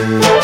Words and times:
Hello 0.00 0.39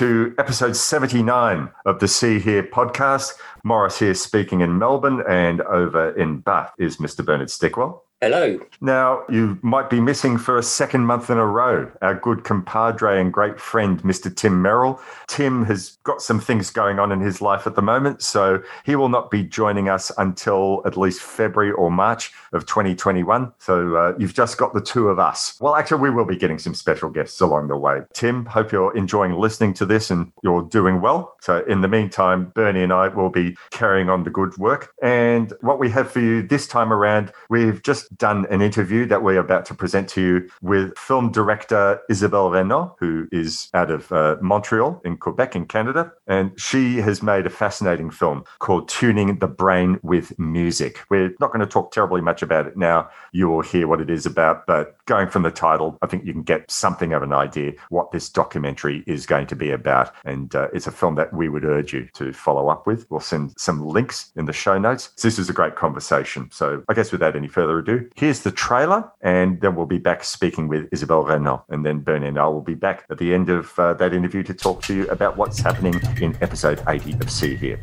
to 0.00 0.34
episode 0.38 0.74
79 0.74 1.68
of 1.84 1.98
the 1.98 2.08
See 2.08 2.38
Here 2.38 2.62
podcast. 2.62 3.34
Morris 3.64 3.98
here 3.98 4.14
speaking 4.14 4.62
in 4.62 4.78
Melbourne, 4.78 5.22
and 5.28 5.60
over 5.60 6.18
in 6.18 6.38
Bath 6.38 6.72
is 6.78 6.96
Mr. 6.96 7.22
Bernard 7.22 7.48
Stickwell. 7.48 8.00
Hello. 8.22 8.60
Now, 8.82 9.22
you 9.30 9.58
might 9.62 9.88
be 9.88 9.98
missing 9.98 10.36
for 10.36 10.58
a 10.58 10.62
second 10.62 11.06
month 11.06 11.30
in 11.30 11.38
a 11.38 11.46
row 11.46 11.90
our 12.02 12.14
good 12.14 12.44
compadre 12.44 13.18
and 13.18 13.32
great 13.32 13.58
friend, 13.58 14.02
Mr. 14.02 14.34
Tim 14.34 14.60
Merrill. 14.60 15.00
Tim 15.26 15.64
has 15.64 15.96
got 16.04 16.20
some 16.20 16.38
things 16.38 16.68
going 16.68 16.98
on 16.98 17.12
in 17.12 17.20
his 17.20 17.40
life 17.40 17.66
at 17.66 17.76
the 17.76 17.82
moment, 17.82 18.20
so 18.20 18.62
he 18.84 18.94
will 18.94 19.08
not 19.08 19.30
be 19.30 19.42
joining 19.42 19.88
us 19.88 20.12
until 20.18 20.82
at 20.84 20.98
least 20.98 21.22
February 21.22 21.72
or 21.72 21.90
March 21.90 22.30
of 22.52 22.66
2021. 22.66 23.52
So 23.58 23.96
uh, 23.96 24.14
you've 24.18 24.34
just 24.34 24.58
got 24.58 24.74
the 24.74 24.82
two 24.82 25.08
of 25.08 25.18
us. 25.18 25.56
Well, 25.58 25.74
actually, 25.74 26.02
we 26.02 26.10
will 26.10 26.26
be 26.26 26.36
getting 26.36 26.58
some 26.58 26.74
special 26.74 27.08
guests 27.08 27.40
along 27.40 27.68
the 27.68 27.76
way. 27.78 28.00
Tim, 28.12 28.44
hope 28.44 28.70
you're 28.70 28.94
enjoying 28.94 29.32
listening 29.32 29.72
to 29.74 29.86
this 29.86 30.10
and 30.10 30.30
you're 30.42 30.62
doing 30.62 31.00
well. 31.00 31.36
So 31.40 31.64
in 31.64 31.80
the 31.80 31.88
meantime, 31.88 32.52
Bernie 32.54 32.82
and 32.82 32.92
I 32.92 33.08
will 33.08 33.30
be 33.30 33.56
carrying 33.70 34.10
on 34.10 34.24
the 34.24 34.30
good 34.30 34.54
work. 34.58 34.92
And 35.02 35.54
what 35.62 35.78
we 35.78 35.88
have 35.88 36.10
for 36.10 36.20
you 36.20 36.42
this 36.42 36.66
time 36.66 36.92
around, 36.92 37.32
we've 37.48 37.82
just 37.82 38.09
done 38.16 38.46
an 38.50 38.62
interview 38.62 39.06
that 39.06 39.22
we're 39.22 39.38
about 39.38 39.64
to 39.66 39.74
present 39.74 40.08
to 40.10 40.20
you 40.20 40.50
with 40.62 40.96
film 40.98 41.30
director 41.30 42.00
Isabelle 42.08 42.50
Raynauld, 42.50 42.94
who 42.98 43.28
is 43.32 43.68
out 43.74 43.90
of 43.90 44.10
uh, 44.12 44.36
Montreal 44.40 45.00
in 45.04 45.16
Quebec 45.16 45.56
in 45.56 45.66
Canada. 45.66 46.12
And 46.26 46.58
she 46.60 46.96
has 46.98 47.22
made 47.22 47.46
a 47.46 47.50
fascinating 47.50 48.10
film 48.10 48.44
called 48.58 48.88
Tuning 48.88 49.38
the 49.38 49.48
Brain 49.48 49.98
with 50.02 50.38
Music. 50.38 51.00
We're 51.08 51.34
not 51.40 51.52
going 51.52 51.60
to 51.60 51.66
talk 51.66 51.92
terribly 51.92 52.20
much 52.20 52.42
about 52.42 52.66
it 52.66 52.76
now. 52.76 53.08
You 53.32 53.48
will 53.48 53.62
hear 53.62 53.86
what 53.86 54.00
it 54.00 54.10
is 54.10 54.26
about, 54.26 54.66
but 54.66 54.96
going 55.06 55.28
from 55.28 55.42
the 55.42 55.50
title, 55.50 55.98
I 56.02 56.06
think 56.06 56.24
you 56.24 56.32
can 56.32 56.42
get 56.42 56.70
something 56.70 57.12
of 57.12 57.22
an 57.22 57.32
idea 57.32 57.72
what 57.88 58.12
this 58.12 58.28
documentary 58.28 59.04
is 59.06 59.26
going 59.26 59.46
to 59.48 59.56
be 59.56 59.70
about. 59.70 60.14
And 60.24 60.54
uh, 60.54 60.68
it's 60.72 60.86
a 60.86 60.92
film 60.92 61.14
that 61.16 61.32
we 61.32 61.48
would 61.48 61.64
urge 61.64 61.92
you 61.92 62.08
to 62.14 62.32
follow 62.32 62.68
up 62.68 62.86
with. 62.86 63.10
We'll 63.10 63.20
send 63.20 63.54
some 63.58 63.84
links 63.84 64.32
in 64.36 64.46
the 64.46 64.52
show 64.52 64.78
notes. 64.78 65.08
This 65.22 65.38
is 65.38 65.48
a 65.48 65.52
great 65.52 65.76
conversation. 65.76 66.48
So 66.52 66.82
I 66.88 66.94
guess 66.94 67.12
without 67.12 67.36
any 67.36 67.48
further 67.48 67.78
ado, 67.78 67.99
here's 68.16 68.40
the 68.40 68.50
trailer, 68.50 69.10
and 69.20 69.60
then 69.60 69.74
we'll 69.74 69.86
be 69.86 69.98
back 69.98 70.24
speaking 70.24 70.68
with 70.68 70.88
Isabelle 70.92 71.24
Raynauld. 71.24 71.62
And 71.68 71.84
then 71.84 72.00
Bernie 72.00 72.28
and 72.28 72.38
I 72.38 72.46
will 72.46 72.60
be 72.60 72.74
back 72.74 73.04
at 73.10 73.18
the 73.18 73.34
end 73.34 73.48
of 73.50 73.78
uh, 73.78 73.94
that 73.94 74.12
interview 74.12 74.42
to 74.44 74.54
talk 74.54 74.82
to 74.82 74.94
you 74.94 75.08
about 75.08 75.36
what's 75.36 75.58
happening 75.58 76.00
in 76.20 76.36
episode 76.40 76.82
80 76.86 77.14
of 77.14 77.30
See 77.30 77.56
Here. 77.56 77.80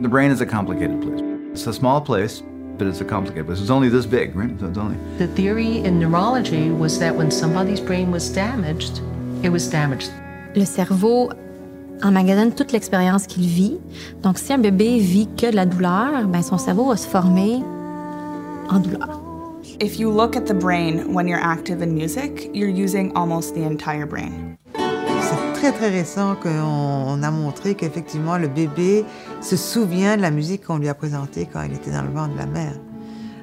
The 0.00 0.08
brain 0.08 0.30
is 0.30 0.40
a 0.40 0.46
complicated 0.46 1.00
place. 1.00 1.20
It's 1.52 1.66
a 1.66 1.72
small 1.72 2.00
place, 2.00 2.42
but 2.76 2.86
it's 2.86 3.00
a 3.00 3.04
complicated 3.04 3.46
place. 3.46 3.60
It's 3.60 3.70
only 3.70 3.88
this 3.88 4.04
big, 4.04 4.36
right? 4.36 4.58
So 4.60 4.66
it's 4.66 4.78
only. 4.78 4.98
The 5.18 5.28
theory 5.28 5.78
in 5.78 5.98
neurology 5.98 6.70
was 6.70 6.98
that 6.98 7.14
when 7.14 7.30
somebody's 7.30 7.80
brain 7.80 8.10
was 8.10 8.28
damaged, 8.28 9.00
it 9.42 9.48
was 9.48 9.70
damaged. 9.70 10.10
Le 10.54 10.64
cerveau 10.64 11.32
emmagasine 12.02 12.52
toute 12.52 12.72
l'expérience 12.72 13.26
qu'il 13.26 13.46
vit. 13.46 13.78
Donc, 14.22 14.38
si 14.38 14.52
un 14.52 14.58
bébé 14.58 14.98
vit 14.98 15.28
que 15.36 15.50
de 15.50 15.56
la 15.56 15.66
douleur, 15.66 16.26
ben 16.28 16.42
son 16.42 16.58
cerveau 16.58 16.88
va 16.88 16.96
se 16.96 17.06
former 17.08 17.62
en 18.70 18.78
douleur. 18.80 19.20
If 19.80 19.98
you 19.98 20.10
look 20.10 20.36
at 20.36 20.42
the 20.46 20.54
brain 20.54 21.12
when 21.12 21.28
you're 21.28 21.42
active 21.42 21.82
in 21.82 21.88
music, 21.94 22.50
you're 22.54 22.70
using 22.70 23.12
almost 23.14 23.54
the 23.54 23.64
entire 23.64 24.06
brain. 24.06 24.56
C'est 25.20 25.52
très 25.60 25.72
très 25.72 25.90
récent 25.90 26.34
qu'on 26.36 26.50
on 26.50 27.22
a 27.22 27.30
montré 27.30 27.74
qu'effectivement 27.74 28.38
le 28.38 28.48
bébé 28.48 29.04
se 29.40 29.56
souvient 29.56 30.16
de 30.16 30.22
la 30.22 30.30
musique 30.30 30.64
qu'on 30.66 30.78
lui 30.78 30.88
a 30.88 30.94
présentée 30.94 31.48
quand 31.52 31.62
il 31.62 31.74
était 31.74 31.90
dans 31.90 32.02
le 32.02 32.10
ventre 32.10 32.34
de 32.34 32.38
la 32.38 32.46
mère. 32.46 32.72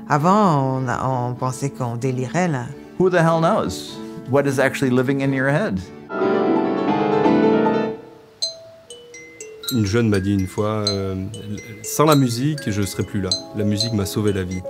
Avant, 0.09 0.79
on, 0.81 0.87
a- 0.87 1.07
on 1.07 1.33
pensait 1.33 1.69
qu'on 1.69 1.95
délirait 1.97 2.47
là. 2.47 2.65
Who 2.99 3.09
the 3.09 3.15
hell 3.15 3.39
knows? 3.41 3.97
What 4.31 4.43
is 4.47 4.59
actually 4.59 4.91
living 4.91 5.21
in 5.21 5.33
your 5.33 5.49
head? 5.49 5.79
Une 9.73 9.88
jeune 9.88 10.07
m'a 10.07 10.19
dit 10.19 10.34
une 10.34 10.47
fois, 10.47 10.85
euh, 10.88 11.16
sans 11.81 12.06
la 12.06 12.16
musique, 12.16 12.69
je 12.69 12.84
serais 12.84 13.01
plus 13.01 13.22
là. 13.22 13.29
La 13.56 13.63
musique 13.63 13.94
m'a 13.94 14.06
sauvé 14.06 14.31
la 14.31 14.44
vie. 14.44 14.61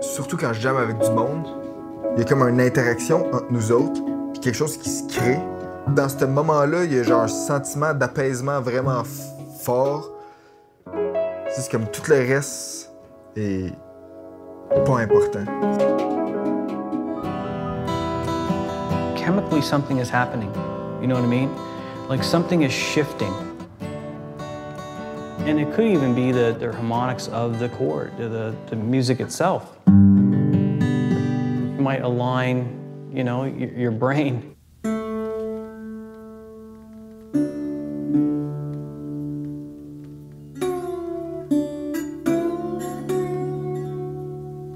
Surtout 0.00 0.36
quand 0.36 0.52
je 0.52 0.60
jamme 0.60 0.76
avec 0.76 0.98
du 1.00 1.10
monde, 1.10 1.46
il 2.14 2.20
y 2.20 2.22
a 2.22 2.24
comme 2.24 2.42
une 2.42 2.60
interaction 2.60 3.26
entre 3.32 3.50
nous 3.50 3.72
autres, 3.72 4.00
puis 4.32 4.40
quelque 4.40 4.54
chose 4.54 4.76
qui 4.76 4.88
se 4.88 5.08
crée. 5.08 5.38
Dans 5.88 6.08
ce 6.08 6.24
moment-là, 6.26 6.84
il 6.84 6.94
y 6.94 6.98
a 7.00 7.02
genre 7.02 7.22
un 7.22 7.28
sentiment 7.28 7.92
d'apaisement 7.92 8.60
vraiment 8.60 9.02
fort. 9.62 10.12
C'est 11.50 11.68
comme 11.68 11.86
tout 11.90 12.02
le 12.08 12.18
reste 12.18 12.92
est 13.34 13.72
pas 14.86 14.98
important. 14.98 15.44
chemically 19.16 19.60
something 19.60 19.98
is 19.98 20.08
happening. 20.08 20.50
You 21.02 21.06
know 21.08 21.16
what 21.16 21.24
I 21.24 21.26
mean? 21.26 21.50
Like 22.08 22.24
something 22.24 22.62
is 22.62 22.72
shifting. 22.72 23.47
And 25.48 25.58
it 25.58 25.72
could 25.72 25.86
even 25.86 26.14
be 26.14 26.30
the, 26.30 26.54
the 26.60 26.70
harmonics 26.70 27.28
of 27.28 27.58
the 27.58 27.70
chord, 27.70 28.12
the, 28.18 28.54
the 28.68 28.76
music 28.76 29.18
itself. 29.18 29.78
It 29.86 29.90
might 31.80 32.02
align, 32.02 32.68
you 33.14 33.24
know, 33.24 33.44
your, 33.44 33.70
your 33.70 33.90
brain. 33.90 34.54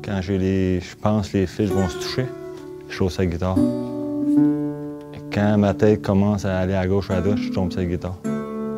Quand 0.02 0.22
j'ai 0.22 0.38
les, 0.38 0.80
je 0.80 0.96
pense 0.96 1.28
que 1.28 1.36
les 1.36 1.46
fils 1.46 1.68
vont 1.68 1.86
se 1.86 1.98
toucher, 1.98 2.24
je 2.88 2.96
trouve 2.96 3.12
sa 3.12 3.26
guitare. 3.26 3.56
Quand 5.30 5.58
ma 5.58 5.74
tête 5.74 6.00
commence 6.00 6.46
à 6.46 6.60
aller 6.60 6.72
à 6.74 6.86
gauche 6.86 7.10
ou 7.10 7.12
à 7.12 7.20
droite, 7.20 7.36
je 7.36 7.50
tombe 7.50 7.70
sur 7.70 7.84
guitare. 7.84 8.16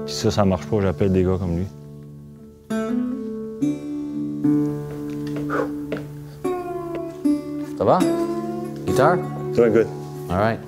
Puis 0.07 0.13
ça, 0.13 0.33
ça 0.33 0.45
marche 0.45 0.67
pas, 0.67 0.81
j'appelle 0.81 1.13
des 1.13 1.23
gars 1.23 1.37
comme 1.39 1.57
lui. 1.59 1.67
Guitar? 8.95 9.17
Doing 9.17 9.73
good. 9.73 9.89
All 10.31 10.39
right. 10.39 10.61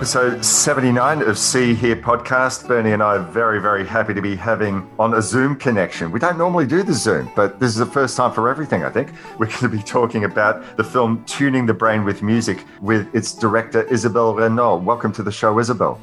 Episode 0.00 0.42
79 0.42 1.20
of 1.20 1.36
See 1.36 1.74
Here 1.74 1.94
podcast. 1.94 2.66
Bernie 2.66 2.92
and 2.92 3.02
I 3.02 3.16
are 3.16 3.18
very, 3.18 3.60
very 3.60 3.86
happy 3.86 4.14
to 4.14 4.22
be 4.22 4.34
having 4.34 4.90
on 4.98 5.12
a 5.12 5.20
Zoom 5.20 5.56
connection. 5.56 6.10
We 6.10 6.18
don't 6.18 6.38
normally 6.38 6.66
do 6.66 6.82
the 6.82 6.94
Zoom, 6.94 7.30
but 7.36 7.60
this 7.60 7.68
is 7.68 7.76
the 7.76 7.84
first 7.84 8.16
time 8.16 8.32
for 8.32 8.48
everything, 8.48 8.82
I 8.82 8.88
think. 8.88 9.12
We're 9.38 9.48
going 9.48 9.58
to 9.58 9.68
be 9.68 9.82
talking 9.82 10.24
about 10.24 10.78
the 10.78 10.84
film 10.84 11.22
Tuning 11.26 11.66
the 11.66 11.74
Brain 11.74 12.02
with 12.02 12.22
Music 12.22 12.64
with 12.80 13.14
its 13.14 13.34
director, 13.34 13.82
Isabelle 13.92 14.32
Raynauld. 14.32 14.84
Welcome 14.84 15.12
to 15.12 15.22
the 15.22 15.30
show, 15.30 15.58
Isabelle. 15.58 16.00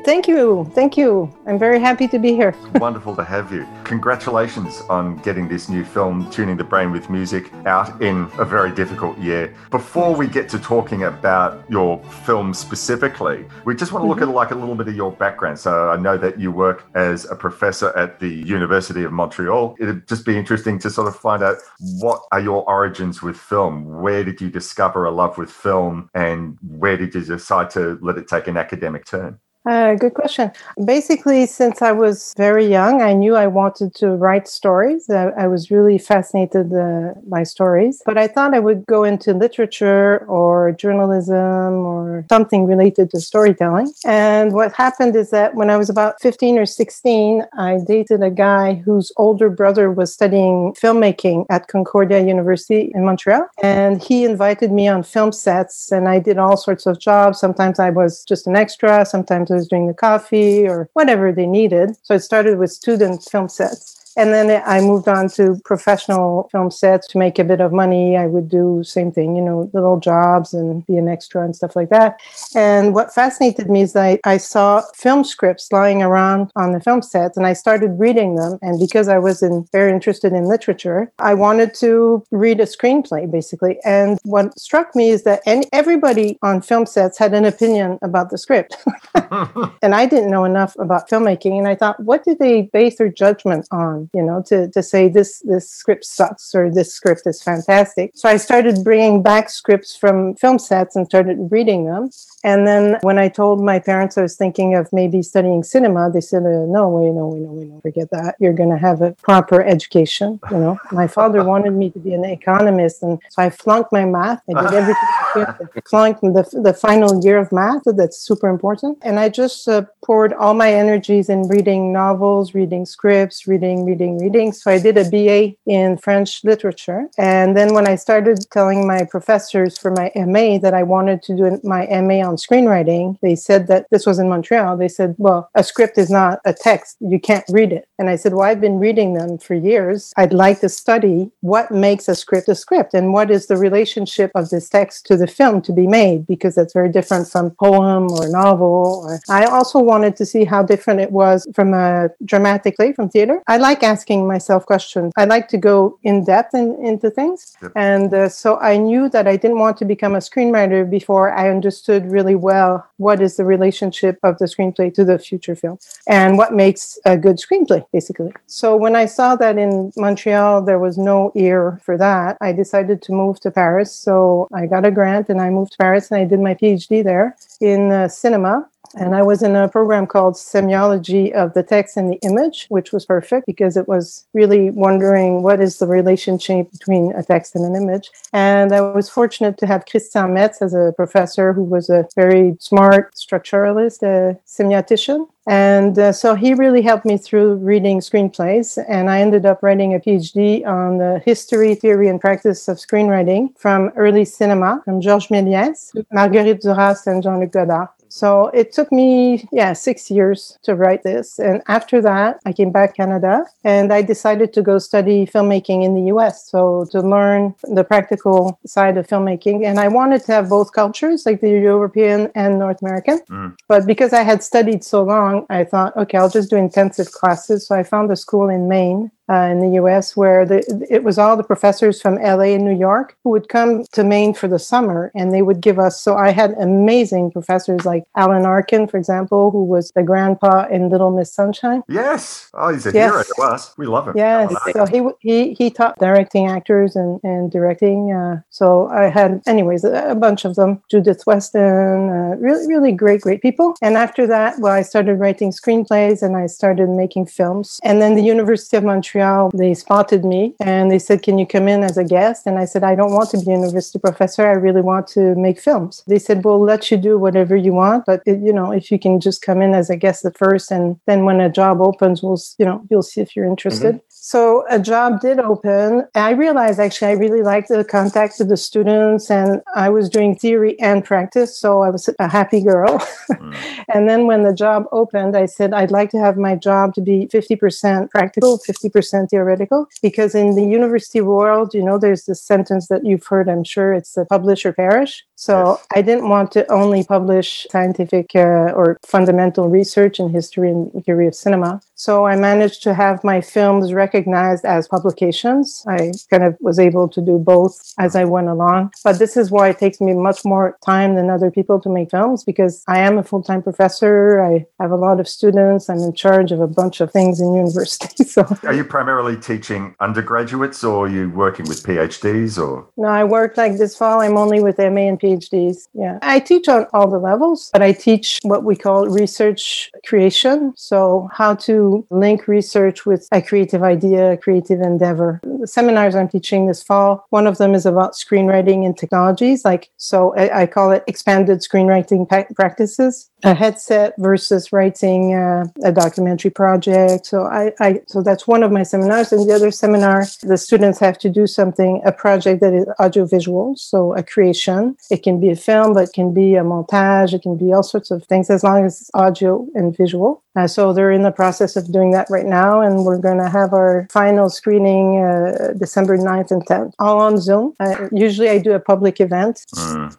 Thank 0.00 0.28
you. 0.28 0.70
Thank 0.74 0.96
you. 0.96 1.34
I'm 1.46 1.58
very 1.58 1.78
happy 1.78 2.08
to 2.08 2.18
be 2.18 2.34
here. 2.34 2.54
Wonderful 2.76 3.14
to 3.16 3.24
have 3.24 3.52
you. 3.52 3.66
Congratulations 3.84 4.80
on 4.88 5.18
getting 5.18 5.48
this 5.48 5.68
new 5.68 5.84
film, 5.84 6.30
Tuning 6.30 6.56
the 6.56 6.64
Brain 6.64 6.90
with 6.90 7.10
Music, 7.10 7.52
out 7.66 8.00
in 8.02 8.28
a 8.38 8.44
very 8.44 8.72
difficult 8.72 9.18
year. 9.18 9.54
Before 9.70 10.14
we 10.14 10.26
get 10.26 10.48
to 10.50 10.58
talking 10.58 11.04
about 11.04 11.64
your 11.68 12.02
film 12.24 12.54
specifically, 12.54 13.44
we 13.64 13.74
just 13.74 13.92
want 13.92 14.04
to 14.04 14.08
look 14.08 14.18
mm-hmm. 14.18 14.30
at 14.30 14.34
like 14.34 14.50
a 14.50 14.54
little 14.54 14.74
bit 14.74 14.88
of 14.88 14.96
your 14.96 15.12
background. 15.12 15.58
So 15.58 15.90
I 15.90 15.96
know 15.96 16.16
that 16.18 16.40
you 16.40 16.50
work 16.50 16.84
as 16.94 17.30
a 17.30 17.36
professor 17.36 17.96
at 17.96 18.20
the 18.20 18.28
University 18.28 19.04
of 19.04 19.12
Montreal. 19.12 19.76
It'd 19.78 20.08
just 20.08 20.24
be 20.24 20.36
interesting 20.36 20.78
to 20.80 20.90
sort 20.90 21.08
of 21.08 21.16
find 21.16 21.42
out 21.42 21.58
what 22.00 22.22
are 22.32 22.40
your 22.40 22.68
origins 22.68 23.22
with 23.22 23.36
film? 23.36 24.00
Where 24.00 24.24
did 24.24 24.40
you 24.40 24.50
discover 24.50 25.04
a 25.04 25.10
love 25.10 25.36
with 25.38 25.50
film 25.50 26.10
and 26.14 26.58
where 26.62 26.96
did 26.96 27.14
you 27.14 27.22
decide 27.22 27.70
to 27.70 27.98
let 28.00 28.18
it 28.18 28.28
take 28.28 28.48
an 28.48 28.56
academic 28.56 29.04
turn? 29.04 29.38
Uh, 29.66 29.94
good 29.94 30.12
question. 30.12 30.50
Basically, 30.84 31.46
since 31.46 31.80
I 31.80 31.92
was 31.92 32.34
very 32.36 32.66
young, 32.66 33.00
I 33.00 33.14
knew 33.14 33.34
I 33.34 33.46
wanted 33.46 33.94
to 33.96 34.08
write 34.08 34.46
stories. 34.46 35.08
I, 35.08 35.28
I 35.28 35.46
was 35.46 35.70
really 35.70 35.96
fascinated 35.96 36.70
uh, 36.74 37.14
by 37.26 37.44
stories, 37.44 38.02
but 38.04 38.18
I 38.18 38.26
thought 38.26 38.52
I 38.52 38.58
would 38.58 38.84
go 38.84 39.04
into 39.04 39.32
literature 39.32 40.26
or 40.26 40.72
journalism 40.72 41.72
or 41.86 42.26
something 42.28 42.66
related 42.66 43.10
to 43.12 43.20
storytelling. 43.20 43.90
And 44.04 44.52
what 44.52 44.74
happened 44.74 45.16
is 45.16 45.30
that 45.30 45.54
when 45.54 45.70
I 45.70 45.78
was 45.78 45.88
about 45.88 46.20
15 46.20 46.58
or 46.58 46.66
16, 46.66 47.44
I 47.56 47.78
dated 47.86 48.22
a 48.22 48.30
guy 48.30 48.74
whose 48.74 49.12
older 49.16 49.48
brother 49.48 49.90
was 49.90 50.12
studying 50.12 50.74
filmmaking 50.74 51.46
at 51.48 51.68
Concordia 51.68 52.20
University 52.20 52.92
in 52.94 53.06
Montreal. 53.06 53.48
And 53.62 54.02
he 54.02 54.24
invited 54.24 54.72
me 54.72 54.88
on 54.88 55.04
film 55.04 55.32
sets, 55.32 55.90
and 55.90 56.06
I 56.06 56.18
did 56.18 56.36
all 56.36 56.58
sorts 56.58 56.84
of 56.84 57.00
jobs. 57.00 57.40
Sometimes 57.40 57.78
I 57.78 57.88
was 57.88 58.24
just 58.24 58.46
an 58.46 58.56
extra, 58.56 59.06
sometimes 59.06 59.53
was 59.54 59.68
doing 59.68 59.86
the 59.86 59.94
coffee 59.94 60.66
or 60.66 60.90
whatever 60.92 61.32
they 61.32 61.46
needed. 61.46 61.96
So 62.02 62.14
it 62.14 62.20
started 62.20 62.58
with 62.58 62.70
student 62.70 63.22
film 63.22 63.48
sets. 63.48 64.03
And 64.16 64.32
then 64.32 64.62
I 64.66 64.80
moved 64.80 65.08
on 65.08 65.28
to 65.30 65.60
professional 65.64 66.48
film 66.50 66.70
sets 66.70 67.06
to 67.08 67.18
make 67.18 67.38
a 67.38 67.44
bit 67.44 67.60
of 67.60 67.72
money. 67.72 68.16
I 68.16 68.26
would 68.26 68.48
do 68.48 68.82
same 68.84 69.12
thing, 69.12 69.36
you 69.36 69.42
know, 69.42 69.70
little 69.72 69.98
jobs 69.98 70.54
and 70.54 70.86
be 70.86 70.96
an 70.96 71.08
extra 71.08 71.42
and 71.44 71.54
stuff 71.54 71.76
like 71.76 71.90
that. 71.90 72.20
And 72.54 72.94
what 72.94 73.14
fascinated 73.14 73.68
me 73.70 73.82
is 73.82 73.92
that 73.94 74.20
I 74.24 74.36
saw 74.36 74.82
film 74.94 75.24
scripts 75.24 75.72
lying 75.72 76.02
around 76.02 76.50
on 76.56 76.72
the 76.72 76.80
film 76.80 77.02
sets 77.02 77.36
and 77.36 77.46
I 77.46 77.52
started 77.52 77.98
reading 77.98 78.36
them. 78.36 78.58
And 78.62 78.78
because 78.78 79.08
I 79.08 79.18
was 79.18 79.42
in, 79.42 79.66
very 79.72 79.92
interested 79.92 80.32
in 80.32 80.44
literature, 80.44 81.10
I 81.18 81.34
wanted 81.34 81.74
to 81.74 82.24
read 82.30 82.60
a 82.60 82.64
screenplay 82.64 83.30
basically. 83.30 83.78
And 83.84 84.18
what 84.24 84.58
struck 84.58 84.94
me 84.94 85.10
is 85.10 85.24
that 85.24 85.42
any, 85.46 85.66
everybody 85.72 86.38
on 86.42 86.60
film 86.60 86.86
sets 86.86 87.18
had 87.18 87.34
an 87.34 87.44
opinion 87.44 87.98
about 88.02 88.30
the 88.30 88.38
script. 88.38 88.76
and 89.82 89.94
I 89.94 90.06
didn't 90.06 90.30
know 90.30 90.44
enough 90.44 90.76
about 90.78 91.08
filmmaking. 91.08 91.58
And 91.58 91.68
I 91.68 91.74
thought, 91.74 92.00
what 92.00 92.24
did 92.24 92.38
they 92.38 92.62
base 92.62 92.96
their 92.96 93.08
judgment 93.08 93.66
on? 93.70 94.03
You 94.12 94.22
know, 94.22 94.42
to, 94.48 94.68
to 94.70 94.82
say 94.82 95.08
this 95.08 95.40
this 95.40 95.70
script 95.70 96.04
sucks 96.04 96.54
or 96.54 96.70
this 96.70 96.92
script 96.92 97.22
is 97.26 97.42
fantastic. 97.42 98.12
So 98.14 98.28
I 98.28 98.36
started 98.36 98.84
bringing 98.84 99.22
back 99.22 99.50
scripts 99.50 99.96
from 99.96 100.34
film 100.36 100.58
sets 100.58 100.96
and 100.96 101.06
started 101.06 101.38
reading 101.50 101.86
them. 101.86 102.10
And 102.42 102.66
then 102.66 102.98
when 103.00 103.18
I 103.18 103.28
told 103.28 103.62
my 103.62 103.78
parents 103.78 104.18
I 104.18 104.22
was 104.22 104.36
thinking 104.36 104.74
of 104.74 104.92
maybe 104.92 105.22
studying 105.22 105.62
cinema, 105.62 106.10
they 106.10 106.20
said, 106.20 106.42
uh, 106.42 106.66
"No 106.66 106.88
way, 106.88 107.10
no 107.10 107.28
way, 107.28 107.40
no 107.40 107.52
way, 107.52 107.64
no, 107.64 107.80
forget 107.80 108.10
that. 108.10 108.36
You're 108.38 108.52
going 108.52 108.70
to 108.70 108.78
have 108.78 109.00
a 109.00 109.12
proper 109.12 109.62
education." 109.62 110.40
You 110.50 110.58
know, 110.58 110.78
my 110.92 111.06
father 111.06 111.42
wanted 111.52 111.72
me 111.72 111.90
to 111.90 111.98
be 111.98 112.12
an 112.14 112.24
economist, 112.24 113.02
and 113.02 113.18
so 113.30 113.42
I 113.42 113.50
flunked 113.50 113.92
my 113.92 114.04
math. 114.04 114.42
I 114.48 114.62
did 114.62 114.74
everything. 114.74 115.04
I 115.34 115.52
could. 115.52 115.84
flunked 115.88 116.20
the 116.20 116.44
the 116.62 116.74
final 116.74 117.22
year 117.24 117.38
of 117.38 117.50
math. 117.52 117.82
That's 117.86 118.18
super 118.18 118.48
important. 118.48 118.98
And 119.02 119.18
I 119.18 119.28
just 119.28 119.68
uh, 119.68 119.82
poured 120.04 120.32
all 120.32 120.54
my 120.54 120.72
energies 120.72 121.28
in 121.28 121.48
reading 121.48 121.92
novels, 121.92 122.54
reading 122.54 122.84
scripts, 122.84 123.46
reading, 123.46 123.84
reading, 123.94 124.18
reading. 124.18 124.52
So 124.52 124.72
I 124.72 124.78
did 124.78 124.96
a 124.98 125.08
BA 125.08 125.54
in 125.66 125.96
French 125.98 126.42
literature. 126.42 127.08
And 127.16 127.56
then 127.56 127.74
when 127.74 127.86
I 127.86 127.94
started 127.94 128.38
telling 128.50 128.88
my 128.88 129.04
professors 129.04 129.78
for 129.78 129.92
my 129.92 130.10
MA 130.16 130.58
that 130.58 130.74
I 130.74 130.82
wanted 130.82 131.22
to 131.22 131.36
do 131.36 131.60
my 131.62 131.86
MA 131.86 132.18
on 132.28 132.34
screenwriting, 132.34 133.20
they 133.22 133.36
said 133.36 133.68
that 133.68 133.86
this 133.92 134.04
was 134.04 134.18
in 134.18 134.28
Montreal. 134.28 134.76
They 134.76 134.88
said, 134.88 135.14
well, 135.16 135.48
a 135.54 135.62
script 135.62 135.96
is 135.96 136.10
not 136.10 136.40
a 136.44 136.52
text. 136.52 136.96
You 136.98 137.20
can't 137.20 137.44
read 137.48 137.72
it. 137.72 137.86
And 138.00 138.10
I 138.10 138.16
said, 138.16 138.34
well, 138.34 138.48
I've 138.48 138.60
been 138.60 138.80
reading 138.80 139.14
them 139.14 139.38
for 139.38 139.54
years. 139.54 140.12
I'd 140.16 140.32
like 140.32 140.58
to 140.60 140.68
study 140.68 141.30
what 141.40 141.70
makes 141.70 142.08
a 142.08 142.16
script 142.16 142.48
a 142.48 142.56
script 142.56 142.94
and 142.94 143.12
what 143.12 143.30
is 143.30 143.46
the 143.46 143.56
relationship 143.56 144.32
of 144.34 144.50
this 144.50 144.68
text 144.68 145.06
to 145.06 145.16
the 145.16 145.28
film 145.28 145.62
to 145.62 145.72
be 145.72 145.86
made, 145.86 146.26
because 146.26 146.56
that's 146.56 146.72
very 146.72 146.90
different 146.90 147.28
from 147.28 147.52
poem 147.52 148.10
or 148.10 148.28
novel. 148.28 149.20
I 149.28 149.44
also 149.44 149.78
wanted 149.78 150.16
to 150.16 150.26
see 150.26 150.44
how 150.44 150.64
different 150.64 150.98
it 150.98 151.12
was 151.12 151.46
from 151.54 151.74
a 151.74 152.10
dramatic 152.24 152.74
play 152.74 152.92
from 152.92 153.08
theater. 153.08 153.40
I 153.46 153.58
like 153.58 153.83
asking 153.84 154.26
myself 154.26 154.66
questions. 154.66 155.12
I 155.16 155.24
like 155.24 155.48
to 155.48 155.58
go 155.58 155.98
in 156.02 156.24
depth 156.24 156.54
in, 156.54 156.76
into 156.84 157.10
things. 157.10 157.56
Yep. 157.62 157.72
And 157.76 158.12
uh, 158.12 158.28
so 158.28 158.58
I 158.58 158.76
knew 158.76 159.08
that 159.10 159.28
I 159.28 159.36
didn't 159.36 159.58
want 159.58 159.76
to 159.78 159.84
become 159.84 160.14
a 160.14 160.18
screenwriter 160.18 160.88
before 160.88 161.32
I 161.32 161.50
understood 161.50 162.10
really 162.10 162.34
well 162.34 162.86
what 162.96 163.20
is 163.20 163.36
the 163.36 163.44
relationship 163.44 164.18
of 164.22 164.38
the 164.38 164.46
screenplay 164.46 164.92
to 164.94 165.04
the 165.04 165.18
future 165.18 165.54
film 165.54 165.78
and 166.08 166.38
what 166.38 166.52
makes 166.52 166.98
a 167.04 167.16
good 167.16 167.36
screenplay, 167.36 167.84
basically. 167.92 168.32
So 168.46 168.76
when 168.76 168.96
I 168.96 169.06
saw 169.06 169.36
that 169.36 169.58
in 169.58 169.92
Montreal 169.96 170.62
there 170.62 170.78
was 170.78 170.98
no 170.98 171.32
ear 171.34 171.80
for 171.84 171.96
that, 171.98 172.36
I 172.40 172.52
decided 172.52 173.02
to 173.02 173.12
move 173.12 173.40
to 173.40 173.50
Paris. 173.50 173.94
So 173.94 174.48
I 174.52 174.66
got 174.66 174.86
a 174.86 174.90
grant 174.90 175.28
and 175.28 175.40
I 175.40 175.50
moved 175.50 175.72
to 175.72 175.78
Paris 175.78 176.10
and 176.10 176.20
I 176.20 176.24
did 176.24 176.40
my 176.40 176.54
PhD 176.54 177.04
there 177.04 177.36
in 177.60 177.92
uh, 177.92 178.08
cinema. 178.08 178.68
And 178.96 179.14
I 179.14 179.22
was 179.22 179.42
in 179.42 179.56
a 179.56 179.68
program 179.68 180.06
called 180.06 180.34
Semiology 180.34 181.32
of 181.32 181.54
the 181.54 181.62
Text 181.62 181.96
and 181.96 182.10
the 182.12 182.18
Image, 182.22 182.66
which 182.68 182.92
was 182.92 183.04
perfect 183.04 183.46
because 183.46 183.76
it 183.76 183.88
was 183.88 184.26
really 184.32 184.70
wondering 184.70 185.42
what 185.42 185.60
is 185.60 185.78
the 185.78 185.86
relationship 185.86 186.70
between 186.70 187.12
a 187.12 187.22
text 187.22 187.54
and 187.54 187.64
an 187.64 187.74
image. 187.80 188.10
And 188.32 188.72
I 188.72 188.80
was 188.80 189.08
fortunate 189.08 189.58
to 189.58 189.66
have 189.66 189.86
Christian 189.86 190.34
Metz 190.34 190.62
as 190.62 190.74
a 190.74 190.92
professor 190.96 191.52
who 191.52 191.64
was 191.64 191.90
a 191.90 192.06
very 192.14 192.56
smart 192.60 193.14
structuralist, 193.14 194.02
a 194.02 194.38
semiotician. 194.46 195.26
And 195.46 195.98
uh, 195.98 196.12
so 196.12 196.34
he 196.34 196.54
really 196.54 196.80
helped 196.80 197.04
me 197.04 197.18
through 197.18 197.56
reading 197.56 198.00
screenplays. 198.00 198.82
And 198.88 199.10
I 199.10 199.20
ended 199.20 199.44
up 199.44 199.62
writing 199.62 199.94
a 199.94 199.98
PhD 199.98 200.66
on 200.66 200.98
the 200.98 201.20
history, 201.24 201.74
theory, 201.74 202.08
and 202.08 202.20
practice 202.20 202.66
of 202.68 202.78
screenwriting 202.78 203.56
from 203.58 203.90
early 203.96 204.24
cinema 204.24 204.80
from 204.84 205.00
Georges 205.00 205.28
Méliès, 205.28 205.92
Marguerite 206.10 206.60
Duras, 206.60 207.06
and 207.06 207.22
Jean-Luc 207.22 207.52
Godard. 207.52 207.88
So 208.14 208.46
it 208.54 208.72
took 208.72 208.92
me, 208.92 209.48
yeah, 209.50 209.72
six 209.72 210.08
years 210.08 210.56
to 210.62 210.76
write 210.76 211.02
this. 211.02 211.40
And 211.40 211.62
after 211.66 212.00
that, 212.02 212.38
I 212.46 212.52
came 212.52 212.70
back 212.70 212.94
Canada 212.94 213.44
and 213.64 213.92
I 213.92 214.02
decided 214.02 214.52
to 214.52 214.62
go 214.62 214.78
study 214.78 215.26
filmmaking 215.26 215.82
in 215.82 215.96
the 215.96 216.14
US. 216.14 216.48
So 216.48 216.86
to 216.92 217.00
learn 217.00 217.56
the 217.64 217.82
practical 217.82 218.56
side 218.66 218.96
of 218.98 219.08
filmmaking. 219.08 219.64
And 219.64 219.80
I 219.80 219.88
wanted 219.88 220.22
to 220.26 220.32
have 220.32 220.48
both 220.48 220.70
cultures, 220.72 221.26
like 221.26 221.40
the 221.40 221.50
European 221.50 222.30
and 222.36 222.60
North 222.60 222.80
American. 222.82 223.18
Mm. 223.28 223.56
But 223.66 223.84
because 223.84 224.12
I 224.12 224.22
had 224.22 224.44
studied 224.44 224.84
so 224.84 225.02
long, 225.02 225.44
I 225.50 225.64
thought, 225.64 225.96
okay, 225.96 226.16
I'll 226.16 226.30
just 226.30 226.50
do 226.50 226.56
intensive 226.56 227.10
classes. 227.10 227.66
So 227.66 227.74
I 227.74 227.82
found 227.82 228.12
a 228.12 228.16
school 228.16 228.48
in 228.48 228.68
Maine 228.68 229.10
uh, 229.30 229.48
in 229.52 229.60
the 229.60 229.80
US 229.82 230.16
where 230.16 230.44
the, 230.44 230.58
it 230.90 231.02
was 231.04 231.18
all 231.18 231.36
the 231.36 231.42
professors 231.44 232.00
from 232.00 232.16
LA 232.16 232.54
and 232.56 232.64
New 232.64 232.76
York 232.76 233.16
who 233.24 233.30
would 233.30 233.48
come 233.48 233.84
to 233.92 234.04
Maine 234.04 234.34
for 234.34 234.48
the 234.48 234.58
summer 234.58 235.10
and 235.14 235.32
they 235.32 235.42
would 235.42 235.60
give 235.60 235.78
us. 235.78 236.00
So 236.00 236.16
I 236.16 236.30
had 236.30 236.52
amazing 236.60 237.30
professors 237.30 237.84
like 237.84 238.04
Alan 238.16 238.44
Arkin, 238.44 238.86
for 238.86 238.96
example, 238.98 239.50
who 239.50 239.64
was 239.64 239.90
the 239.94 240.02
grandpa 240.02 240.66
in 240.68 240.88
Little 240.90 241.10
Miss 241.10 241.32
Sunshine. 241.32 241.82
Yes. 241.88 242.50
Oh, 242.54 242.72
he's 242.72 242.86
a 242.86 242.92
Yes. 242.92 243.10
hero 243.12 243.22
to 243.22 243.42
us. 243.54 243.74
We 243.76 243.86
love 243.86 244.08
him. 244.08 244.14
Yes, 244.16 244.54
so 244.72 244.86
he 244.86 245.02
he 245.20 245.54
he 245.54 245.70
taught 245.70 245.98
directing 245.98 246.46
actors 246.46 246.94
and 246.96 247.18
and 247.24 247.50
directing. 247.50 248.12
Uh, 248.12 248.40
so 248.50 248.88
I 248.88 249.04
had, 249.08 249.42
anyways, 249.46 249.84
a, 249.84 250.10
a 250.10 250.14
bunch 250.14 250.44
of 250.44 250.54
them. 250.54 250.80
Judith 250.90 251.22
Weston, 251.26 252.10
uh, 252.10 252.36
really 252.38 252.66
really 252.68 252.92
great 252.92 253.20
great 253.22 253.40
people. 253.42 253.74
And 253.82 253.96
after 253.96 254.26
that, 254.26 254.58
well, 254.60 254.72
I 254.72 254.82
started 254.82 255.16
writing 255.18 255.50
screenplays 255.50 256.22
and 256.22 256.36
I 256.36 256.46
started 256.46 256.88
making 256.88 257.26
films. 257.26 257.80
And 257.82 258.00
then 258.00 258.14
the 258.14 258.22
University 258.22 258.76
of 258.76 258.84
Montreal 258.84 259.13
they 259.54 259.74
spotted 259.74 260.24
me 260.24 260.54
and 260.60 260.90
they 260.90 260.98
said, 260.98 261.22
"Can 261.22 261.38
you 261.38 261.46
come 261.46 261.68
in 261.68 261.82
as 261.82 261.96
a 261.96 262.04
guest?" 262.04 262.46
And 262.46 262.58
I 262.58 262.64
said, 262.64 262.84
"I 262.84 262.94
don't 262.94 263.12
want 263.12 263.30
to 263.30 263.38
be 263.38 263.50
a 263.50 263.54
university 263.54 263.98
professor. 263.98 264.46
I 264.46 264.52
really 264.52 264.82
want 264.82 265.06
to 265.08 265.34
make 265.34 265.60
films." 265.60 266.02
They 266.06 266.18
said, 266.18 266.44
"We'll 266.44 266.60
let 266.60 266.90
you 266.90 266.96
do 266.96 267.18
whatever 267.18 267.56
you 267.56 267.72
want, 267.72 268.04
but 268.06 268.22
it, 268.26 268.38
you 268.40 268.52
know, 268.52 268.72
if 268.72 268.90
you 268.90 268.98
can 268.98 269.20
just 269.20 269.42
come 269.42 269.62
in 269.62 269.74
as 269.74 269.90
a 269.90 269.96
guest 269.96 270.24
at 270.24 270.36
first, 270.36 270.70
and 270.70 270.98
then 271.06 271.24
when 271.24 271.40
a 271.40 271.50
job 271.50 271.80
opens, 271.80 272.22
we'll 272.22 272.40
you 272.58 272.66
know 272.66 272.82
you'll 272.90 273.02
see 273.02 273.20
if 273.20 273.34
you're 273.34 273.46
interested." 273.46 273.96
Mm-hmm. 273.96 274.14
So 274.26 274.64
a 274.70 274.80
job 274.80 275.20
did 275.20 275.38
open. 275.38 276.06
I 276.14 276.30
realized 276.30 276.80
actually 276.80 277.08
I 277.08 277.12
really 277.12 277.42
liked 277.42 277.68
the 277.68 277.84
contact 277.84 278.36
with 278.38 278.48
the 278.48 278.56
students 278.56 279.30
and 279.30 279.60
I 279.76 279.90
was 279.90 280.08
doing 280.08 280.34
theory 280.34 280.80
and 280.80 281.04
practice. 281.04 281.58
So 281.58 281.82
I 281.82 281.90
was 281.90 282.08
a 282.18 282.26
happy 282.28 282.62
girl. 282.62 282.98
Mm. 283.34 283.56
and 283.92 284.08
then 284.08 284.26
when 284.26 284.42
the 284.44 284.52
job 284.52 284.84
opened, 284.92 285.36
I 285.36 285.46
said, 285.46 285.72
I'd 285.72 285.90
like 285.90 286.10
to 286.10 286.18
have 286.18 286.36
my 286.36 286.54
job 286.54 286.94
to 286.94 287.00
be 287.00 287.26
50% 287.26 288.10
practical, 288.10 288.58
50% 288.58 289.03
theoretical. 289.10 289.86
Because 290.02 290.34
in 290.34 290.54
the 290.54 290.64
university 290.64 291.20
world, 291.20 291.74
you 291.74 291.82
know, 291.82 291.98
there's 291.98 292.24
this 292.24 292.42
sentence 292.42 292.88
that 292.88 293.04
you've 293.04 293.26
heard, 293.26 293.48
I'm 293.48 293.64
sure 293.64 293.92
it's 293.92 294.14
the 294.14 294.24
publish 294.26 294.64
or 294.64 294.72
perish. 294.72 295.24
So 295.36 295.80
I 295.94 296.00
didn't 296.00 296.28
want 296.28 296.52
to 296.52 296.66
only 296.70 297.04
publish 297.04 297.66
scientific 297.70 298.30
uh, 298.34 298.72
or 298.74 298.98
fundamental 299.04 299.68
research 299.68 300.18
in 300.18 300.30
history 300.30 300.70
and 300.70 300.90
theory 301.04 301.26
of 301.26 301.34
cinema. 301.34 301.80
So 301.96 302.26
I 302.26 302.36
managed 302.36 302.82
to 302.84 302.94
have 302.94 303.22
my 303.24 303.40
films 303.40 303.92
recognized 303.92 304.64
as 304.64 304.88
publications. 304.88 305.84
I 305.86 306.12
kind 306.30 306.44
of 306.44 306.56
was 306.60 306.78
able 306.78 307.08
to 307.08 307.20
do 307.20 307.38
both 307.38 307.94
as 307.98 308.16
I 308.16 308.24
went 308.24 308.48
along. 308.48 308.92
But 309.02 309.18
this 309.18 309.36
is 309.36 309.50
why 309.50 309.68
it 309.68 309.78
takes 309.78 310.00
me 310.00 310.14
much 310.14 310.44
more 310.44 310.76
time 310.84 311.14
than 311.14 311.30
other 311.30 311.50
people 311.50 311.80
to 311.80 311.88
make 311.88 312.10
films 312.10 312.44
because 312.44 312.82
I 312.88 312.98
am 312.98 313.18
a 313.18 313.22
full 313.22 313.42
time 313.42 313.62
professor. 313.62 314.42
I 314.42 314.66
have 314.80 314.90
a 314.90 314.96
lot 314.96 315.20
of 315.20 315.28
students. 315.28 315.88
I'm 315.88 315.98
in 315.98 316.14
charge 316.14 316.52
of 316.52 316.60
a 316.60 316.66
bunch 316.66 317.00
of 317.00 317.12
things 317.12 317.40
in 317.40 317.54
university. 317.54 318.24
So 318.34 318.44
Are 318.64 318.74
you 318.74 318.84
primarily 318.94 319.36
teaching 319.36 319.92
undergraduates 319.98 320.84
or 320.84 321.06
are 321.06 321.08
you 321.08 321.28
working 321.30 321.66
with 321.66 321.82
PhDs 321.82 322.64
or? 322.64 322.86
No, 322.96 323.08
I 323.08 323.24
work 323.24 323.56
like 323.56 323.76
this 323.76 323.96
fall. 323.96 324.20
I'm 324.20 324.36
only 324.36 324.62
with 324.62 324.78
MA 324.78 325.08
and 325.10 325.18
PhDs. 325.18 325.88
Yeah. 325.94 326.20
I 326.22 326.38
teach 326.38 326.68
on 326.68 326.86
all 326.92 327.08
the 327.10 327.18
levels, 327.18 327.70
but 327.72 327.82
I 327.82 327.90
teach 327.90 328.38
what 328.44 328.62
we 328.62 328.76
call 328.76 329.08
research 329.08 329.90
creation. 330.06 330.74
So, 330.76 331.28
how 331.32 331.56
to 331.66 332.06
link 332.10 332.46
research 332.46 333.04
with 333.04 333.26
a 333.32 333.42
creative 333.42 333.82
idea, 333.82 334.34
a 334.34 334.36
creative 334.36 334.80
endeavor. 334.80 335.40
The 335.42 335.66
seminars 335.66 336.14
I'm 336.14 336.28
teaching 336.28 336.68
this 336.68 336.80
fall, 336.80 337.26
one 337.30 337.48
of 337.48 337.58
them 337.58 337.74
is 337.74 337.86
about 337.86 338.12
screenwriting 338.12 338.86
and 338.86 338.96
technologies. 338.96 339.64
Like, 339.64 339.90
so 339.96 340.36
I, 340.36 340.62
I 340.62 340.66
call 340.66 340.92
it 340.92 341.02
expanded 341.08 341.62
screenwriting 341.62 342.28
pa- 342.28 342.46
practices. 342.54 343.28
A 343.44 343.54
headset 343.54 344.14
versus 344.18 344.72
writing 344.72 345.34
uh, 345.34 345.66
a 345.82 345.92
documentary 345.92 346.50
project. 346.50 347.26
So 347.26 347.42
I, 347.44 347.72
I, 347.80 348.00
so 348.06 348.22
that's 348.22 348.46
one 348.46 348.62
of 348.62 348.72
my 348.72 348.82
seminars. 348.82 349.32
And 349.32 349.48
the 349.48 349.54
other 349.54 349.70
seminar, 349.70 350.24
the 350.42 350.56
students 350.56 350.98
have 351.00 351.18
to 351.18 351.30
do 351.30 351.46
something, 351.46 352.00
a 352.06 352.12
project 352.12 352.60
that 352.60 352.72
is 352.72 352.86
audiovisual, 352.98 353.76
so 353.76 354.14
a 354.14 354.22
creation. 354.22 354.96
It 355.10 355.22
can 355.22 355.40
be 355.40 355.50
a 355.50 355.56
film, 355.56 355.94
but 355.94 356.08
it 356.08 356.12
can 356.14 356.32
be 356.32 356.54
a 356.54 356.62
montage. 356.62 357.34
It 357.34 357.42
can 357.42 357.56
be 357.56 357.72
all 357.72 357.82
sorts 357.82 358.10
of 358.10 358.24
things 358.24 358.50
as 358.50 358.62
long 358.62 358.84
as 358.84 359.00
it's 359.00 359.10
audio 359.14 359.66
and 359.74 359.96
visual. 359.96 360.43
Uh, 360.56 360.66
so 360.66 360.92
they're 360.92 361.10
in 361.10 361.22
the 361.22 361.32
process 361.32 361.76
of 361.76 361.90
doing 361.92 362.12
that 362.12 362.28
right 362.30 362.46
now, 362.46 362.80
and 362.80 363.04
we're 363.04 363.18
going 363.18 363.38
to 363.38 363.48
have 363.48 363.72
our 363.72 364.06
final 364.10 364.48
screening 364.48 365.18
uh, 365.22 365.72
December 365.78 366.16
9th 366.16 366.50
and 366.50 366.64
10th, 366.66 366.92
all 366.98 367.20
on 367.20 367.38
Zoom. 367.38 367.74
Uh, 367.80 368.08
usually, 368.12 368.48
I 368.48 368.58
do 368.58 368.72
a 368.72 368.80
public 368.80 369.20
event, 369.20 369.64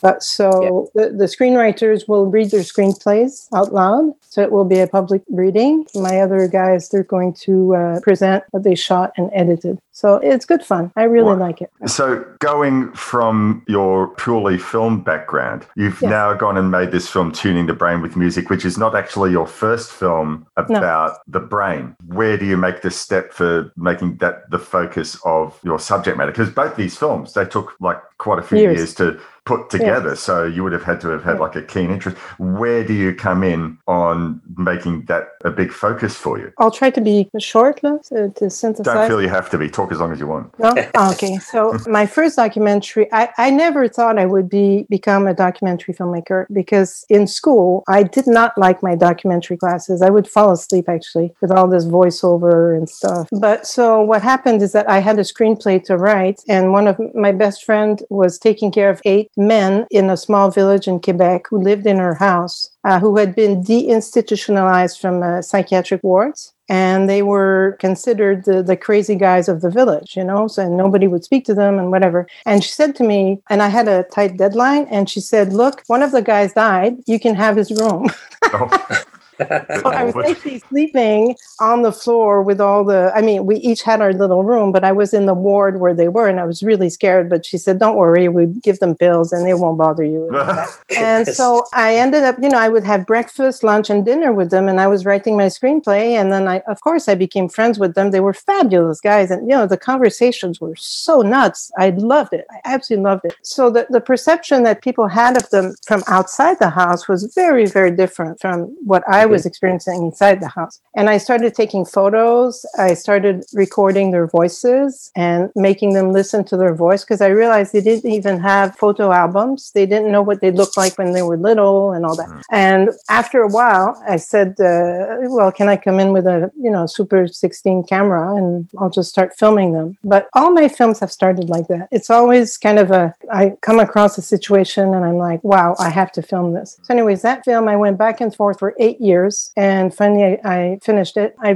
but 0.01 0.23
so 0.23 0.89
the, 0.93 1.09
the 1.09 1.25
screenwriters 1.25 2.07
will 2.07 2.25
read 2.25 2.51
their 2.51 2.61
screenplays 2.61 3.47
out 3.53 3.73
loud. 3.73 4.13
So 4.21 4.41
it 4.41 4.51
will 4.51 4.65
be 4.65 4.79
a 4.79 4.87
public 4.87 5.23
reading. 5.29 5.85
My 5.95 6.19
other 6.19 6.47
guys, 6.49 6.89
they're 6.89 7.03
going 7.03 7.33
to 7.45 7.75
uh, 7.75 7.99
present 8.01 8.43
what 8.51 8.63
they 8.63 8.75
shot 8.75 9.13
and 9.15 9.29
edited. 9.33 9.79
So 9.95 10.15
it's 10.17 10.43
good 10.43 10.61
fun. 10.61 10.91
I 10.97 11.03
really 11.03 11.37
like 11.37 11.61
it. 11.61 11.71
So, 11.85 12.25
going 12.39 12.91
from 12.91 13.63
your 13.65 14.09
purely 14.15 14.57
film 14.57 15.01
background, 15.01 15.65
you've 15.77 16.01
now 16.01 16.33
gone 16.33 16.57
and 16.57 16.69
made 16.69 16.91
this 16.91 17.07
film, 17.09 17.31
Tuning 17.31 17.65
the 17.65 17.73
Brain 17.73 18.01
with 18.01 18.17
Music, 18.17 18.49
which 18.49 18.65
is 18.65 18.77
not 18.77 18.93
actually 18.93 19.31
your 19.31 19.47
first 19.47 19.93
film 19.93 20.47
about 20.57 21.19
the 21.27 21.39
brain. 21.39 21.95
Where 22.07 22.37
do 22.37 22.45
you 22.45 22.57
make 22.57 22.81
the 22.81 22.91
step 22.91 23.31
for 23.31 23.71
making 23.77 24.17
that 24.17 24.51
the 24.51 24.59
focus 24.59 25.17
of 25.23 25.57
your 25.63 25.79
subject 25.79 26.17
matter? 26.17 26.31
Because 26.31 26.49
both 26.49 26.75
these 26.75 26.97
films, 26.97 27.31
they 27.31 27.45
took 27.45 27.71
like 27.79 28.01
quite 28.17 28.39
a 28.39 28.43
few 28.43 28.59
Years. 28.59 28.77
years, 28.77 28.95
to 28.95 29.19
put 29.45 29.69
together. 29.69 30.15
So, 30.15 30.45
you 30.45 30.63
would 30.63 30.73
have 30.73 30.83
had 30.83 30.99
to 31.01 31.09
have 31.09 31.23
had 31.23 31.39
like 31.39 31.55
a 31.55 31.61
keen 31.61 31.91
interest. 31.91 32.17
Where 32.39 32.83
do 32.83 32.93
you 32.93 33.13
come 33.13 33.43
in 33.43 33.77
on 33.87 34.41
making 34.57 35.05
that 35.05 35.29
a 35.43 35.51
big 35.51 35.71
focus 35.71 36.15
for 36.15 36.39
you? 36.39 36.51
I'll 36.57 36.71
try 36.71 36.89
to 36.89 37.01
be 37.01 37.29
short 37.39 37.81
now 37.83 37.99
to, 38.09 38.49
synthesize. 38.49 38.85
Don't 38.85 39.07
feel 39.07 39.21
you 39.21 39.29
have 39.29 39.49
to 39.51 39.57
be. 39.57 39.69
Talk 39.69 39.91
as 39.91 39.99
long 39.99 40.11
as 40.11 40.19
you 40.19 40.27
want. 40.27 40.57
No? 40.59 40.73
Oh, 40.95 41.11
okay. 41.13 41.37
So 41.55 41.77
my 41.87 42.05
first 42.05 42.35
documentary, 42.35 43.07
I, 43.13 43.29
I 43.37 43.49
never 43.49 43.87
thought 43.87 44.17
I 44.17 44.25
would 44.25 44.49
be 44.49 44.85
become 44.89 45.27
a 45.27 45.33
documentary 45.33 45.93
filmmaker 45.93 46.47
because 46.51 47.05
in 47.09 47.27
school 47.27 47.83
I 47.87 48.03
did 48.03 48.27
not 48.27 48.57
like 48.57 48.81
my 48.81 48.95
documentary 48.95 49.57
classes. 49.57 50.01
I 50.01 50.09
would 50.09 50.27
fall 50.27 50.51
asleep 50.51 50.89
actually 50.89 51.33
with 51.41 51.51
all 51.51 51.67
this 51.67 51.85
voiceover 51.85 52.75
and 52.75 52.89
stuff. 52.89 53.29
But 53.31 53.67
so 53.67 54.01
what 54.01 54.21
happened 54.21 54.61
is 54.61 54.71
that 54.71 54.89
I 54.89 54.99
had 54.99 55.19
a 55.19 55.21
screenplay 55.21 55.83
to 55.85 55.97
write, 55.97 56.41
and 56.47 56.71
one 56.71 56.87
of 56.87 56.99
my 57.13 57.31
best 57.31 57.63
friend 57.63 58.01
was 58.09 58.37
taking 58.37 58.71
care 58.71 58.89
of 58.89 59.01
eight 59.05 59.29
men 59.37 59.85
in 59.91 60.09
a 60.09 60.17
small 60.17 60.51
village 60.51 60.87
in 60.87 60.99
Quebec 60.99 61.47
who 61.49 61.61
lived 61.61 61.85
in 61.85 61.97
her 61.97 62.15
house. 62.15 62.71
Uh, 62.83 62.99
who 62.99 63.17
had 63.17 63.33
been 63.33 63.63
deinstitutionalized 63.63 65.01
from 65.01 65.23
uh, 65.23 65.41
psychiatric 65.41 66.03
wards 66.03 66.53
and 66.69 67.09
they 67.09 67.21
were 67.21 67.77
considered 67.79 68.45
the, 68.45 68.63
the 68.63 68.77
crazy 68.77 69.15
guys 69.15 69.47
of 69.47 69.61
the 69.61 69.69
village, 69.69 70.15
you 70.15 70.23
know, 70.23 70.47
so 70.47 70.67
nobody 70.67 71.07
would 71.07 71.23
speak 71.23 71.45
to 71.45 71.53
them 71.53 71.77
and 71.77 71.91
whatever. 71.91 72.27
And 72.45 72.63
she 72.63 72.71
said 72.71 72.95
to 72.95 73.03
me, 73.03 73.41
and 73.49 73.61
I 73.61 73.67
had 73.69 73.87
a 73.87 74.03
tight 74.03 74.37
deadline, 74.37 74.87
and 74.89 75.09
she 75.09 75.19
said, 75.19 75.53
Look, 75.53 75.83
one 75.87 76.01
of 76.01 76.11
the 76.11 76.21
guys 76.21 76.53
died, 76.53 76.97
you 77.05 77.19
can 77.19 77.35
have 77.35 77.55
his 77.55 77.71
room. 77.71 78.09
So 79.37 79.89
I 79.89 80.03
was 80.03 80.15
actually 80.25 80.59
sleeping 80.59 81.35
on 81.59 81.81
the 81.81 81.91
floor 81.91 82.41
with 82.41 82.61
all 82.61 82.83
the. 82.83 83.11
I 83.15 83.21
mean, 83.21 83.45
we 83.45 83.57
each 83.57 83.81
had 83.81 84.01
our 84.01 84.13
little 84.13 84.43
room, 84.43 84.71
but 84.71 84.83
I 84.83 84.91
was 84.91 85.13
in 85.13 85.25
the 85.25 85.33
ward 85.33 85.79
where 85.79 85.93
they 85.93 86.07
were, 86.07 86.27
and 86.27 86.39
I 86.39 86.45
was 86.45 86.63
really 86.63 86.89
scared. 86.89 87.29
But 87.29 87.45
she 87.45 87.57
said, 87.57 87.79
"Don't 87.79 87.97
worry, 87.97 88.27
we 88.27 88.47
give 88.47 88.79
them 88.79 88.95
pills, 88.95 89.31
and 89.33 89.45
they 89.45 89.53
won't 89.53 89.77
bother 89.77 90.03
you." 90.03 90.29
and 90.37 90.69
and 90.97 91.27
so 91.27 91.65
I 91.73 91.95
ended 91.95 92.23
up, 92.23 92.37
you 92.41 92.49
know, 92.49 92.57
I 92.57 92.69
would 92.69 92.83
have 92.83 93.05
breakfast, 93.05 93.63
lunch, 93.63 93.89
and 93.89 94.05
dinner 94.05 94.33
with 94.33 94.51
them, 94.51 94.67
and 94.67 94.79
I 94.79 94.87
was 94.87 95.05
writing 95.05 95.37
my 95.37 95.47
screenplay. 95.47 96.13
And 96.13 96.31
then 96.31 96.47
I, 96.47 96.59
of 96.67 96.81
course, 96.81 97.07
I 97.07 97.15
became 97.15 97.49
friends 97.49 97.79
with 97.79 97.95
them. 97.95 98.11
They 98.11 98.19
were 98.19 98.33
fabulous 98.33 99.01
guys, 99.01 99.31
and 99.31 99.49
you 99.49 99.55
know, 99.55 99.67
the 99.67 99.77
conversations 99.77 100.61
were 100.61 100.75
so 100.75 101.21
nuts. 101.21 101.71
I 101.77 101.89
loved 101.91 102.33
it. 102.33 102.45
I 102.51 102.59
absolutely 102.65 103.03
loved 103.03 103.25
it. 103.25 103.35
So 103.41 103.69
the 103.69 103.87
the 103.89 104.01
perception 104.01 104.63
that 104.63 104.81
people 104.81 105.07
had 105.07 105.37
of 105.37 105.49
them 105.49 105.75
from 105.85 106.03
outside 106.07 106.59
the 106.59 106.69
house 106.69 107.07
was 107.07 107.33
very, 107.33 107.65
very 107.65 107.91
different 107.91 108.39
from 108.39 108.75
what 108.83 109.03
I 109.07 109.24
was 109.25 109.45
experiencing 109.45 110.03
inside 110.03 110.39
the 110.41 110.47
house. 110.47 110.79
And 110.95 111.09
I 111.09 111.17
started 111.17 111.53
taking 111.55 111.85
photos. 111.85 112.65
I 112.77 112.93
started 112.93 113.45
recording 113.53 114.11
their 114.11 114.27
voices 114.27 115.11
and 115.15 115.51
making 115.55 115.93
them 115.93 116.11
listen 116.11 116.43
to 116.45 116.57
their 116.57 116.73
voice 116.73 117.03
because 117.03 117.21
I 117.21 117.27
realized 117.27 117.73
they 117.73 117.81
didn't 117.81 118.11
even 118.11 118.39
have 118.39 118.75
photo 118.75 119.11
albums. 119.11 119.71
They 119.73 119.85
didn't 119.85 120.11
know 120.11 120.21
what 120.21 120.41
they 120.41 120.51
looked 120.51 120.77
like 120.77 120.97
when 120.97 121.11
they 121.13 121.21
were 121.21 121.37
little 121.37 121.91
and 121.91 122.05
all 122.05 122.15
that. 122.15 122.43
And 122.51 122.89
after 123.09 123.41
a 123.41 123.47
while, 123.47 124.01
I 124.07 124.17
said, 124.17 124.49
uh, 124.59 125.17
"Well, 125.35 125.51
can 125.51 125.67
I 125.69 125.77
come 125.77 125.99
in 125.99 126.13
with 126.13 126.25
a 126.27 126.51
you 126.65 126.71
know 126.71 126.85
Super 126.85 127.27
16 127.27 127.83
camera 127.83 128.35
and 128.35 128.67
I'll 128.77 128.89
just 128.89 129.09
start 129.09 129.37
filming 129.37 129.73
them?" 129.73 129.97
But 130.03 130.27
all 130.33 130.51
my 130.51 130.67
films 130.67 130.99
have 130.99 131.11
started 131.11 131.49
like 131.49 131.67
that. 131.67 131.87
It's 131.91 132.09
always 132.09 132.57
kind 132.57 132.79
of 132.79 132.91
a 132.91 133.13
I 133.31 133.43
come 133.61 133.79
across 133.79 134.17
a 134.17 134.21
situation 134.21 134.93
and 134.93 135.03
I'm 135.05 135.17
like, 135.17 135.43
"Wow, 135.43 135.75
I 135.79 135.89
have 135.89 136.11
to 136.13 136.21
film 136.21 136.53
this." 136.53 136.77
So, 136.83 136.93
anyways, 136.93 137.21
that 137.21 137.43
film 137.45 137.67
I 137.67 137.75
went 137.75 137.97
back 137.97 138.21
and 138.21 138.33
forth 138.33 138.59
for 138.59 138.73
eight 138.79 138.99
years 138.99 139.14
years. 139.15 139.51
And 139.55 139.93
finally, 139.93 140.23
I, 140.29 140.35
I 140.55 140.79
finished 140.89 141.17
it. 141.23 141.35
I 141.39 141.51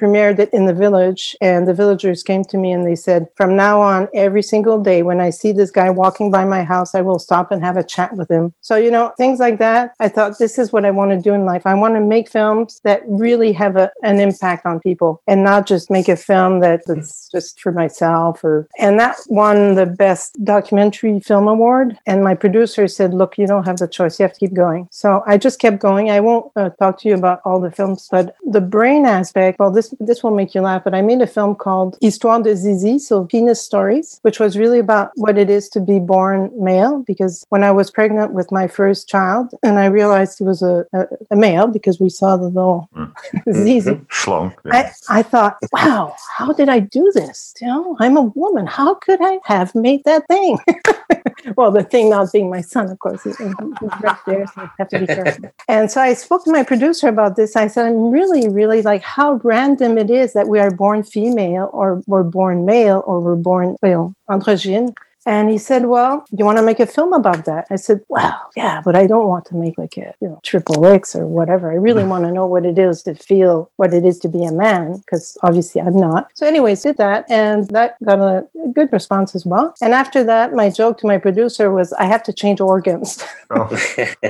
premiered 0.00 0.38
it 0.38 0.50
in 0.52 0.66
the 0.66 0.78
village, 0.84 1.22
and 1.40 1.66
the 1.68 1.78
villagers 1.82 2.22
came 2.22 2.44
to 2.44 2.58
me 2.62 2.72
and 2.72 2.84
they 2.86 2.98
said, 3.08 3.28
From 3.36 3.56
now 3.56 3.80
on, 3.80 4.08
every 4.26 4.42
single 4.42 4.78
day, 4.90 5.00
when 5.08 5.20
I 5.20 5.30
see 5.30 5.52
this 5.52 5.70
guy 5.70 5.90
walking 5.90 6.30
by 6.30 6.44
my 6.44 6.62
house, 6.74 6.94
I 6.94 7.02
will 7.08 7.18
stop 7.18 7.50
and 7.52 7.60
have 7.68 7.76
a 7.76 7.90
chat 7.94 8.10
with 8.16 8.30
him. 8.30 8.44
So, 8.60 8.74
you 8.76 8.90
know, 8.90 9.12
things 9.16 9.38
like 9.38 9.58
that. 9.58 9.94
I 10.00 10.08
thought, 10.08 10.38
this 10.38 10.58
is 10.58 10.72
what 10.72 10.84
I 10.84 10.90
want 10.90 11.10
to 11.12 11.20
do 11.28 11.34
in 11.34 11.44
life. 11.44 11.66
I 11.66 11.74
want 11.74 11.94
to 11.94 12.00
make 12.00 12.28
films 12.28 12.80
that 12.84 13.02
really 13.06 13.52
have 13.52 13.76
a, 13.76 13.90
an 14.02 14.20
impact 14.20 14.66
on 14.66 14.80
people 14.80 15.22
and 15.26 15.42
not 15.42 15.66
just 15.66 15.90
make 15.90 16.08
a 16.08 16.16
film 16.16 16.60
that, 16.60 16.82
that's 16.86 17.28
just 17.30 17.60
for 17.60 17.72
myself 17.72 18.42
or 18.44 18.68
and 18.78 18.98
that 18.98 19.16
won 19.28 19.74
the 19.74 19.86
best 19.86 20.36
documentary 20.44 21.20
film 21.20 21.48
award 21.48 21.98
and 22.06 22.22
my 22.22 22.34
producer 22.34 22.86
said 22.86 23.12
look 23.14 23.36
you 23.38 23.46
don't 23.46 23.66
have 23.66 23.78
the 23.78 23.88
choice 23.88 24.18
you 24.18 24.24
have 24.24 24.32
to 24.32 24.40
keep 24.40 24.54
going 24.54 24.86
so 24.90 25.22
i 25.26 25.36
just 25.36 25.58
kept 25.58 25.78
going 25.80 26.10
i 26.10 26.20
won't 26.20 26.50
uh, 26.56 26.70
talk 26.80 26.98
to 26.98 27.03
you 27.04 27.14
about 27.14 27.40
all 27.44 27.60
the 27.60 27.70
films 27.70 28.08
but 28.10 28.34
the 28.46 28.60
brain 28.60 29.06
aspect 29.06 29.58
well 29.58 29.70
this 29.70 29.94
this 30.00 30.22
will 30.22 30.34
make 30.34 30.54
you 30.54 30.60
laugh 30.60 30.82
but 30.84 30.94
i 30.94 31.02
made 31.02 31.20
a 31.20 31.26
film 31.26 31.54
called 31.54 31.96
histoire 32.00 32.42
de 32.42 32.56
zizi 32.56 32.98
so 32.98 33.24
penis 33.24 33.60
stories 33.60 34.18
which 34.22 34.40
was 34.40 34.56
really 34.56 34.78
about 34.78 35.10
what 35.16 35.38
it 35.38 35.50
is 35.50 35.68
to 35.68 35.80
be 35.80 35.98
born 35.98 36.50
male 36.58 37.02
because 37.06 37.44
when 37.48 37.64
i 37.64 37.70
was 37.70 37.90
pregnant 37.90 38.32
with 38.32 38.50
my 38.50 38.66
first 38.66 39.08
child 39.08 39.54
and 39.62 39.78
i 39.78 39.86
realized 39.86 40.38
he 40.38 40.44
was 40.44 40.62
a, 40.62 40.84
a, 40.92 41.06
a 41.30 41.36
male 41.36 41.66
because 41.66 42.00
we 42.00 42.08
saw 42.08 42.36
the 42.36 42.44
little 42.48 42.88
mm. 42.96 43.12
mm-hmm. 43.34 43.52
zizi 43.52 44.00
Schlong. 44.08 44.54
I, 44.70 44.90
I 45.08 45.22
thought, 45.22 45.56
wow, 45.72 46.14
how 46.36 46.52
did 46.52 46.68
I 46.68 46.78
do 46.78 47.10
this? 47.14 47.54
You 47.60 47.68
know, 47.68 47.96
I'm 48.00 48.16
a 48.16 48.22
woman. 48.22 48.66
How 48.66 48.94
could 48.94 49.20
I 49.22 49.38
have 49.44 49.74
made 49.74 50.04
that 50.04 50.26
thing? 50.28 50.58
well, 51.56 51.70
the 51.70 51.82
thing 51.82 52.10
not 52.10 52.32
being 52.32 52.50
my 52.50 52.60
son, 52.60 52.90
of 52.90 52.98
course. 52.98 53.22
He's 53.24 53.38
right 53.40 54.16
there, 54.26 54.46
so 54.46 54.62
I 54.62 54.70
have 54.78 54.88
to 54.88 54.98
be 55.00 55.06
careful. 55.06 55.50
And 55.68 55.90
so 55.90 56.00
I 56.00 56.14
spoke 56.14 56.44
to 56.44 56.52
my 56.52 56.62
producer 56.62 57.08
about 57.08 57.36
this. 57.36 57.56
I 57.56 57.66
said, 57.68 57.86
I'm 57.86 58.10
really, 58.10 58.48
really 58.48 58.82
like 58.82 59.02
how 59.02 59.40
random 59.42 59.98
it 59.98 60.10
is 60.10 60.32
that 60.32 60.48
we 60.48 60.58
are 60.58 60.70
born 60.70 61.02
female 61.02 61.70
or 61.72 62.02
we're 62.06 62.22
born 62.22 62.64
male 62.64 63.02
or 63.06 63.20
we're 63.20 63.36
born, 63.36 63.76
you 63.82 63.90
know, 63.90 64.14
androgyne. 64.28 64.94
And 65.26 65.50
he 65.50 65.58
said, 65.58 65.86
Well, 65.86 66.24
you 66.30 66.44
want 66.44 66.58
to 66.58 66.62
make 66.62 66.80
a 66.80 66.86
film 66.86 67.12
about 67.12 67.44
that? 67.46 67.66
I 67.70 67.76
said, 67.76 68.00
Well, 68.08 68.38
yeah, 68.56 68.82
but 68.84 68.96
I 68.96 69.06
don't 69.06 69.28
want 69.28 69.46
to 69.46 69.56
make 69.56 69.78
like 69.78 69.96
a 69.96 70.14
you 70.20 70.28
know 70.28 70.40
triple 70.42 70.86
X 70.86 71.16
or 71.16 71.26
whatever. 71.26 71.70
I 71.70 71.76
really 71.76 72.02
mm. 72.02 72.08
want 72.08 72.24
to 72.24 72.32
know 72.32 72.46
what 72.46 72.66
it 72.66 72.78
is 72.78 73.02
to 73.04 73.14
feel 73.14 73.70
what 73.76 73.94
it 73.94 74.04
is 74.04 74.18
to 74.20 74.28
be 74.28 74.44
a 74.44 74.52
man, 74.52 74.98
because 74.98 75.36
obviously 75.42 75.80
I'm 75.80 75.96
not. 75.96 76.30
So, 76.34 76.46
anyways, 76.46 76.82
did 76.82 76.96
that 76.98 77.30
and 77.30 77.68
that 77.70 77.96
got 78.04 78.18
a, 78.18 78.46
good 78.72 78.92
response 78.92 79.34
as 79.34 79.46
well. 79.46 79.74
And 79.80 79.94
after 79.94 80.24
that, 80.24 80.52
my 80.52 80.68
joke 80.68 80.98
to 80.98 81.06
my 81.06 81.18
producer 81.18 81.70
was 81.70 81.92
I 81.92 82.06
have 82.06 82.22
to 82.24 82.32
change 82.32 82.60
organs. 82.60 83.24
Oh. 83.50 83.68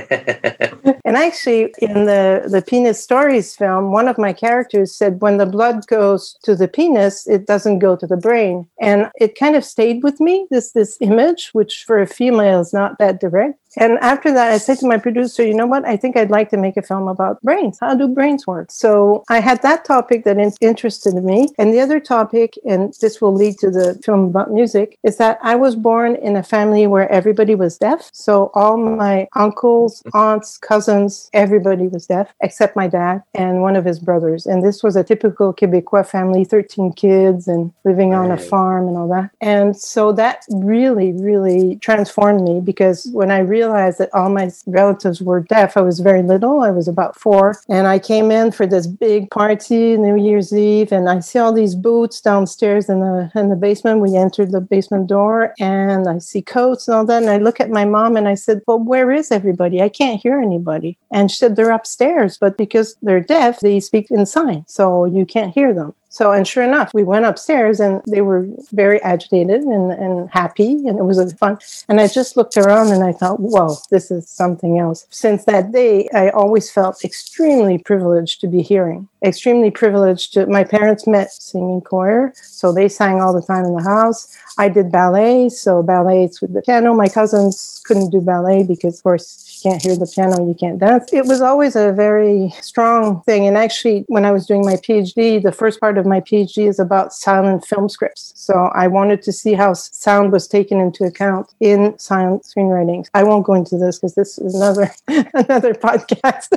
and 1.05 1.17
actually 1.17 1.73
in 1.79 2.05
the 2.05 2.43
the 2.47 2.63
penis 2.65 3.01
stories 3.01 3.55
film, 3.55 3.91
one 3.91 4.07
of 4.07 4.17
my 4.17 4.33
characters 4.33 4.93
said 4.93 5.21
when 5.21 5.37
the 5.37 5.45
blood 5.45 5.87
goes 5.87 6.37
to 6.43 6.55
the 6.55 6.67
penis, 6.67 7.27
it 7.27 7.47
doesn't 7.47 7.79
go 7.79 7.95
to 7.95 8.05
the 8.05 8.17
brain. 8.17 8.67
And 8.79 9.09
it 9.15 9.37
kind 9.37 9.55
of 9.55 9.65
stayed 9.65 10.03
with 10.03 10.19
me, 10.19 10.47
this 10.51 10.71
this 10.71 10.84
image, 11.01 11.49
which 11.53 11.83
for 11.85 11.99
a 11.99 12.07
female 12.07 12.59
is 12.59 12.73
not 12.73 12.97
that 12.99 13.19
direct. 13.19 13.59
And 13.77 13.97
after 13.99 14.31
that, 14.33 14.51
I 14.51 14.57
said 14.57 14.77
to 14.79 14.87
my 14.87 14.97
producer, 14.97 15.45
you 15.45 15.53
know 15.53 15.65
what? 15.65 15.85
I 15.85 15.97
think 15.97 16.17
I'd 16.17 16.31
like 16.31 16.49
to 16.49 16.57
make 16.57 16.77
a 16.77 16.81
film 16.81 17.07
about 17.07 17.41
brains. 17.41 17.77
How 17.79 17.95
do 17.95 18.07
brains 18.07 18.47
work? 18.47 18.71
So 18.71 19.23
I 19.29 19.39
had 19.39 19.61
that 19.61 19.85
topic 19.85 20.23
that 20.25 20.37
in- 20.37 20.53
interested 20.61 21.13
me. 21.15 21.49
And 21.57 21.73
the 21.73 21.79
other 21.79 21.99
topic, 21.99 22.57
and 22.65 22.93
this 23.01 23.21
will 23.21 23.33
lead 23.33 23.57
to 23.59 23.69
the 23.69 23.99
film 24.03 24.25
about 24.25 24.51
music, 24.51 24.97
is 25.03 25.17
that 25.17 25.39
I 25.41 25.55
was 25.55 25.75
born 25.75 26.15
in 26.15 26.35
a 26.35 26.43
family 26.43 26.87
where 26.87 27.11
everybody 27.11 27.55
was 27.55 27.77
deaf. 27.77 28.09
So 28.13 28.51
all 28.53 28.77
my 28.77 29.27
uncles, 29.35 30.01
mm-hmm. 30.03 30.17
aunts, 30.17 30.57
cousins, 30.57 31.29
everybody 31.33 31.87
was 31.87 32.05
deaf 32.07 32.33
except 32.41 32.75
my 32.75 32.87
dad 32.87 33.23
and 33.33 33.61
one 33.61 33.75
of 33.75 33.85
his 33.85 33.99
brothers. 33.99 34.45
And 34.45 34.63
this 34.63 34.83
was 34.83 34.95
a 34.95 35.03
typical 35.03 35.53
Quebecois 35.53 36.07
family 36.07 36.43
13 36.43 36.93
kids 36.93 37.47
and 37.47 37.73
living 37.83 38.13
on 38.13 38.31
a 38.31 38.37
farm 38.37 38.87
and 38.87 38.97
all 38.97 39.09
that. 39.09 39.31
And 39.41 39.75
so 39.75 40.11
that 40.13 40.43
really, 40.49 41.13
really 41.13 41.77
transformed 41.77 42.41
me 42.41 42.61
because 42.61 43.07
when 43.11 43.31
I 43.31 43.39
realized 43.39 43.64
that 43.97 44.13
all 44.13 44.29
my 44.29 44.51
relatives 44.65 45.21
were 45.21 45.41
deaf, 45.41 45.77
I 45.77 45.81
was 45.81 45.99
very 45.99 46.23
little. 46.23 46.61
I 46.61 46.71
was 46.71 46.87
about 46.87 47.19
four. 47.19 47.55
And 47.69 47.87
I 47.87 47.99
came 47.99 48.31
in 48.31 48.51
for 48.51 48.65
this 48.65 48.87
big 48.87 49.29
party, 49.31 49.97
New 49.97 50.15
Year's 50.15 50.53
Eve, 50.53 50.91
and 50.91 51.09
I 51.09 51.19
see 51.19 51.39
all 51.39 51.53
these 51.53 51.75
boots 51.75 52.21
downstairs 52.21 52.89
in 52.89 52.99
the 52.99 53.31
in 53.35 53.49
the 53.49 53.55
basement. 53.55 54.01
We 54.01 54.15
entered 54.15 54.51
the 54.51 54.61
basement 54.61 55.07
door 55.07 55.53
and 55.59 56.07
I 56.07 56.17
see 56.19 56.41
coats 56.41 56.87
and 56.87 56.95
all 56.95 57.05
that. 57.05 57.21
And 57.21 57.31
I 57.31 57.37
look 57.37 57.59
at 57.59 57.69
my 57.69 57.85
mom 57.85 58.17
and 58.17 58.27
I 58.27 58.35
said, 58.35 58.61
Well, 58.67 58.79
where 58.79 59.11
is 59.11 59.31
everybody? 59.31 59.81
I 59.81 59.89
can't 59.89 60.21
hear 60.21 60.39
anybody. 60.39 60.97
And 61.11 61.31
she 61.31 61.37
said, 61.37 61.55
They're 61.55 61.71
upstairs, 61.71 62.37
but 62.37 62.57
because 62.57 62.95
they're 63.01 63.21
deaf, 63.21 63.59
they 63.59 63.79
speak 63.79 64.11
in 64.11 64.25
sign. 64.25 64.65
So 64.67 65.05
you 65.05 65.25
can't 65.25 65.53
hear 65.53 65.73
them. 65.73 65.93
So, 66.15 66.31
and 66.31 66.47
sure 66.47 66.63
enough, 66.63 66.93
we 66.93 67.03
went 67.03 67.25
upstairs 67.25 67.81
and 67.81 68.01
they 68.07 68.21
were 68.21 68.47
very 68.71 69.01
agitated 69.01 69.63
and, 69.63 69.91
and 69.91 70.29
happy, 70.29 70.71
and 70.87 70.97
it 70.97 71.03
was 71.03 71.33
fun. 71.33 71.57
And 71.89 71.99
I 71.99 72.07
just 72.07 72.37
looked 72.37 72.55
around 72.55 72.93
and 72.93 73.03
I 73.03 73.11
thought, 73.11 73.41
whoa, 73.41 73.75
this 73.91 74.11
is 74.11 74.29
something 74.29 74.79
else. 74.79 75.07
Since 75.09 75.43
that 75.43 75.73
day, 75.73 76.07
I 76.13 76.29
always 76.29 76.71
felt 76.71 77.03
extremely 77.03 77.79
privileged 77.79 78.39
to 78.39 78.47
be 78.47 78.61
hearing, 78.61 79.09
extremely 79.25 79.71
privileged 79.71 80.31
to. 80.35 80.45
My 80.45 80.63
parents 80.63 81.05
met 81.05 81.33
singing 81.33 81.81
choir, 81.81 82.31
so 82.35 82.71
they 82.71 82.87
sang 82.87 83.19
all 83.19 83.33
the 83.33 83.45
time 83.45 83.65
in 83.65 83.75
the 83.75 83.83
house. 83.83 84.33
I 84.57 84.69
did 84.69 84.93
ballet, 84.93 85.49
so 85.49 85.83
ballets 85.83 86.39
with 86.39 86.53
the 86.53 86.61
piano. 86.61 86.93
My 86.93 87.09
cousins 87.09 87.81
couldn't 87.83 88.11
do 88.11 88.21
ballet 88.21 88.63
because, 88.63 88.99
of 88.99 89.03
course, 89.03 89.54
can't 89.65 89.81
hear 89.81 89.95
the 89.95 90.05
piano, 90.05 90.47
you 90.47 90.53
can't 90.53 90.77
dance. 90.77 91.11
It 91.11 91.25
was 91.25 91.41
always 91.41 91.75
a 91.75 91.91
very 91.91 92.53
strong 92.61 93.21
thing. 93.23 93.47
And 93.47 93.57
actually, 93.57 94.05
when 94.07 94.23
I 94.23 94.31
was 94.31 94.45
doing 94.45 94.63
my 94.63 94.75
PhD, 94.75 95.41
the 95.41 95.51
first 95.51 95.79
part 95.79 95.97
of 95.97 96.05
my 96.05 96.21
PhD 96.21 96.67
is 96.67 96.77
about 96.77 97.13
silent 97.13 97.65
film 97.65 97.89
scripts. 97.89 98.31
So 98.35 98.53
I 98.75 98.87
wanted 98.87 99.23
to 99.23 99.31
see 99.31 99.53
how 99.53 99.73
sound 99.73 100.31
was 100.31 100.47
taken 100.47 100.79
into 100.79 101.03
account 101.03 101.53
in 101.59 101.97
silent 101.97 102.43
screenwriting. 102.43 103.07
I 103.15 103.23
won't 103.23 103.45
go 103.45 103.55
into 103.55 103.77
this 103.77 103.97
because 103.97 104.13
this 104.13 104.37
is 104.37 104.53
another 104.53 104.91
another 105.33 105.73
podcast. 105.73 106.49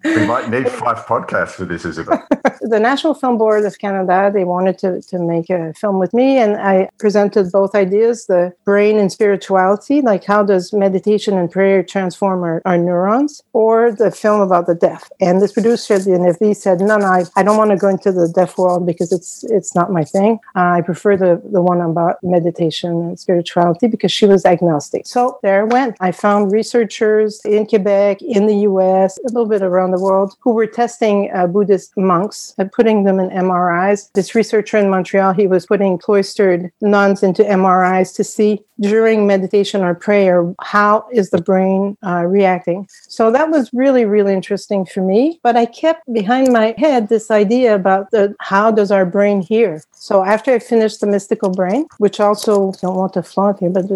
we 0.04 0.26
might 0.26 0.48
need 0.48 0.70
five 0.70 0.98
podcasts 1.04 1.50
for 1.50 1.66
this, 1.66 1.84
Isabel. 1.84 2.26
the 2.62 2.80
National 2.80 3.14
Film 3.14 3.36
Board 3.36 3.64
of 3.64 3.78
Canada, 3.78 4.30
they 4.32 4.44
wanted 4.44 4.78
to, 4.78 5.02
to 5.02 5.18
make 5.18 5.50
a 5.50 5.74
film 5.74 5.98
with 5.98 6.14
me, 6.14 6.38
and 6.38 6.56
I 6.56 6.88
presented 6.98 7.50
both 7.52 7.74
ideas 7.74 8.26
the 8.26 8.52
brain 8.64 8.98
and 8.98 9.10
spirituality, 9.12 10.00
like 10.00 10.24
how 10.24 10.42
does 10.42 10.72
meditation 10.72 11.36
and 11.36 11.50
prayer 11.50 11.82
transform 11.82 12.37
our, 12.42 12.62
our 12.64 12.78
neurons, 12.78 13.42
or 13.52 13.92
the 13.92 14.10
film 14.10 14.40
about 14.40 14.66
the 14.66 14.74
deaf. 14.74 15.10
And 15.20 15.40
this 15.40 15.52
producer 15.52 15.94
at 15.94 16.04
the 16.04 16.10
NFB 16.10 16.56
said, 16.56 16.80
No, 16.80 16.96
no, 16.96 17.06
I, 17.06 17.24
I 17.36 17.42
don't 17.42 17.56
want 17.56 17.70
to 17.70 17.76
go 17.76 17.88
into 17.88 18.12
the 18.12 18.28
deaf 18.28 18.58
world 18.58 18.86
because 18.86 19.12
it's 19.12 19.44
it's 19.44 19.74
not 19.74 19.92
my 19.92 20.04
thing. 20.04 20.38
Uh, 20.56 20.78
I 20.78 20.80
prefer 20.82 21.16
the, 21.16 21.40
the 21.52 21.62
one 21.62 21.80
about 21.80 22.16
meditation 22.22 22.90
and 22.90 23.20
spirituality 23.20 23.86
because 23.86 24.12
she 24.12 24.26
was 24.26 24.44
agnostic. 24.44 25.06
So 25.06 25.38
there 25.42 25.62
I 25.62 25.64
went. 25.64 25.96
I 26.00 26.12
found 26.12 26.52
researchers 26.52 27.40
in 27.44 27.66
Quebec, 27.66 28.22
in 28.22 28.46
the 28.46 28.56
US, 28.70 29.18
a 29.18 29.22
little 29.32 29.46
bit 29.46 29.62
around 29.62 29.90
the 29.90 30.00
world, 30.00 30.34
who 30.40 30.52
were 30.52 30.66
testing 30.66 31.30
uh, 31.34 31.46
Buddhist 31.46 31.96
monks 31.96 32.54
and 32.58 32.70
putting 32.70 33.04
them 33.04 33.18
in 33.20 33.30
MRIs. 33.30 34.10
This 34.12 34.34
researcher 34.34 34.78
in 34.78 34.90
Montreal, 34.90 35.32
he 35.32 35.46
was 35.46 35.66
putting 35.66 35.98
cloistered 35.98 36.70
nuns 36.80 37.22
into 37.22 37.42
MRIs 37.42 38.14
to 38.16 38.24
see 38.24 38.60
during 38.80 39.26
meditation 39.26 39.82
or 39.82 39.94
prayer 39.94 40.54
how 40.60 41.06
is 41.12 41.30
the 41.30 41.42
brain 41.42 41.96
uh, 42.02 42.17
reacting. 42.26 42.88
So 43.08 43.30
that 43.30 43.50
was 43.50 43.70
really, 43.72 44.04
really 44.04 44.34
interesting 44.34 44.84
for 44.86 45.00
me. 45.02 45.40
But 45.42 45.56
I 45.56 45.66
kept 45.66 46.10
behind 46.12 46.52
my 46.52 46.74
head 46.78 47.08
this 47.08 47.30
idea 47.30 47.74
about 47.74 48.10
the 48.10 48.34
how 48.40 48.70
does 48.70 48.90
our 48.90 49.06
brain 49.06 49.40
hear. 49.40 49.82
So 49.92 50.24
after 50.24 50.52
I 50.52 50.58
finished 50.58 51.00
the 51.00 51.06
Mystical 51.06 51.50
Brain, 51.50 51.86
which 51.98 52.20
also 52.20 52.72
don't 52.80 52.96
want 52.96 53.12
to 53.14 53.22
flaunt 53.22 53.60
here, 53.60 53.70
but 53.70 53.86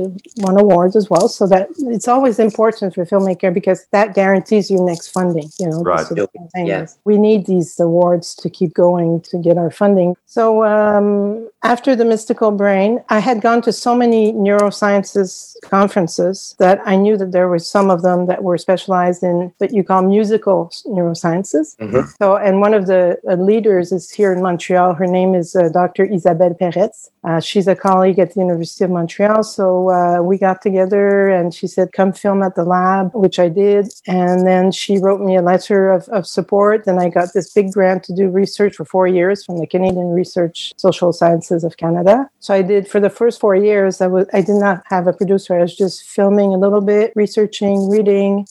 won 0.45 0.59
awards 0.59 0.97
as 0.97 1.09
well. 1.09 1.29
So 1.29 1.47
that 1.47 1.69
it's 1.79 2.09
always 2.09 2.39
important 2.39 2.95
for 2.95 3.03
a 3.03 3.07
filmmaker 3.07 3.53
because 3.53 3.87
that 3.93 4.15
guarantees 4.15 4.71
you 4.71 4.79
next 4.85 5.09
funding. 5.09 5.49
You 5.59 5.69
know, 5.69 5.83
Right. 5.83 6.07
so 6.07 6.15
the 6.15 6.29
Yeah. 6.57 6.87
we 7.05 7.19
need 7.19 7.47
these 7.47 7.79
awards 7.81 8.35
to 8.37 8.51
keep 8.51 8.75
going 8.75 9.21
to 9.31 9.39
get 9.39 9.57
our 9.59 9.71
funding. 9.71 10.17
So 10.27 10.65
um, 10.65 11.49
after 11.63 11.95
the 11.95 12.05
Mystical 12.05 12.51
Brain, 12.51 13.03
I 13.09 13.21
had 13.21 13.41
gone 13.41 13.63
to 13.63 13.73
so 13.73 13.95
many 13.95 14.33
neurosciences 14.33 15.57
conferences 15.63 16.55
that 16.59 16.81
I 16.85 16.97
knew 16.97 17.17
that 17.17 17.33
there 17.33 17.49
were 17.49 17.59
some 17.59 17.89
of 17.91 18.03
them 18.03 18.12
that 18.29 18.41
were 18.43 18.59
specialized 18.59 19.23
in 19.23 19.53
what 19.59 19.71
you 19.77 19.83
call 19.91 20.03
musical 20.03 20.59
neurosciences. 20.87 21.67
Mhm. 21.79 22.03
So, 22.21 22.37
and 22.37 22.55
one 22.61 22.75
of 22.75 22.87
the 22.87 23.03
uh, 23.29 23.35
leaders 23.51 23.93
is 23.93 24.05
here 24.11 24.33
in 24.33 24.41
Montreal. 24.43 24.95
Her 24.95 25.07
name 25.07 25.35
is 25.35 25.49
uh, 25.57 25.69
Dr. 25.81 26.05
Isabelle 26.05 26.55
Peretz. 26.61 26.99
Uh, 27.25 27.41
she's 27.41 27.69
a 27.69 27.77
colleague 27.77 28.19
at 28.19 28.35
the 28.35 28.41
University 28.41 28.85
of 28.85 28.91
Montreal. 28.91 29.43
So 29.45 29.65
uh, 29.91 30.23
we 30.23 30.39
got 30.39 30.61
together 30.61 31.29
and 31.29 31.55
she 31.55 31.67
said, 31.67 31.93
come 31.93 32.13
film 32.13 32.43
at 32.43 32.55
the 32.57 32.65
lab, 32.65 33.15
which 33.15 33.39
I 33.39 33.49
did. 33.49 33.85
And 34.07 34.47
then 34.47 34.73
she 34.73 34.99
wrote 34.99 35.21
me 35.21 35.37
a 35.37 35.43
letter 35.43 35.91
of, 35.91 36.09
of 36.09 36.27
support. 36.27 36.87
And 36.89 36.99
I 36.99 37.09
got 37.09 37.29
this 37.33 37.53
big 37.53 37.73
grant 37.73 38.03
to 38.05 38.13
do 38.15 38.29
research 38.29 38.75
for 38.75 38.85
four 38.85 39.07
years 39.07 39.45
from 39.45 39.59
the 39.59 39.67
Canadian 39.67 40.09
Research 40.09 40.73
Social 40.77 41.13
Sciences 41.13 41.63
of 41.63 41.77
Canada. 41.77 42.29
So 42.41 42.55
I 42.55 42.63
did 42.63 42.89
for 42.89 43.01
the 43.01 43.11
first 43.11 43.39
four 43.41 43.55
years, 43.55 44.01
I, 44.01 44.09
was, 44.09 44.27
I 44.33 44.41
did 44.43 44.57
not 44.57 44.83
have 44.87 45.07
a 45.07 45.13
producer. 45.13 45.55
I 45.57 45.63
was 45.63 45.77
just 45.77 46.03
filming 46.03 46.53
a 46.55 46.59
little 46.59 46.81
bit, 46.81 47.13
researching, 47.15 47.89
reading, 47.89 48.02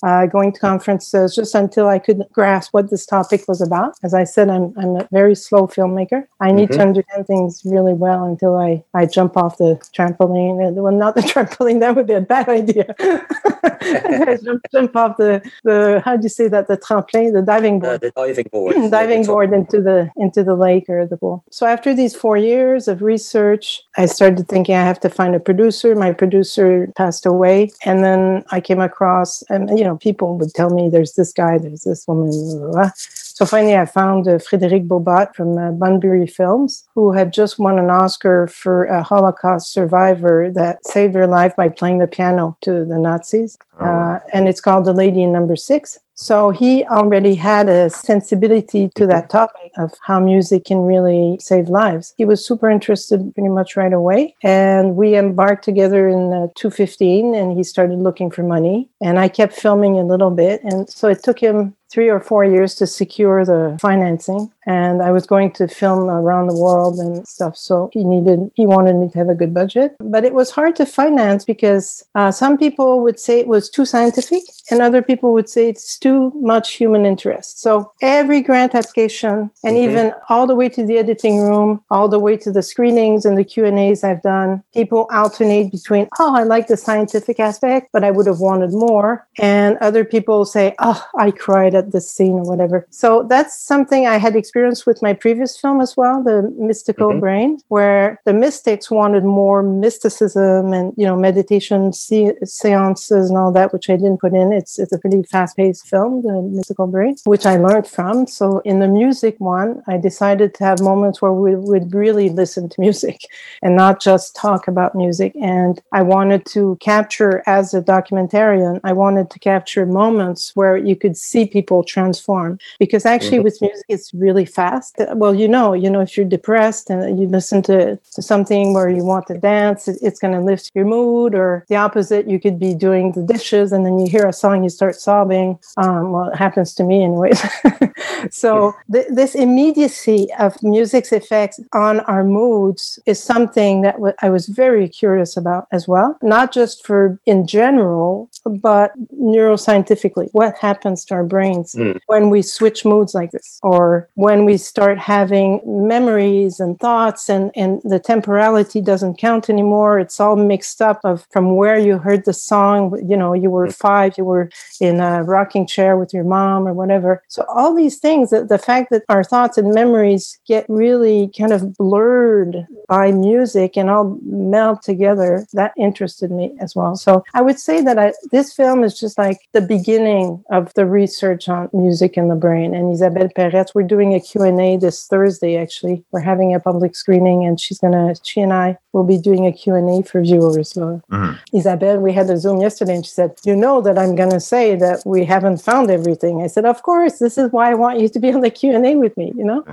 uh, 0.04 0.26
going 0.26 0.52
to 0.54 0.60
conferences, 0.60 1.36
just 1.36 1.56
until 1.56 1.88
I 1.88 2.00
could 2.00 2.24
grasp 2.32 2.74
what 2.74 2.90
this 2.90 3.06
topic 3.06 3.48
was 3.48 3.62
about. 3.62 3.96
As 4.04 4.14
I 4.14 4.24
said, 4.24 4.50
I'm, 4.50 4.74
I'm 4.78 4.96
a 4.98 5.08
very 5.12 5.36
slow 5.36 5.68
filmmaker. 5.68 6.26
I 6.40 6.52
need 6.52 6.70
mm-hmm. 6.70 6.78
to 6.78 6.88
understand 6.88 7.28
things 7.28 7.62
really 7.66 7.94
well 7.94 8.24
until 8.26 8.58
I, 8.58 8.84
I 8.94 9.06
jump 9.06 9.38
off 9.38 9.58
the 9.58 9.76
trampoline. 9.96 10.74
Well, 10.74 10.94
not 10.94 11.16
the 11.16 11.22
trampoline, 11.32 11.80
that 11.80 11.96
would 11.96 12.08
be 12.08 12.14
a 12.14 12.22
bad 12.22 12.50
idea. 12.50 12.96
jump, 14.44 14.62
jump 14.72 14.96
off 14.96 15.18
the, 15.18 15.42
the, 15.64 16.02
how 16.04 16.18
do 16.18 16.24
you 16.24 16.30
say 16.30 16.48
that, 16.48 16.68
the 16.68 16.78
trampoline, 16.78 17.34
the 17.34 17.42
diving 17.42 17.80
board. 17.80 17.96
Uh, 17.96 17.98
the 17.98 18.12
diving 18.12 18.48
board. 18.52 18.92
diving 18.92 19.26
board 19.26 19.54
into 19.54 19.82
the, 19.82 20.10
into 20.18 20.44
the 20.44 20.56
lake 20.56 20.90
or 20.90 21.06
the 21.06 21.18
pool. 21.18 21.44
So 21.52 21.66
after 21.66 21.94
these 21.94 22.16
four 22.16 22.38
years 22.38 22.88
of 22.88 23.02
research, 23.02 23.82
I 23.98 24.06
started 24.06 24.48
thinking 24.48 24.76
I 24.76 24.84
have 24.84 25.00
to 25.02 25.10
find 25.10 25.36
a 25.36 25.40
producer. 25.40 25.96
My 25.96 26.12
producer 26.12 26.92
passed 26.96 27.26
away. 27.26 27.72
And 27.86 28.04
then 28.04 28.44
I 28.50 28.62
came 28.62 28.80
across, 28.80 29.41
and 29.50 29.78
you 29.78 29.84
know, 29.84 29.98
people 29.98 30.38
would 30.38 30.54
tell 30.54 30.70
me 30.70 30.90
there's 30.90 31.14
this 31.14 31.32
guy, 31.34 31.58
there's 31.58 31.84
this 31.84 32.08
woman. 32.08 32.32
Blah, 32.32 32.72
blah. 32.72 32.92
So 32.96 33.46
finally, 33.46 33.76
I 33.76 33.86
found 33.86 34.28
uh, 34.28 34.38
Frédéric 34.38 34.88
Bohbot 34.88 35.34
from 35.34 35.58
uh, 35.58 35.72
Bunbury 35.72 36.28
Films, 36.28 36.88
who 36.94 37.12
had 37.12 37.34
just 37.34 37.58
won 37.58 37.80
an 37.80 37.90
Oscar 37.90 38.48
for 38.48 38.86
a 38.86 39.02
Holocaust 39.02 39.74
survivor 39.74 40.52
that 40.52 40.86
saved 40.86 41.16
her 41.16 41.28
life 41.28 41.56
by 41.56 41.70
playing 41.70 42.00
the 42.00 42.08
piano 42.08 42.56
to 42.62 42.86
the 42.86 43.00
Nazis. 43.00 43.58
Oh. 43.80 43.86
Uh, 43.86 44.20
and 44.34 44.48
it's 44.48 44.62
called 44.62 44.86
The 44.86 44.94
Lady 44.94 45.24
in 45.24 45.32
Number 45.32 45.56
Six. 45.56 45.98
So 46.22 46.52
he 46.52 46.86
already 46.86 47.34
had 47.34 47.68
a 47.68 47.90
sensibility 47.90 48.90
to 48.94 49.08
that 49.08 49.32
topic 49.32 49.72
of 49.80 49.92
how 50.04 50.20
music 50.20 50.66
can 50.66 50.82
really 50.82 51.40
save 51.42 51.68
lives. 51.68 52.14
He 52.16 52.26
was 52.26 52.46
super 52.46 52.70
interested 52.70 53.34
pretty 53.34 53.50
much 53.50 53.76
right 53.76 53.92
away. 53.92 54.36
And 54.44 54.96
we 54.96 55.16
embarked 55.16 55.66
together 55.66 56.08
in 56.08 56.32
uh, 56.32 56.48
2015 56.54 57.34
and 57.34 57.58
he 57.58 57.64
started 57.64 57.98
looking 57.98 58.30
for 58.30 58.44
money. 58.44 58.88
And 59.02 59.18
I 59.18 59.30
kept 59.30 59.54
filming 59.54 59.98
a 59.98 60.04
little 60.04 60.30
bit. 60.30 60.64
And 60.64 60.88
so 60.88 61.08
it 61.08 61.24
took 61.24 61.40
him 61.40 61.76
three 61.92 62.10
or 62.10 62.20
four 62.20 62.46
years 62.46 62.76
to 62.76 62.88
secure 62.88 63.46
the 63.46 63.78
financing 63.82 64.52
and 64.66 65.02
I 65.02 65.12
was 65.12 65.26
going 65.26 65.52
to 65.54 65.68
film 65.68 66.10
around 66.10 66.48
the 66.48 66.56
world 66.56 67.00
and 67.00 67.28
stuff. 67.28 67.58
So 67.58 67.90
he 67.94 68.04
needed, 68.04 68.52
he 68.56 68.66
wanted 68.66 68.96
me 68.96 69.10
to 69.10 69.18
have 69.18 69.30
a 69.30 69.36
good 69.36 69.54
budget, 69.54 69.96
but 70.00 70.24
it 70.24 70.34
was 70.34 70.52
hard 70.52 70.76
to 70.78 70.86
finance 70.86 71.46
because 71.46 72.04
uh, 72.16 72.32
some 72.32 72.58
people 72.58 73.02
would 73.02 73.20
say 73.20 73.40
it 73.40 73.48
was 73.48 73.70
too 73.70 73.86
scientific, 73.86 74.44
and 74.70 74.82
other 74.82 75.02
people 75.02 75.34
would 75.34 75.50
say 75.50 75.70
it's 75.70 75.98
too 75.98 76.32
much 76.36 76.74
human 76.74 77.06
interest. 77.06 77.62
So 77.62 77.92
every 78.02 78.42
grant 78.42 78.76
application, 78.76 79.50
and 79.64 79.76
mm-hmm. 79.76 79.90
even 79.90 80.14
all 80.30 80.46
the 80.46 80.56
way 80.56 80.70
to 80.70 80.86
the 80.86 80.98
editing 80.98 81.42
room, 81.42 81.84
all 81.90 82.08
the 82.08 82.20
way 82.20 82.38
to 82.38 82.52
the 82.52 82.62
screenings 82.62 83.26
and 83.26 83.38
the 83.38 83.44
Q 83.44 83.66
and 83.66 83.80
A's 83.80 84.04
I've 84.04 84.22
done, 84.22 84.64
people 84.74 85.08
alternate 85.12 85.72
between, 85.72 86.08
oh, 86.20 86.36
I 86.36 86.44
like 86.44 86.68
the 86.68 86.78
scientific 86.78 87.40
aspect, 87.40 87.90
but 87.92 88.04
I 88.04 88.12
would 88.12 88.28
have 88.28 88.40
wanted 88.40 88.72
more, 88.72 89.28
and 89.40 89.78
other 89.78 90.06
people 90.06 90.46
say, 90.46 90.76
oh, 90.80 91.04
I 91.18 91.32
cried 91.32 91.74
at 91.82 91.92
this 91.92 92.10
scene 92.10 92.34
or 92.34 92.44
whatever. 92.44 92.88
So 92.90 93.24
that's 93.24 93.60
something 93.60 94.08
I 94.08 94.18
had 94.18 94.36
experience 94.36 94.86
with 94.86 95.02
my 95.02 95.14
previous 95.14 95.60
film 95.60 95.82
as 95.82 95.98
well, 95.98 96.24
The 96.24 96.54
Mystical 96.58 97.10
mm-hmm. 97.10 97.20
Brain, 97.20 97.60
where 97.68 98.20
the 98.26 98.34
mystics 98.34 98.90
wanted 98.90 99.24
more 99.24 99.62
mysticism 99.64 100.74
and, 100.74 100.94
you 100.98 101.06
know, 101.06 101.16
meditation 101.16 101.94
se- 101.94 102.38
seances 102.44 103.30
and 103.30 103.38
all 103.38 103.52
that, 103.52 103.74
which 103.74 103.90
I 103.90 103.96
didn't 103.96 104.20
put 104.20 104.34
in. 104.34 104.54
It's, 104.54 104.80
it's 104.80 104.92
a 104.92 105.00
pretty 105.00 105.24
fast 105.24 105.58
paced 105.58 105.88
film, 105.88 106.22
The 106.22 106.42
Mystical 106.42 106.88
Brain, 106.88 107.16
which 107.26 107.46
I 107.46 107.58
learned 107.58 107.88
from. 107.88 108.28
So 108.28 108.60
in 108.60 108.80
the 108.80 108.88
music 108.88 109.36
one, 109.40 109.82
I 109.88 109.98
decided 109.98 110.54
to 110.56 110.64
have 110.64 110.82
moments 110.82 111.22
where 111.22 111.34
we 111.34 111.56
would 111.56 111.94
really 111.94 112.30
listen 112.30 112.70
to 112.70 112.82
music 112.82 113.22
and 113.62 113.76
not 113.76 114.02
just 114.02 114.36
talk 114.36 114.68
about 114.68 114.96
music. 114.96 115.36
And 115.42 115.82
I 115.92 116.02
wanted 116.02 116.46
to 116.48 116.78
capture, 116.80 117.44
as 117.46 117.74
a 117.74 117.82
documentarian, 117.82 118.80
I 118.84 118.94
wanted 118.94 119.30
to 119.32 119.40
capture 119.40 119.86
moments 119.86 120.52
where 120.56 120.78
you 120.78 120.96
could 120.96 121.18
see 121.18 121.46
people 121.46 121.71
transform 121.80 122.60
because 122.80 123.06
actually 123.06 123.38
mm-hmm. 123.38 123.46
with 123.46 123.62
music, 123.62 123.86
it's 123.88 124.14
really 124.14 124.46
fast. 124.46 124.96
Well, 125.14 125.34
you 125.34 125.48
know, 125.48 125.74
you 125.74 125.90
know, 125.90 126.02
if 126.02 126.18
you're 126.18 126.26
depressed 126.26 126.90
and 126.90 127.20
you 127.20 127.28
listen 127.28 127.62
to, 127.64 127.98
to 128.14 128.22
something 128.22 128.74
where 128.74 128.90
you 128.90 129.04
want 129.04 129.28
to 129.28 129.38
dance, 129.38 129.88
it, 129.88 129.98
it's 130.02 130.20
going 130.20 130.34
to 130.34 130.42
lift 130.42 130.72
your 130.76 130.86
mood. 130.86 131.34
Or 131.34 131.66
the 131.70 131.78
opposite, 131.78 132.30
you 132.30 132.40
could 132.40 132.60
be 132.60 132.74
doing 132.74 133.14
the 133.14 133.24
dishes 133.24 133.72
and 133.72 133.86
then 133.86 134.00
you 134.00 134.08
hear 134.08 134.28
a 134.28 134.34
song, 134.34 134.64
you 134.64 134.70
start 134.70 134.96
sobbing. 134.96 135.58
Um, 135.78 136.12
well, 136.12 136.30
it 136.30 136.36
happens 136.36 136.74
to 136.76 136.84
me, 136.84 137.04
anyways. 137.04 137.42
so 138.32 138.74
th- 138.92 139.08
this 139.10 139.36
immediacy 139.36 140.28
of 140.40 140.62
music's 140.62 141.12
effects 141.12 141.60
on 141.74 142.02
our 142.02 142.24
moods 142.24 143.00
is 143.06 143.22
something 143.22 143.82
that 143.82 143.96
w- 143.96 144.14
I 144.22 144.30
was 144.30 144.48
very 144.48 144.88
curious 144.90 145.38
about 145.38 145.68
as 145.72 145.88
well. 145.88 146.18
Not 146.22 146.52
just 146.52 146.86
for 146.86 147.20
in 147.26 147.48
general, 147.48 148.30
but 148.46 148.92
neuroscientifically, 149.16 150.30
what 150.32 150.58
happens 150.58 151.06
to 151.06 151.16
our 151.16 151.24
brains 151.62 151.76
mm. 151.76 152.00
when 152.08 152.30
we 152.30 152.42
switch 152.42 152.86
moods 152.86 153.14
like 153.14 153.32
this, 153.32 153.60
or 153.64 154.10
when 154.16 154.46
we 154.46 154.58
start 154.58 154.98
having 154.98 155.62
memories 155.66 156.60
and 156.60 156.80
thoughts 156.80 157.30
and, 157.30 157.52
and 157.56 157.82
the 157.84 158.00
temporality 158.00 158.82
doesn't 158.82 159.18
count 159.18 159.50
anymore. 159.50 160.00
It's 160.00 160.20
all 160.20 160.36
mixed 160.36 160.82
up 160.82 161.00
of 161.04 161.28
from 161.32 161.56
where 161.56 161.80
you 161.80 161.98
heard 161.98 162.26
the 162.26 162.34
song 162.34 162.98
you 163.08 163.18
know 163.18 163.34
you 163.34 163.50
were 163.50 163.70
five 163.70 164.18
you 164.18 164.26
were 164.26 164.50
in 164.80 165.00
a 165.00 165.24
rocking 165.24 165.68
chair 165.68 165.98
with 165.98 166.14
your 166.14 166.24
mom 166.24 166.68
or 166.68 166.74
whatever. 166.74 167.24
So 167.28 167.44
all 167.48 167.76
these 167.76 167.98
things 167.98 168.30
the, 168.30 168.46
the 168.46 168.58
fact 168.58 168.90
that 168.92 169.04
our 169.10 169.24
thoughts 169.24 169.58
and 169.58 169.74
memories 169.74 170.40
get 170.48 170.66
really 170.68 171.32
kind 171.38 171.52
of 171.52 171.76
blurred 171.78 172.66
by 172.88 173.12
music 173.12 173.78
and 173.78 173.90
all 173.90 174.18
meld 174.24 174.82
together 174.82 175.46
that 175.54 175.74
interested 175.78 176.32
me 176.32 176.54
as 176.60 176.76
well. 176.76 176.96
So 176.96 177.24
i 177.34 177.42
would 177.42 177.60
say 177.60 177.82
that 177.82 177.98
I, 177.98 178.14
this 178.32 178.54
film 178.54 178.84
is 178.84 179.00
just 179.00 179.18
like 179.18 179.40
the 179.54 179.62
beginning 179.62 180.44
of 180.50 180.74
the 180.74 180.86
research 180.86 181.48
music 181.74 182.18
in 182.18 182.28
the 182.28 182.36
brain 182.36 182.74
and 182.74 182.92
isabelle 182.94 183.30
peretz 183.30 183.72
we're 183.76 183.92
doing 183.96 184.14
a 184.14 184.20
Q&A 184.20 184.78
this 184.78 185.08
Thursday, 185.08 185.58
actually. 185.58 186.04
We're 186.12 186.22
having 186.22 186.54
a 186.54 186.60
public 186.60 186.96
screening 186.96 187.46
and 187.46 187.60
she's 187.60 187.80
going 187.80 187.94
to, 187.94 188.20
she 188.24 188.42
and 188.42 188.54
I 188.54 188.78
will 188.94 189.04
be 189.04 189.18
doing 189.18 189.46
a 189.46 189.52
Q&A 189.52 190.04
for 190.04 190.22
viewers. 190.22 190.72
So 190.72 191.02
mm-hmm. 191.12 191.58
Isabelle, 191.58 192.00
we 192.00 192.14
had 192.14 192.30
a 192.30 192.38
Zoom 192.38 192.62
yesterday 192.62 192.96
and 192.96 193.06
she 193.06 193.12
said, 193.12 193.32
you 193.44 193.56
know 193.56 193.82
that 193.82 193.98
I'm 193.98 194.16
going 194.16 194.32
to 194.32 194.40
say 194.40 194.76
that 194.76 195.04
we 195.06 195.26
haven't 195.26 195.62
found 195.62 195.90
everything. 195.90 196.42
I 196.42 196.48
said, 196.48 196.66
of 196.66 196.84
course, 196.84 197.20
this 197.20 197.38
is 197.38 197.52
why 197.52 197.72
I 197.72 197.76
want 197.76 198.00
you 198.00 198.10
to 198.10 198.20
be 198.20 198.32
on 198.32 198.42
the 198.42 198.50
Q&A 198.50 198.96
with 198.96 199.16
me, 199.18 199.32
you 199.36 199.44
know? 199.44 199.64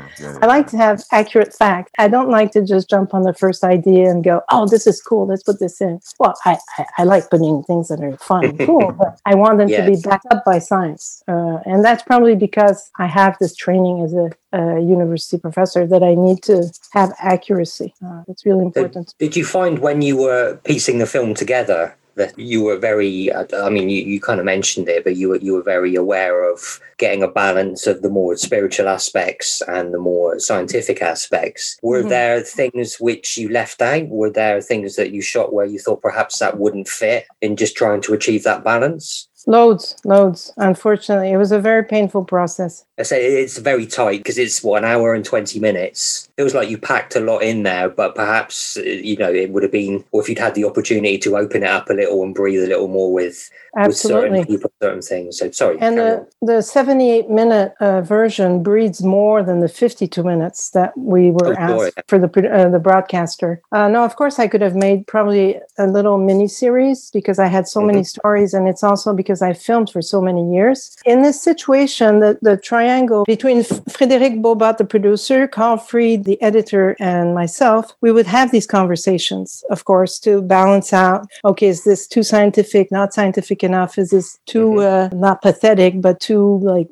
I 0.43 0.47
like 0.47 0.67
to 0.69 0.77
have 0.77 1.03
accurate 1.13 1.55
facts. 1.55 1.93
I 1.99 2.09
don't 2.09 2.31
like 2.31 2.53
to 2.53 2.65
just 2.65 2.89
jump 2.89 3.15
on 3.15 3.23
the 3.23 3.35
first 3.35 3.65
idea 3.65 4.11
and 4.11 4.23
go, 4.23 4.43
oh, 4.51 4.67
this 4.67 4.87
is 4.87 5.01
cool. 5.03 5.27
Let's 5.27 5.43
put 5.43 5.59
this 5.59 5.81
in. 5.81 6.01
Well, 6.19 6.35
I, 6.45 6.59
I, 6.79 6.87
I 6.99 7.05
like 7.05 7.31
putting 7.31 7.63
things 7.65 7.89
that 7.89 8.01
are 8.01 8.17
fun 8.19 8.45
and 8.45 8.59
cool, 8.61 8.93
but 8.99 9.19
I 9.27 9.35
want 9.35 9.59
them 9.59 9.69
yes. 9.69 9.85
to 9.85 9.91
be 9.91 10.01
backed 10.01 10.27
up 10.31 10.45
by 10.45 10.59
science. 10.59 11.23
Uh, 11.27 11.59
and 11.69 11.85
that's 11.85 12.03
probably 12.03 12.35
because 12.35 12.91
I 12.99 13.07
have 13.07 13.37
this 13.41 13.55
training 13.55 14.03
as 14.05 14.15
a 14.15 14.31
a, 14.53 14.81
university 14.81 15.39
professor 15.39 15.87
that 15.87 16.03
I 16.03 16.15
need 16.15 16.43
to 16.45 16.73
have 16.93 17.13
accuracy. 17.19 17.95
Uh, 18.05 18.23
it's 18.29 18.47
really 18.47 18.65
important. 18.65 19.15
Did 19.19 19.37
you 19.37 19.45
find 19.45 19.81
when 19.81 20.01
you 20.01 20.17
were 20.17 20.59
piecing 20.65 20.99
the 20.99 21.07
film 21.07 21.35
together 21.35 21.95
that 22.19 22.37
you 22.37 22.63
were 22.65 22.77
very 22.77 23.33
i 23.33 23.71
mean 23.71 23.89
you, 23.89 24.03
you 24.03 24.21
kind 24.21 24.41
of 24.41 24.45
mentioned 24.45 24.89
it 24.89 25.05
but 25.05 25.17
you 25.17 25.29
were 25.29 25.37
you 25.37 25.55
were 25.55 25.63
very 25.63 25.95
aware 25.95 26.53
of 26.53 26.81
getting 26.99 27.23
a 27.23 27.29
balance 27.29 27.87
of 27.87 28.03
the 28.03 28.11
more 28.11 28.37
spiritual 28.37 28.89
aspects 28.89 29.63
and 29.69 29.95
the 29.95 29.99
more 29.99 30.39
scientific 30.41 31.01
aspects 31.01 31.79
were 31.81 32.01
mm-hmm. 32.01 32.09
there 32.09 32.41
things 32.41 32.97
which 32.97 33.39
you 33.39 33.49
left 33.49 33.81
out 33.81 34.09
were 34.09 34.31
there 34.31 34.61
things 34.61 34.97
that 34.97 35.13
you 35.13 35.23
shot 35.23 35.53
where 35.53 35.67
you 35.67 35.79
thought 35.79 36.03
perhaps 36.03 36.41
that 36.41 36.59
wouldn't 36.59 36.89
fit 36.89 37.25
in 37.41 37.57
just 37.57 37.77
trying 37.77 38.01
to 38.01 38.13
achieve 38.13 38.43
that 38.43 38.65
balance 38.65 39.29
Loads, 39.49 39.97
loads. 40.05 40.53
Unfortunately, 40.59 41.33
it 41.33 41.39
was 41.39 41.53
a 41.53 41.59
very 41.59 41.83
painful 41.83 42.23
process. 42.23 42.85
I 42.99 43.03
say 43.03 43.41
it's 43.43 43.57
very 43.57 43.87
tight 43.87 44.19
because 44.19 44.37
it's 44.37 44.63
what 44.63 44.85
an 44.85 44.91
hour 44.91 45.15
and 45.15 45.25
twenty 45.25 45.59
minutes. 45.59 46.29
It 46.37 46.43
was 46.43 46.55
like 46.55 46.69
you 46.69 46.77
packed 46.77 47.17
a 47.17 47.21
lot 47.21 47.39
in 47.39 47.63
there, 47.63 47.89
but 47.89 48.15
perhaps 48.15 48.77
you 48.77 49.17
know 49.17 49.33
it 49.33 49.51
would 49.51 49.63
have 49.63 49.73
been, 49.73 50.05
or 50.13 50.21
if 50.21 50.29
you'd 50.29 50.39
had 50.39 50.55
the 50.55 50.65
opportunity 50.65 51.17
to 51.19 51.39
open 51.39 51.63
it 51.63 51.69
up 51.69 51.89
a 51.89 51.95
little 51.95 52.23
and 52.23 52.35
breathe 52.35 52.63
a 52.63 52.67
little 52.67 52.89
more 52.89 53.11
with 53.11 53.49
Absolutely. 53.75 54.31
with 54.31 54.39
certain 54.39 54.47
people, 54.47 54.73
certain 54.83 55.03
things. 55.03 55.39
So 55.39 55.51
sorry. 55.51 55.79
And 55.81 55.97
the, 55.97 56.29
the 56.43 56.61
seventy-eight 56.61 57.31
minute 57.31 57.73
uh, 57.81 58.03
version 58.03 58.63
breathes 58.63 59.03
more 59.03 59.43
than 59.43 59.61
the 59.61 59.69
fifty-two 59.69 60.25
minutes 60.25 60.71
that 60.71 60.93
we 60.99 61.31
were 61.31 61.55
oh, 61.55 61.57
asked 61.57 61.97
boy. 61.97 62.03
for 62.09 62.19
the 62.19 62.53
uh, 62.53 62.69
the 62.69 62.81
broadcaster. 62.81 63.63
Uh, 63.73 63.89
no, 63.89 64.05
of 64.05 64.17
course 64.17 64.39
I 64.39 64.49
could 64.49 64.61
have 64.61 64.75
made 64.75 65.07
probably 65.07 65.59
a 65.79 65.87
little 65.87 66.19
mini 66.19 66.49
series 66.49 67.11
because 67.13 67.39
I 67.39 67.47
had 67.47 67.67
so 67.67 67.81
mm-hmm. 67.81 67.87
many 67.87 68.05
stories, 68.05 68.53
and 68.53 68.69
it's 68.69 68.83
also 68.83 69.15
because 69.15 69.38
because 69.39 69.57
I 69.57 69.59
filmed 69.59 69.91
for 69.91 70.03
so 70.03 70.21
many 70.21 70.55
years. 70.55 70.97
In 71.05 71.23
this 71.23 71.41
situation, 71.41 72.21
the, 72.21 72.39
the 72.43 72.57
triangle 72.57 73.25
between 73.25 73.63
Frédéric 73.63 74.43
Bohbot, 74.43 74.79
the 74.79 74.85
producer, 74.85 75.47
Carl 75.47 75.77
Freed, 75.77 76.25
the 76.25 76.41
editor, 76.43 76.97
and 76.99 77.35
myself, 77.35 77.95
we 78.01 78.13
would 78.13 78.27
have 78.27 78.51
these 78.51 78.67
conversations, 78.67 79.65
of 79.71 79.85
course, 79.85 80.19
to 80.21 80.43
balance 80.43 80.93
out 80.93 81.27
okay, 81.45 81.69
is 81.69 81.85
this 81.85 82.07
too 82.07 82.23
scientific, 82.23 82.91
not 82.91 83.15
scientific 83.15 83.63
enough? 83.63 83.99
Is 83.99 84.11
this 84.11 84.39
too 84.47 84.81
uh, 84.81 85.09
not 85.13 85.43
pathetic, 85.43 86.01
but 86.01 86.21
too 86.21 86.59
like 86.63 86.89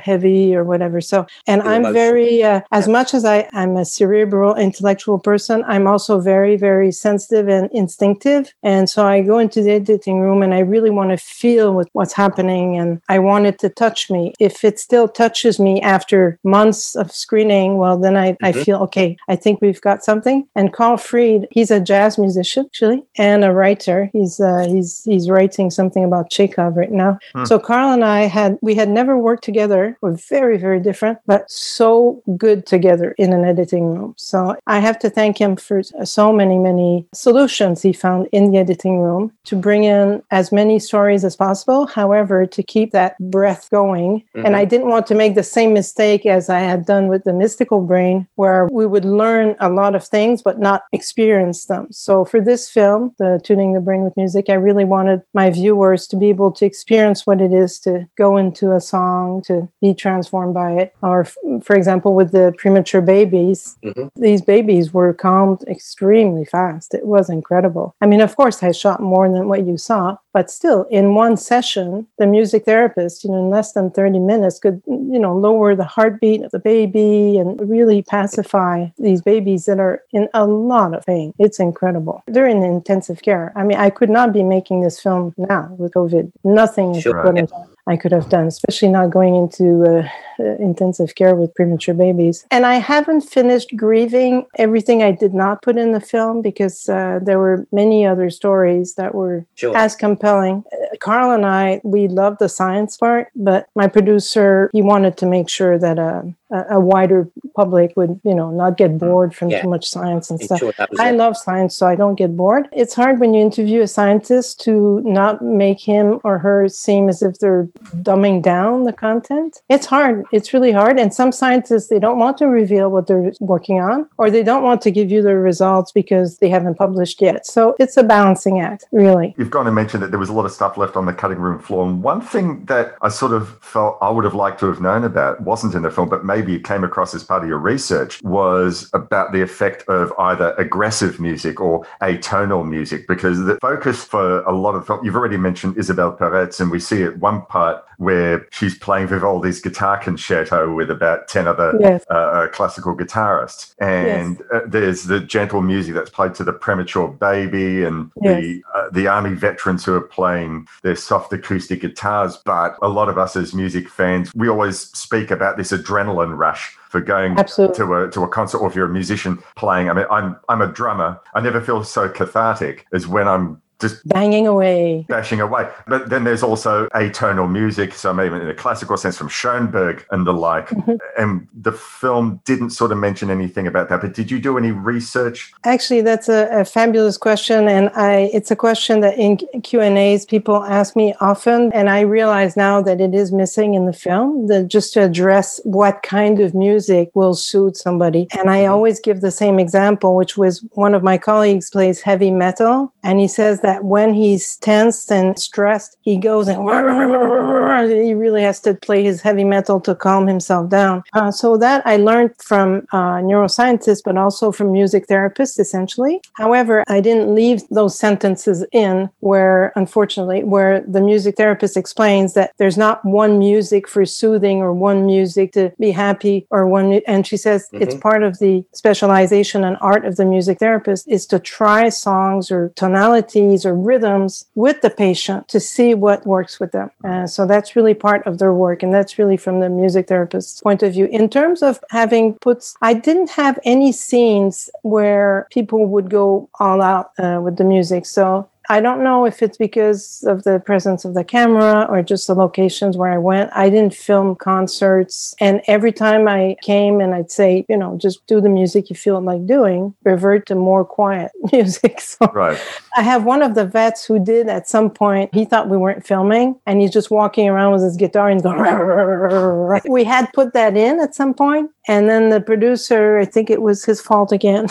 heavy 0.00 0.54
or 0.54 0.64
whatever? 0.64 1.00
So, 1.00 1.26
and 1.46 1.62
I'm 1.62 1.92
very, 1.92 2.42
uh, 2.42 2.60
as 2.72 2.88
much 2.88 3.14
as 3.14 3.24
I, 3.24 3.48
I'm 3.52 3.76
a 3.76 3.84
cerebral, 3.84 4.54
intellectual 4.54 5.18
person, 5.18 5.64
I'm 5.66 5.86
also 5.86 6.20
very, 6.20 6.56
very 6.56 6.92
sensitive 6.92 7.48
and 7.48 7.70
instinctive. 7.72 8.52
And 8.62 8.88
so 8.88 9.06
I 9.06 9.22
go 9.22 9.38
into 9.38 9.62
the 9.62 9.72
editing 9.72 10.20
room 10.20 10.42
and 10.42 10.54
I 10.54 10.60
really 10.60 10.90
want 10.90 11.10
to 11.10 11.16
feel 11.16 11.45
with 11.54 11.88
what's 11.92 12.12
happening 12.12 12.76
and 12.76 13.00
I 13.08 13.18
want 13.18 13.46
it 13.46 13.58
to 13.60 13.68
touch 13.68 14.10
me. 14.10 14.34
If 14.40 14.64
it 14.64 14.78
still 14.78 15.08
touches 15.08 15.58
me 15.58 15.80
after 15.80 16.38
months 16.42 16.94
of 16.96 17.12
screening, 17.12 17.78
well, 17.78 17.98
then 17.98 18.16
I, 18.16 18.32
mm-hmm. 18.32 18.44
I 18.44 18.52
feel, 18.52 18.78
okay, 18.82 19.16
I 19.28 19.36
think 19.36 19.60
we've 19.60 19.80
got 19.80 20.04
something. 20.04 20.46
And 20.54 20.72
Carl 20.72 20.96
Freed, 20.96 21.46
he's 21.50 21.70
a 21.70 21.80
jazz 21.80 22.18
musician, 22.18 22.66
actually, 22.66 23.04
and 23.16 23.44
a 23.44 23.52
writer. 23.52 24.10
He's, 24.12 24.40
uh, 24.40 24.66
he's, 24.68 25.04
he's 25.04 25.30
writing 25.30 25.70
something 25.70 26.04
about 26.04 26.30
Chekhov 26.30 26.76
right 26.76 26.90
now. 26.90 27.18
Hmm. 27.34 27.44
So 27.44 27.58
Carl 27.58 27.92
and 27.92 28.04
I 28.04 28.22
had, 28.22 28.58
we 28.62 28.74
had 28.74 28.88
never 28.88 29.16
worked 29.16 29.44
together. 29.44 29.96
We're 30.00 30.16
very, 30.28 30.58
very 30.58 30.80
different, 30.80 31.18
but 31.26 31.50
so 31.50 32.22
good 32.36 32.66
together 32.66 33.14
in 33.18 33.32
an 33.32 33.44
editing 33.44 33.94
room. 33.94 34.14
So 34.16 34.56
I 34.66 34.80
have 34.80 34.98
to 35.00 35.10
thank 35.10 35.38
him 35.38 35.56
for 35.56 35.82
so 35.82 36.32
many, 36.32 36.58
many 36.58 37.06
solutions 37.12 37.82
he 37.82 37.92
found 37.92 38.28
in 38.32 38.50
the 38.50 38.58
editing 38.58 38.98
room 39.00 39.32
to 39.44 39.56
bring 39.56 39.84
in 39.84 40.22
as 40.30 40.52
many 40.52 40.78
stories 40.78 41.24
as 41.24 41.35
possible. 41.36 41.86
However, 41.86 42.46
to 42.46 42.62
keep 42.62 42.92
that 42.92 43.18
breath 43.18 43.68
going. 43.70 44.24
Mm-hmm. 44.34 44.46
And 44.46 44.56
I 44.56 44.64
didn't 44.64 44.88
want 44.88 45.06
to 45.08 45.14
make 45.14 45.34
the 45.34 45.42
same 45.42 45.72
mistake 45.72 46.26
as 46.26 46.48
I 46.48 46.60
had 46.60 46.86
done 46.86 47.08
with 47.08 47.24
the 47.24 47.32
mystical 47.32 47.80
brain, 47.80 48.26
where 48.34 48.68
we 48.70 48.86
would 48.86 49.04
learn 49.04 49.56
a 49.60 49.68
lot 49.68 49.94
of 49.94 50.04
things 50.04 50.42
but 50.42 50.58
not 50.58 50.84
experience 50.92 51.66
them. 51.66 51.88
So 51.90 52.24
for 52.24 52.40
this 52.40 52.68
film, 52.68 53.14
the 53.18 53.40
Tuning 53.44 53.72
the 53.74 53.80
Brain 53.80 54.02
with 54.02 54.16
Music, 54.16 54.46
I 54.48 54.54
really 54.54 54.84
wanted 54.84 55.22
my 55.34 55.50
viewers 55.50 56.06
to 56.08 56.16
be 56.16 56.28
able 56.28 56.52
to 56.52 56.66
experience 56.66 57.26
what 57.26 57.40
it 57.40 57.52
is 57.52 57.78
to 57.80 58.08
go 58.16 58.36
into 58.36 58.72
a 58.72 58.80
song, 58.80 59.42
to 59.42 59.68
be 59.80 59.94
transformed 59.94 60.54
by 60.54 60.72
it. 60.72 60.94
Or, 61.02 61.24
for 61.62 61.76
example, 61.76 62.14
with 62.14 62.32
the 62.32 62.54
premature 62.58 63.00
babies, 63.00 63.76
mm-hmm. 63.84 64.08
these 64.20 64.42
babies 64.42 64.92
were 64.92 65.12
calmed 65.12 65.62
extremely 65.68 66.44
fast. 66.44 66.94
It 66.94 67.06
was 67.06 67.28
incredible. 67.28 67.94
I 68.00 68.06
mean, 68.06 68.20
of 68.20 68.36
course, 68.36 68.62
I 68.62 68.72
shot 68.72 69.00
more 69.00 69.30
than 69.30 69.48
what 69.48 69.66
you 69.66 69.76
saw, 69.76 70.16
but 70.36 70.50
still, 70.50 70.82
in 70.90 71.14
one 71.14 71.38
session, 71.38 72.06
the 72.18 72.26
music 72.26 72.66
therapist, 72.66 73.24
you 73.24 73.30
know, 73.30 73.38
in 73.38 73.48
less 73.48 73.72
than 73.72 73.90
30 73.90 74.18
minutes 74.18 74.58
could, 74.58 74.82
you 74.86 75.18
know, 75.18 75.34
lower 75.34 75.74
the 75.74 75.84
heartbeat 75.84 76.42
of 76.42 76.50
the 76.50 76.58
baby 76.58 77.38
and 77.38 77.58
really 77.70 78.02
pacify 78.02 78.88
these 78.98 79.22
babies 79.22 79.64
that 79.64 79.80
are 79.80 80.02
in 80.12 80.28
a 80.34 80.44
lot 80.46 80.92
of 80.92 81.06
pain. 81.06 81.32
It's 81.38 81.58
incredible. 81.58 82.22
They're 82.26 82.46
in 82.46 82.62
intensive 82.62 83.22
care. 83.22 83.50
I 83.56 83.64
mean, 83.64 83.78
I 83.78 83.88
could 83.88 84.10
not 84.10 84.34
be 84.34 84.42
making 84.42 84.82
this 84.82 85.00
film 85.00 85.32
now 85.38 85.74
with 85.78 85.94
COVID. 85.94 86.30
Nothing 86.44 86.96
is 86.96 87.04
sure. 87.04 87.16
equivalent. 87.16 87.50
I 87.86 87.96
could 87.96 88.12
have 88.12 88.28
done, 88.28 88.46
especially 88.46 88.88
not 88.88 89.10
going 89.10 89.36
into 89.36 89.84
uh, 89.84 90.08
uh, 90.38 90.56
intensive 90.56 91.14
care 91.14 91.34
with 91.34 91.54
premature 91.54 91.94
babies. 91.94 92.44
And 92.50 92.66
I 92.66 92.74
haven't 92.74 93.22
finished 93.22 93.76
grieving 93.76 94.46
everything 94.58 95.02
I 95.02 95.12
did 95.12 95.32
not 95.32 95.62
put 95.62 95.76
in 95.76 95.92
the 95.92 96.00
film 96.00 96.42
because 96.42 96.88
uh, 96.88 97.20
there 97.22 97.38
were 97.38 97.66
many 97.72 98.04
other 98.04 98.28
stories 98.28 98.94
that 98.94 99.14
were 99.14 99.46
sure. 99.54 99.76
as 99.76 99.94
compelling. 99.94 100.64
Uh, 100.72 100.96
Carl 101.00 101.30
and 101.30 101.46
I, 101.46 101.80
we 101.84 102.08
loved 102.08 102.40
the 102.40 102.48
science 102.48 102.96
part, 102.96 103.28
but 103.36 103.68
my 103.76 103.86
producer, 103.86 104.68
he 104.72 104.82
wanted 104.82 105.16
to 105.18 105.26
make 105.26 105.48
sure 105.48 105.78
that 105.78 105.98
uh, 105.98 106.22
a, 106.50 106.80
wider 106.80 107.28
public 107.54 107.92
would, 107.96 108.20
you 108.24 108.34
know, 108.34 108.50
not 108.50 108.76
get 108.76 108.92
mm. 108.92 108.98
bored 108.98 109.34
from 109.34 109.50
yeah. 109.50 109.62
too 109.62 109.68
much 109.68 109.86
science 109.86 110.30
and 110.30 110.40
stuff. 110.40 110.58
Sure 110.60 110.72
I 110.98 111.10
it. 111.10 111.16
love 111.16 111.36
science, 111.36 111.76
so 111.76 111.86
I 111.86 111.96
don't 111.96 112.14
get 112.14 112.36
bored. 112.36 112.68
It's 112.72 112.94
hard 112.94 113.18
when 113.18 113.34
you 113.34 113.42
interview 113.42 113.82
a 113.82 113.88
scientist 113.88 114.60
to 114.62 115.00
not 115.04 115.42
make 115.42 115.80
him 115.80 116.20
or 116.24 116.38
her 116.38 116.68
seem 116.68 117.08
as 117.08 117.22
if 117.22 117.38
they're 117.38 117.64
dumbing 118.02 118.42
down 118.42 118.84
the 118.84 118.92
content. 118.92 119.60
It's 119.68 119.86
hard. 119.86 120.24
It's 120.32 120.52
really 120.52 120.72
hard. 120.72 120.98
And 120.98 121.12
some 121.12 121.32
scientists, 121.32 121.88
they 121.88 121.98
don't 121.98 122.18
want 122.18 122.38
to 122.38 122.46
reveal 122.46 122.90
what 122.90 123.06
they're 123.06 123.32
working 123.40 123.80
on, 123.80 124.08
or 124.18 124.30
they 124.30 124.42
don't 124.42 124.62
want 124.62 124.80
to 124.82 124.90
give 124.90 125.10
you 125.10 125.22
the 125.22 125.34
results 125.36 125.92
because 125.92 126.38
they 126.38 126.48
haven't 126.48 126.76
published 126.76 127.20
yet. 127.20 127.46
So 127.46 127.74
it's 127.78 127.96
a 127.96 128.02
balancing 128.02 128.60
act, 128.60 128.84
really. 128.92 129.34
You've 129.36 129.50
gone 129.50 129.66
and 129.66 129.74
mentioned 129.74 130.02
that 130.02 130.10
there 130.10 130.20
was 130.20 130.28
a 130.28 130.32
lot 130.32 130.44
of 130.44 130.52
stuff 130.52 130.76
left 130.76 130.96
on 130.96 131.06
the 131.06 131.12
cutting 131.12 131.38
room 131.38 131.58
floor. 131.58 131.86
And 131.86 132.02
one 132.02 132.20
thing 132.20 132.64
that 132.66 132.96
I 133.02 133.08
sort 133.08 133.32
of 133.32 133.58
felt 133.62 133.98
I 134.00 134.10
would 134.10 134.24
have 134.24 134.34
liked 134.34 134.60
to 134.60 134.66
have 134.66 134.80
known 134.80 135.04
about 135.04 135.40
wasn't 135.40 135.74
in 135.74 135.82
the 135.82 135.90
film, 135.90 136.08
but 136.08 136.24
maybe 136.24 136.35
it 136.38 136.64
came 136.64 136.84
across 136.84 137.14
as 137.14 137.24
part 137.24 137.42
of 137.42 137.48
your 137.48 137.58
research 137.58 138.22
was 138.22 138.90
about 138.92 139.32
the 139.32 139.42
effect 139.42 139.82
of 139.88 140.12
either 140.18 140.54
aggressive 140.58 141.18
music 141.20 141.60
or 141.60 141.86
atonal 142.02 142.66
music, 142.66 143.06
because 143.06 143.44
the 143.44 143.58
focus 143.60 144.04
for 144.04 144.40
a 144.42 144.52
lot 144.52 144.74
of 144.74 144.90
you've 145.04 145.16
already 145.16 145.36
mentioned 145.36 145.76
Isabel 145.76 146.16
Peretz, 146.16 146.60
and 146.60 146.70
we 146.70 146.80
see 146.80 147.02
at 147.02 147.18
one 147.18 147.42
part 147.46 147.84
where 147.98 148.46
she's 148.50 148.76
playing 148.78 149.08
Vivaldi's 149.08 149.60
guitar 149.60 149.98
concerto 149.98 150.72
with 150.74 150.90
about 150.90 151.28
10 151.28 151.48
other 151.48 151.74
yes. 151.80 152.04
uh, 152.10 152.14
uh, 152.14 152.48
classical 152.48 152.94
guitarists. 152.94 153.74
And 153.78 154.38
yes. 154.38 154.48
uh, 154.52 154.60
there's 154.66 155.04
the 155.04 155.20
gentle 155.20 155.62
music 155.62 155.94
that's 155.94 156.10
played 156.10 156.34
to 156.34 156.44
the 156.44 156.52
premature 156.52 157.08
baby 157.08 157.84
and 157.84 158.10
yes. 158.22 158.42
the, 158.42 158.62
uh, 158.74 158.90
the 158.90 159.06
army 159.06 159.34
veterans 159.34 159.84
who 159.84 159.94
are 159.94 160.00
playing 160.00 160.68
their 160.82 160.96
soft 160.96 161.32
acoustic 161.32 161.80
guitars. 161.80 162.36
But 162.36 162.76
a 162.82 162.88
lot 162.88 163.08
of 163.08 163.18
us 163.18 163.36
as 163.36 163.54
music 163.54 163.88
fans, 163.88 164.32
we 164.34 164.48
always 164.48 164.78
speak 164.78 165.30
about 165.30 165.56
this 165.56 165.72
adrenaline 165.72 166.25
rush 166.34 166.76
for 166.88 167.00
going 167.00 167.38
Absolutely. 167.38 167.76
to 167.76 167.94
a 167.94 168.10
to 168.10 168.22
a 168.22 168.28
concert 168.28 168.58
or 168.58 168.68
if 168.68 168.74
you're 168.74 168.86
a 168.86 168.92
musician 168.92 169.42
playing. 169.56 169.90
I 169.90 169.92
mean, 169.92 170.06
I'm 170.10 170.36
I'm 170.48 170.62
a 170.62 170.66
drummer. 170.66 171.20
I 171.34 171.40
never 171.40 171.60
feel 171.60 171.84
so 171.84 172.08
cathartic 172.08 172.86
as 172.92 173.06
when 173.06 173.28
I'm 173.28 173.60
just 173.80 174.06
banging 174.08 174.46
away, 174.46 175.04
bashing 175.08 175.40
away. 175.40 175.68
But 175.86 176.08
then 176.08 176.24
there's 176.24 176.42
also 176.42 176.88
atonal 176.88 177.50
music, 177.50 177.94
so 177.94 178.12
maybe 178.12 178.36
in 178.36 178.48
a 178.48 178.54
classical 178.54 178.96
sense 178.96 179.16
from 179.16 179.28
Schoenberg 179.28 180.04
and 180.10 180.26
the 180.26 180.32
like. 180.32 180.68
Mm-hmm. 180.68 180.94
And 181.18 181.46
the 181.54 181.72
film 181.72 182.40
didn't 182.44 182.70
sort 182.70 182.92
of 182.92 182.98
mention 182.98 183.30
anything 183.30 183.66
about 183.66 183.88
that. 183.88 184.00
But 184.00 184.14
did 184.14 184.30
you 184.30 184.38
do 184.40 184.56
any 184.56 184.70
research? 184.70 185.52
Actually, 185.64 186.00
that's 186.00 186.28
a, 186.28 186.48
a 186.50 186.64
fabulous 186.64 187.18
question, 187.18 187.68
and 187.68 187.90
I 187.94 188.30
it's 188.32 188.50
a 188.50 188.56
question 188.56 189.00
that 189.00 189.18
in 189.18 189.36
Q 189.36 189.80
and 189.80 189.98
A's 189.98 190.24
people 190.24 190.64
ask 190.64 190.96
me 190.96 191.14
often, 191.20 191.72
and 191.72 191.90
I 191.90 192.00
realize 192.00 192.56
now 192.56 192.80
that 192.82 193.00
it 193.00 193.14
is 193.14 193.32
missing 193.32 193.74
in 193.74 193.86
the 193.86 193.92
film. 193.92 194.46
That 194.46 194.68
just 194.68 194.92
to 194.94 195.02
address 195.02 195.60
what 195.64 196.02
kind 196.02 196.40
of 196.40 196.54
music 196.54 197.10
will 197.14 197.34
suit 197.34 197.76
somebody, 197.76 198.28
and 198.38 198.48
I 198.48 198.60
mm-hmm. 198.60 198.72
always 198.72 199.00
give 199.00 199.20
the 199.20 199.30
same 199.30 199.58
example, 199.58 200.16
which 200.16 200.36
was 200.36 200.64
one 200.72 200.94
of 200.94 201.02
my 201.02 201.18
colleagues 201.18 201.70
plays 201.70 202.00
heavy 202.00 202.30
metal, 202.30 202.92
and 203.02 203.18
he 203.20 203.28
says 203.28 203.60
that 203.66 203.82
when 203.82 204.14
he's 204.14 204.56
tensed 204.58 205.10
and 205.10 205.36
stressed, 205.36 205.96
he 206.02 206.16
goes 206.16 206.46
and 206.46 206.58
he 207.90 208.14
really 208.14 208.42
has 208.42 208.60
to 208.60 208.74
play 208.74 209.02
his 209.02 209.20
heavy 209.20 209.42
metal 209.42 209.80
to 209.80 209.92
calm 209.92 210.28
himself 210.28 210.70
down. 210.70 211.02
Uh, 211.14 211.32
so 211.32 211.56
that 211.56 211.84
I 211.84 211.96
learned 211.96 212.30
from 212.38 212.86
uh, 212.92 213.18
neuroscientists, 213.30 214.02
but 214.04 214.16
also 214.16 214.52
from 214.52 214.70
music 214.70 215.08
therapists, 215.08 215.58
essentially. 215.58 216.20
However, 216.34 216.84
I 216.86 217.00
didn't 217.00 217.34
leave 217.34 217.62
those 217.68 217.98
sentences 217.98 218.64
in 218.70 219.10
where, 219.18 219.72
unfortunately, 219.74 220.44
where 220.44 220.82
the 220.82 221.00
music 221.00 221.34
therapist 221.36 221.76
explains 221.76 222.34
that 222.34 222.52
there's 222.58 222.78
not 222.78 223.04
one 223.04 223.36
music 223.36 223.88
for 223.88 224.06
soothing 224.06 224.58
or 224.58 224.72
one 224.72 225.06
music 225.06 225.50
to 225.54 225.72
be 225.80 225.90
happy 225.90 226.46
or 226.50 226.68
one. 226.68 227.00
And 227.08 227.26
she 227.26 227.36
says 227.36 227.66
mm-hmm. 227.66 227.82
it's 227.82 227.96
part 227.96 228.22
of 228.22 228.38
the 228.38 228.64
specialization 228.74 229.64
and 229.64 229.76
art 229.80 230.04
of 230.04 230.14
the 230.14 230.24
music 230.24 230.60
therapist 230.60 231.08
is 231.08 231.26
to 231.26 231.40
try 231.40 231.88
songs 231.88 232.52
or 232.52 232.72
tonalities 232.76 233.55
or 233.64 233.74
rhythms 233.74 234.44
with 234.54 234.80
the 234.82 234.90
patient 234.90 235.48
to 235.48 235.60
see 235.60 235.94
what 235.94 236.26
works 236.26 236.60
with 236.60 236.72
them. 236.72 236.90
So 237.26 237.46
that's 237.46 237.76
really 237.76 237.94
part 237.94 238.26
of 238.26 238.38
their 238.38 238.52
work. 238.52 238.82
And 238.82 238.92
that's 238.92 239.18
really 239.18 239.36
from 239.36 239.60
the 239.60 239.68
music 239.68 240.08
therapist's 240.08 240.60
point 240.60 240.82
of 240.82 240.92
view. 240.92 241.06
In 241.06 241.28
terms 241.28 241.62
of 241.62 241.78
having 241.90 242.34
put, 242.34 242.64
I 242.82 242.94
didn't 242.94 243.30
have 243.30 243.58
any 243.64 243.92
scenes 243.92 244.68
where 244.82 245.46
people 245.50 245.86
would 245.86 246.10
go 246.10 246.48
all 246.58 246.82
out 246.82 247.12
uh, 247.18 247.40
with 247.42 247.56
the 247.56 247.64
music. 247.64 248.06
So 248.06 248.48
I 248.68 248.80
don't 248.80 249.04
know 249.04 249.24
if 249.24 249.42
it's 249.42 249.56
because 249.56 250.24
of 250.26 250.42
the 250.44 250.58
presence 250.58 251.04
of 251.04 251.14
the 251.14 251.24
camera 251.24 251.86
or 251.88 252.02
just 252.02 252.26
the 252.26 252.34
locations 252.34 252.96
where 252.96 253.12
I 253.12 253.18
went. 253.18 253.50
I 253.54 253.70
didn't 253.70 253.94
film 253.94 254.34
concerts. 254.34 255.34
And 255.40 255.62
every 255.66 255.92
time 255.92 256.26
I 256.26 256.56
came 256.62 257.00
and 257.00 257.14
I'd 257.14 257.30
say, 257.30 257.64
you 257.68 257.76
know, 257.76 257.96
just 257.96 258.26
do 258.26 258.40
the 258.40 258.48
music 258.48 258.90
you 258.90 258.96
feel 258.96 259.20
like 259.20 259.46
doing, 259.46 259.94
revert 260.04 260.46
to 260.46 260.54
more 260.54 260.84
quiet 260.84 261.32
music. 261.52 262.00
So 262.00 262.26
right. 262.34 262.58
I 262.96 263.02
have 263.02 263.24
one 263.24 263.42
of 263.42 263.54
the 263.54 263.66
vets 263.66 264.06
who 264.06 264.18
did 264.18 264.48
at 264.48 264.66
some 264.66 264.88
point, 264.88 265.34
he 265.34 265.44
thought 265.44 265.68
we 265.68 265.76
weren't 265.76 266.06
filming 266.06 266.58
and 266.64 266.80
he's 266.80 266.90
just 266.90 267.10
walking 267.10 267.46
around 267.46 267.72
with 267.72 267.82
his 267.82 267.94
guitar 267.94 268.30
and 268.30 268.42
going, 268.42 269.82
we 269.90 270.02
had 270.02 270.32
put 270.32 270.54
that 270.54 270.78
in 270.78 270.98
at 271.00 271.14
some 271.14 271.34
point, 271.34 271.70
And 271.88 272.08
then 272.08 272.30
the 272.30 272.40
producer, 272.40 273.18
I 273.18 273.26
think 273.26 273.50
it 273.50 273.60
was 273.60 273.84
his 273.84 274.00
fault 274.00 274.32
again, 274.32 274.68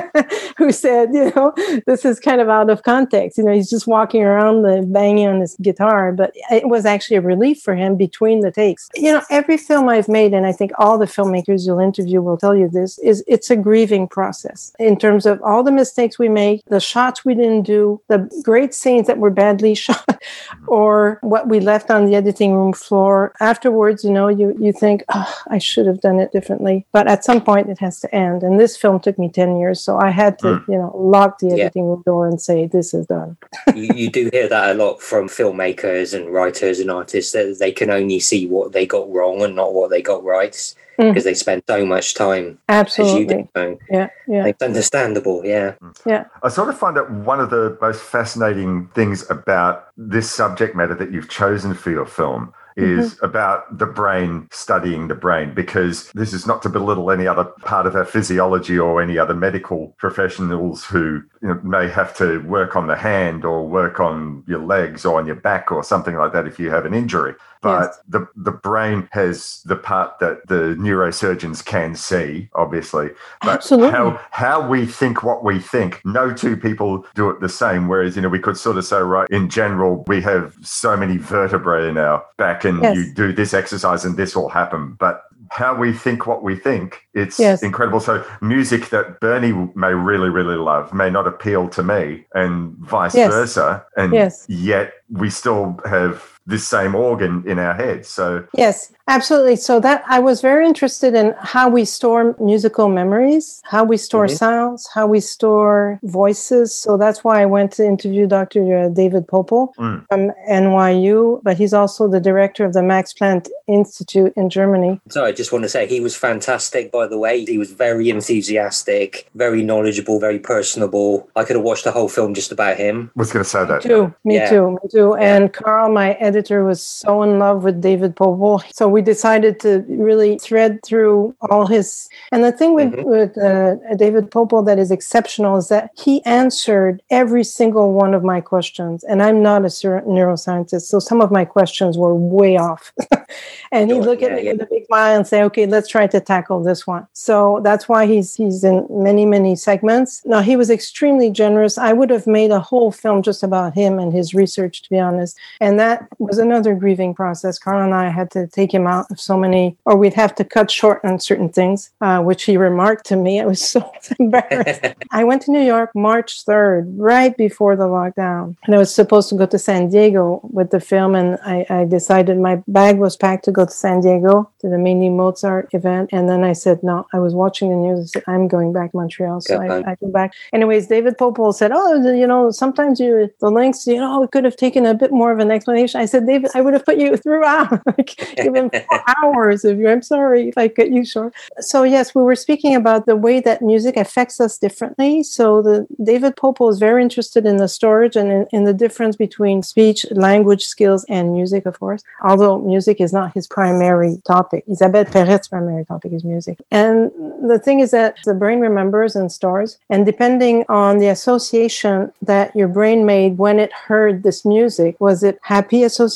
who 0.56 0.72
said, 0.72 1.10
you 1.12 1.30
know, 1.36 1.52
this 1.86 2.04
is 2.04 2.18
kind 2.18 2.40
of 2.40 2.48
out 2.48 2.70
of 2.70 2.82
context. 2.84 3.36
You 3.36 3.44
know, 3.44 3.52
he's 3.52 3.70
just 3.70 3.86
walking 3.86 4.22
around 4.22 4.62
the 4.62 4.84
banging 4.88 5.28
on 5.28 5.40
his 5.40 5.54
guitar, 5.60 6.12
but 6.12 6.32
it 6.50 6.68
was 6.68 6.86
actually 6.86 7.16
a 7.16 7.20
relief 7.20 7.60
for 7.60 7.76
him 7.76 7.96
between 7.96 8.40
the 8.40 8.50
takes. 8.50 8.88
You 8.94 9.12
know, 9.12 9.22
every 9.30 9.58
film 9.58 9.88
I've 9.88 10.08
made, 10.08 10.32
and 10.32 10.46
I 10.46 10.52
think 10.52 10.72
all 10.78 10.98
the 10.98 11.06
filmmakers 11.06 11.66
you'll 11.66 11.80
interview 11.80 12.22
will 12.22 12.38
tell 12.38 12.56
you 12.56 12.68
this, 12.68 12.98
is 12.98 13.22
it's 13.28 13.50
a 13.50 13.56
grieving 13.56 14.08
process 14.08 14.72
in 14.78 14.98
terms 14.98 15.26
of 15.26 15.40
all 15.42 15.62
the 15.62 15.72
mistakes 15.72 16.18
we 16.18 16.28
make, 16.28 16.64
the 16.66 16.80
shots 16.80 17.24
we 17.24 17.34
didn't 17.34 17.57
do, 17.62 18.00
the 18.08 18.28
great 18.44 18.74
scenes 18.74 19.06
that 19.06 19.18
were 19.18 19.30
badly 19.30 19.74
shot, 19.84 20.04
mm-hmm. 20.06 20.64
or 20.68 21.18
what 21.22 21.48
we 21.48 21.60
left 21.60 21.90
on 21.90 22.06
the 22.06 22.14
editing 22.14 22.54
room 22.54 22.72
floor. 22.72 23.32
Afterwards, 23.40 24.04
you 24.04 24.10
know, 24.10 24.28
you, 24.28 24.56
you 24.60 24.72
think, 24.72 25.04
oh, 25.14 25.34
I 25.48 25.58
should 25.58 25.86
have 25.86 26.00
done 26.00 26.18
it 26.20 26.32
differently. 26.32 26.86
But 26.92 27.08
at 27.08 27.24
some 27.24 27.42
point, 27.42 27.68
it 27.68 27.78
has 27.78 28.00
to 28.00 28.14
end. 28.14 28.42
And 28.42 28.58
this 28.58 28.76
film 28.76 29.00
took 29.00 29.18
me 29.18 29.28
10 29.28 29.58
years. 29.58 29.80
So 29.80 29.98
I 29.98 30.10
had 30.10 30.38
to, 30.40 30.46
mm. 30.46 30.68
you 30.68 30.78
know, 30.78 30.92
lock 30.96 31.38
the 31.38 31.48
Yeah. 31.48 31.64
editing 31.64 31.84
room 31.84 32.02
door 32.04 32.26
and 32.26 32.40
say, 32.40 32.66
this 32.66 32.94
is 32.94 33.06
done. 33.06 33.36
you, 33.74 33.90
you 33.94 34.10
do 34.10 34.30
hear 34.32 34.48
that 34.48 34.70
a 34.70 34.74
lot 34.74 35.02
from 35.02 35.28
filmmakers 35.28 36.14
and 36.14 36.32
writers 36.32 36.80
and 36.80 36.90
artists 36.90 37.32
that 37.32 37.56
they 37.58 37.72
can 37.72 37.90
only 37.90 38.20
see 38.20 38.46
what 38.46 38.72
they 38.72 38.86
got 38.86 39.10
wrong 39.10 39.42
and 39.42 39.54
not 39.56 39.74
what 39.74 39.90
they 39.90 40.02
got 40.02 40.22
right 40.24 40.74
Mm. 40.98 41.10
because 41.10 41.22
they 41.22 41.34
spend 41.34 41.62
so 41.68 41.86
much 41.86 42.14
time 42.14 42.58
Absolutely. 42.68 43.12
as 43.12 43.20
you 43.20 43.26
do. 43.28 43.48
So 43.54 43.78
Yeah, 43.88 44.08
yeah, 44.26 44.46
It's 44.46 44.62
understandable, 44.62 45.42
yeah. 45.44 45.74
Mm. 45.80 45.96
yeah. 46.04 46.24
I 46.42 46.48
sort 46.48 46.70
of 46.70 46.78
find 46.78 46.96
that 46.96 47.08
one 47.08 47.38
of 47.38 47.47
the 47.48 47.76
most 47.80 48.02
fascinating 48.02 48.88
things 48.94 49.28
about 49.30 49.88
this 49.96 50.30
subject 50.30 50.76
matter 50.76 50.94
that 50.94 51.12
you've 51.12 51.28
chosen 51.28 51.74
for 51.74 51.90
your 51.90 52.06
film 52.06 52.52
is 52.78 53.14
mm-hmm. 53.14 53.24
about 53.24 53.76
the 53.76 53.86
brain 53.86 54.48
studying 54.52 55.08
the 55.08 55.14
brain 55.14 55.52
because 55.52 56.12
this 56.12 56.32
is 56.32 56.46
not 56.46 56.62
to 56.62 56.68
belittle 56.68 57.10
any 57.10 57.26
other 57.26 57.44
part 57.44 57.86
of 57.86 57.96
our 57.96 58.04
physiology 58.04 58.78
or 58.78 59.02
any 59.02 59.18
other 59.18 59.34
medical 59.34 59.88
professionals 59.98 60.84
who 60.84 61.20
you 61.42 61.48
know, 61.48 61.60
may 61.64 61.88
have 61.88 62.16
to 62.16 62.38
work 62.42 62.76
on 62.76 62.86
the 62.86 62.94
hand 62.94 63.44
or 63.44 63.66
work 63.66 63.98
on 63.98 64.44
your 64.46 64.64
legs 64.64 65.04
or 65.04 65.18
on 65.18 65.26
your 65.26 65.34
back 65.34 65.72
or 65.72 65.82
something 65.82 66.14
like 66.14 66.32
that 66.32 66.46
if 66.46 66.60
you 66.60 66.70
have 66.70 66.86
an 66.86 66.94
injury 66.94 67.34
but 67.62 67.82
Yes. 67.82 68.00
the 68.08 68.28
the 68.36 68.52
brain 68.52 69.08
has 69.12 69.60
the 69.64 69.76
part 69.76 70.18
that 70.20 70.46
the 70.46 70.76
neurosurgeons 70.78 71.64
can 71.64 71.94
see 71.94 72.48
obviously 72.54 73.10
but 73.42 73.54
Absolutely. 73.54 73.90
how 73.90 74.20
how 74.30 74.66
we 74.68 74.86
think 74.86 75.22
what 75.22 75.44
we 75.44 75.58
think 75.58 76.00
no 76.04 76.32
two 76.32 76.56
people 76.56 77.04
do 77.14 77.30
it 77.30 77.40
the 77.40 77.48
same 77.48 77.88
whereas 77.88 78.16
you 78.16 78.22
know 78.22 78.28
we 78.28 78.38
could 78.38 78.56
sort 78.56 78.76
of 78.78 78.84
say 78.84 78.98
right 79.00 79.28
in 79.30 79.48
general 79.48 80.04
we 80.06 80.20
have 80.20 80.54
so 80.62 80.96
many 80.96 81.16
vertebrae 81.16 81.88
in 81.88 81.98
our 81.98 82.24
back 82.36 82.64
and 82.64 82.82
Yes. 82.82 82.96
you 82.96 83.12
do 83.12 83.32
this 83.32 83.54
exercise 83.54 84.04
and 84.04 84.16
this 84.16 84.34
will 84.36 84.48
happen 84.48 84.96
but 84.98 85.22
how 85.50 85.74
we 85.74 85.92
think 85.92 86.26
what 86.26 86.42
we 86.42 86.54
think 86.56 87.00
it's 87.14 87.38
Yes. 87.38 87.62
incredible 87.62 88.00
so 88.00 88.22
music 88.42 88.90
that 88.90 89.18
bernie 89.20 89.52
may 89.74 89.94
really 89.94 90.28
really 90.28 90.56
love 90.56 90.92
may 90.92 91.08
not 91.10 91.26
appeal 91.26 91.68
to 91.70 91.82
me 91.82 92.24
and 92.34 92.74
vice 92.78 93.14
Yes. 93.14 93.30
versa 93.32 93.84
and 93.96 94.12
Yes. 94.12 94.44
yet 94.48 94.92
we 95.10 95.30
still 95.30 95.80
have 95.86 96.37
this 96.48 96.66
same 96.66 96.94
organ 96.94 97.34
in 97.46 97.58
our 97.58 97.74
head 97.74 98.04
so 98.06 98.26
Yes, 98.64 98.76
absolutely. 99.06 99.56
So 99.56 99.74
that 99.80 100.02
I 100.16 100.18
was 100.28 100.40
very 100.40 100.64
interested 100.66 101.12
in 101.14 101.34
how 101.54 101.66
we 101.68 101.84
store 101.84 102.34
musical 102.52 102.88
memories, 103.00 103.60
how 103.64 103.84
we 103.84 103.96
store 104.08 104.26
Mhm. 104.26 104.36
sounds, 104.44 104.80
how 104.96 105.06
we 105.14 105.20
store 105.20 105.98
voices. 106.02 106.74
So 106.74 106.96
that's 107.02 107.20
why 107.24 107.36
I 107.42 107.46
went 107.56 107.70
to 107.76 107.82
interview 107.94 108.26
Dr. 108.26 108.62
uh, 108.78 108.88
David 109.02 109.26
Poeppel 109.32 109.62
Mm. 109.78 109.98
from 110.08 110.22
NYU, 110.62 111.40
but 111.42 111.56
he's 111.60 111.74
also 111.80 112.08
the 112.08 112.20
director 112.20 112.64
of 112.64 112.72
the 112.72 112.82
Max 112.82 113.12
Planck 113.18 113.46
Institute 113.66 114.32
in 114.40 114.48
Germany. 114.58 115.00
So 115.10 115.24
I 115.24 115.32
just 115.32 115.52
want 115.52 115.62
to 115.64 115.68
say 115.68 115.86
he 115.86 116.00
was 116.00 116.14
fantastic, 116.16 116.90
by 116.90 117.06
the 117.06 117.18
way. 117.18 117.44
He 117.44 117.58
was 117.58 117.70
very 117.86 118.08
enthusiastic, 118.10 119.26
very 119.34 119.62
knowledgeable, 119.62 120.18
very 120.18 120.38
personable. 120.38 121.28
I 121.36 121.44
could 121.44 121.56
have 121.56 121.64
watched 121.64 121.84
the 121.84 121.92
whole 121.92 122.08
film 122.08 122.32
just 122.34 122.52
about 122.52 122.76
him. 122.76 123.10
was 123.16 123.32
going 123.32 123.44
to 123.44 123.50
say 123.50 123.64
that 123.64 123.82
too. 123.82 124.14
Me 124.24 124.34
Yeah. 124.36 124.50
too. 124.50 124.70
Me 124.82 124.88
too. 124.90 125.14
And 125.16 125.52
Carl, 125.52 125.90
my 125.90 126.12
editor, 126.14 126.37
was 126.46 126.84
so 126.84 127.22
in 127.22 127.38
love 127.38 127.64
with 127.64 127.80
David 127.80 128.14
Poeppel. 128.16 128.62
So 128.72 128.88
we 128.88 129.02
decided 129.02 129.60
to 129.60 129.84
really 129.88 130.38
thread 130.38 130.80
through 130.84 131.34
all 131.50 131.66
his. 131.66 132.08
And 132.32 132.44
the 132.44 132.52
thing 132.52 132.74
with, 132.74 132.94
with 133.04 133.36
uh, 133.38 133.76
David 133.96 134.30
Poeppel 134.30 134.64
that 134.66 134.78
is 134.78 134.90
exceptional 134.90 135.56
is 135.56 135.68
that 135.68 135.90
he 135.96 136.24
answered 136.24 137.02
every 137.10 137.44
single 137.44 137.92
one 137.92 138.14
of 138.14 138.22
my 138.22 138.40
questions. 138.40 139.04
And 139.04 139.22
I'm 139.22 139.42
not 139.42 139.64
a 139.64 139.70
sur- 139.70 140.02
neuroscientist. 140.02 140.82
So 140.82 140.98
some 140.98 141.20
of 141.20 141.30
my 141.30 141.44
questions 141.44 141.98
were 141.98 142.14
way 142.14 142.56
off. 142.56 142.92
and 143.72 143.90
he'd 143.90 144.00
look 144.00 144.22
at 144.22 144.32
me 144.32 144.44
yeah. 144.44 144.52
with 144.52 144.62
a 144.62 144.66
big 144.66 144.86
smile 144.86 145.16
and 145.16 145.26
say, 145.26 145.42
okay, 145.42 145.66
let's 145.66 145.88
try 145.88 146.06
to 146.06 146.20
tackle 146.20 146.62
this 146.62 146.86
one. 146.86 147.06
So 147.12 147.60
that's 147.62 147.88
why 147.88 148.06
he's 148.06 148.34
he's 148.34 148.64
in 148.64 148.86
many, 148.90 149.26
many 149.26 149.56
segments. 149.56 150.22
Now 150.24 150.40
he 150.40 150.56
was 150.56 150.70
extremely 150.70 151.30
generous. 151.30 151.78
I 151.78 151.92
would 151.92 152.10
have 152.10 152.26
made 152.26 152.50
a 152.50 152.60
whole 152.60 152.90
film 152.90 153.22
just 153.22 153.42
about 153.42 153.74
him 153.74 153.98
and 153.98 154.12
his 154.12 154.34
research, 154.34 154.82
to 154.82 154.90
be 154.90 154.98
honest. 154.98 155.38
And 155.60 155.78
that 155.78 156.06
was 156.28 156.38
another 156.38 156.74
grieving 156.74 157.14
process. 157.14 157.58
Carl 157.58 157.82
and 157.82 157.94
I 157.94 158.10
had 158.10 158.30
to 158.32 158.46
take 158.46 158.72
him 158.72 158.86
out 158.86 159.10
of 159.10 159.20
so 159.20 159.36
many, 159.36 159.76
or 159.84 159.96
we'd 159.96 160.14
have 160.14 160.34
to 160.36 160.44
cut 160.44 160.70
short 160.70 161.00
on 161.04 161.18
certain 161.18 161.48
things, 161.48 161.90
uh, 162.00 162.20
which 162.20 162.44
he 162.44 162.56
remarked 162.56 163.06
to 163.06 163.16
me. 163.16 163.40
I 163.42 163.46
was 163.46 163.60
so 163.60 163.90
embarrassed. 164.18 164.84
I 165.10 165.24
went 165.24 165.42
to 165.42 165.50
New 165.50 165.62
York 165.62 165.90
March 165.94 166.44
3rd, 166.44 166.94
right 166.96 167.36
before 167.36 167.74
the 167.76 167.88
lockdown. 167.88 168.56
And 168.64 168.74
I 168.74 168.78
was 168.78 168.94
supposed 168.94 169.28
to 169.30 169.34
go 169.34 169.46
to 169.46 169.58
San 169.58 169.90
Diego 169.90 170.40
with 170.44 170.70
the 170.70 170.80
film. 170.80 171.14
And 171.14 171.38
I, 171.44 171.66
I 171.70 171.84
decided 171.84 172.38
my 172.38 172.62
bag 172.68 172.98
was 172.98 173.16
packed 173.16 173.44
to 173.46 173.52
go 173.52 173.64
to 173.64 173.70
San 173.70 174.00
Diego 174.00 174.50
to 174.60 174.68
the 174.68 174.78
Mainly 174.78 175.08
Mozart 175.08 175.72
event. 175.72 176.10
And 176.12 176.28
then 176.28 176.44
I 176.44 176.52
said, 176.52 176.82
no, 176.82 177.06
I 177.12 177.18
was 177.18 177.34
watching 177.34 177.70
the 177.70 177.76
news. 177.76 177.98
I 178.00 178.06
said, 178.06 178.24
I'm 178.26 178.48
going 178.48 178.72
back 178.72 178.90
to 178.92 178.96
Montreal. 178.96 179.40
So 179.40 179.60
I. 179.60 179.78
I 179.88 179.94
go 179.96 180.08
back. 180.08 180.34
Anyways, 180.52 180.86
David 180.86 181.16
Poeppel 181.16 181.54
said, 181.54 181.72
oh, 181.72 182.12
you 182.12 182.26
know, 182.26 182.50
sometimes 182.50 183.00
you, 183.00 183.30
the 183.40 183.50
links, 183.50 183.86
you 183.86 183.96
know, 183.96 184.22
it 184.22 184.30
could 184.30 184.44
have 184.44 184.56
taken 184.56 184.86
a 184.86 184.94
bit 184.94 185.12
more 185.12 185.32
of 185.32 185.38
an 185.38 185.50
explanation. 185.50 186.00
I 186.00 186.04
said, 186.04 186.17
David, 186.20 186.50
I 186.54 186.60
would 186.60 186.74
have 186.74 186.84
put 186.84 186.98
you 186.98 187.16
throughout, 187.16 187.80
like, 187.86 188.34
given 188.36 188.70
four 188.70 189.02
hours 189.18 189.64
of 189.64 189.78
you. 189.78 189.88
I'm 189.88 190.02
sorry 190.02 190.48
if 190.48 190.58
I 190.58 190.68
cut 190.68 190.90
you 190.90 191.04
short. 191.04 191.34
So 191.60 191.82
yes, 191.82 192.14
we 192.14 192.22
were 192.22 192.36
speaking 192.36 192.74
about 192.74 193.06
the 193.06 193.16
way 193.16 193.40
that 193.40 193.62
music 193.62 193.96
affects 193.96 194.40
us 194.40 194.58
differently. 194.58 195.22
So 195.22 195.62
the 195.62 195.86
David 196.02 196.36
Poeppel 196.36 196.70
is 196.70 196.78
very 196.78 197.02
interested 197.02 197.46
in 197.46 197.56
the 197.56 197.68
storage 197.68 198.16
and 198.16 198.30
in, 198.30 198.46
in 198.52 198.64
the 198.64 198.74
difference 198.74 199.16
between 199.16 199.62
speech, 199.62 200.06
language 200.10 200.64
skills, 200.64 201.04
and 201.08 201.32
music, 201.32 201.66
of 201.66 201.78
course. 201.78 202.02
Although 202.22 202.58
music 202.58 203.00
is 203.00 203.12
not 203.12 203.34
his 203.34 203.46
primary 203.46 204.20
topic. 204.26 204.64
Isabelle 204.68 205.04
Peretz's 205.04 205.48
primary 205.48 205.84
topic 205.84 206.12
is 206.12 206.24
music. 206.24 206.58
And 206.70 207.10
the 207.42 207.58
thing 207.58 207.80
is 207.80 207.90
that 207.92 208.16
the 208.24 208.34
brain 208.34 208.60
remembers 208.60 209.16
and 209.16 209.30
stores, 209.30 209.78
and 209.90 210.04
depending 210.04 210.64
on 210.68 210.98
the 210.98 211.08
association 211.08 212.12
that 212.22 212.54
your 212.54 212.68
brain 212.68 213.06
made 213.06 213.38
when 213.38 213.58
it 213.58 213.72
heard 213.72 214.22
this 214.22 214.44
music, 214.44 215.00
was 215.00 215.22
it 215.22 215.38
happy 215.42 215.82
association, 215.82 216.07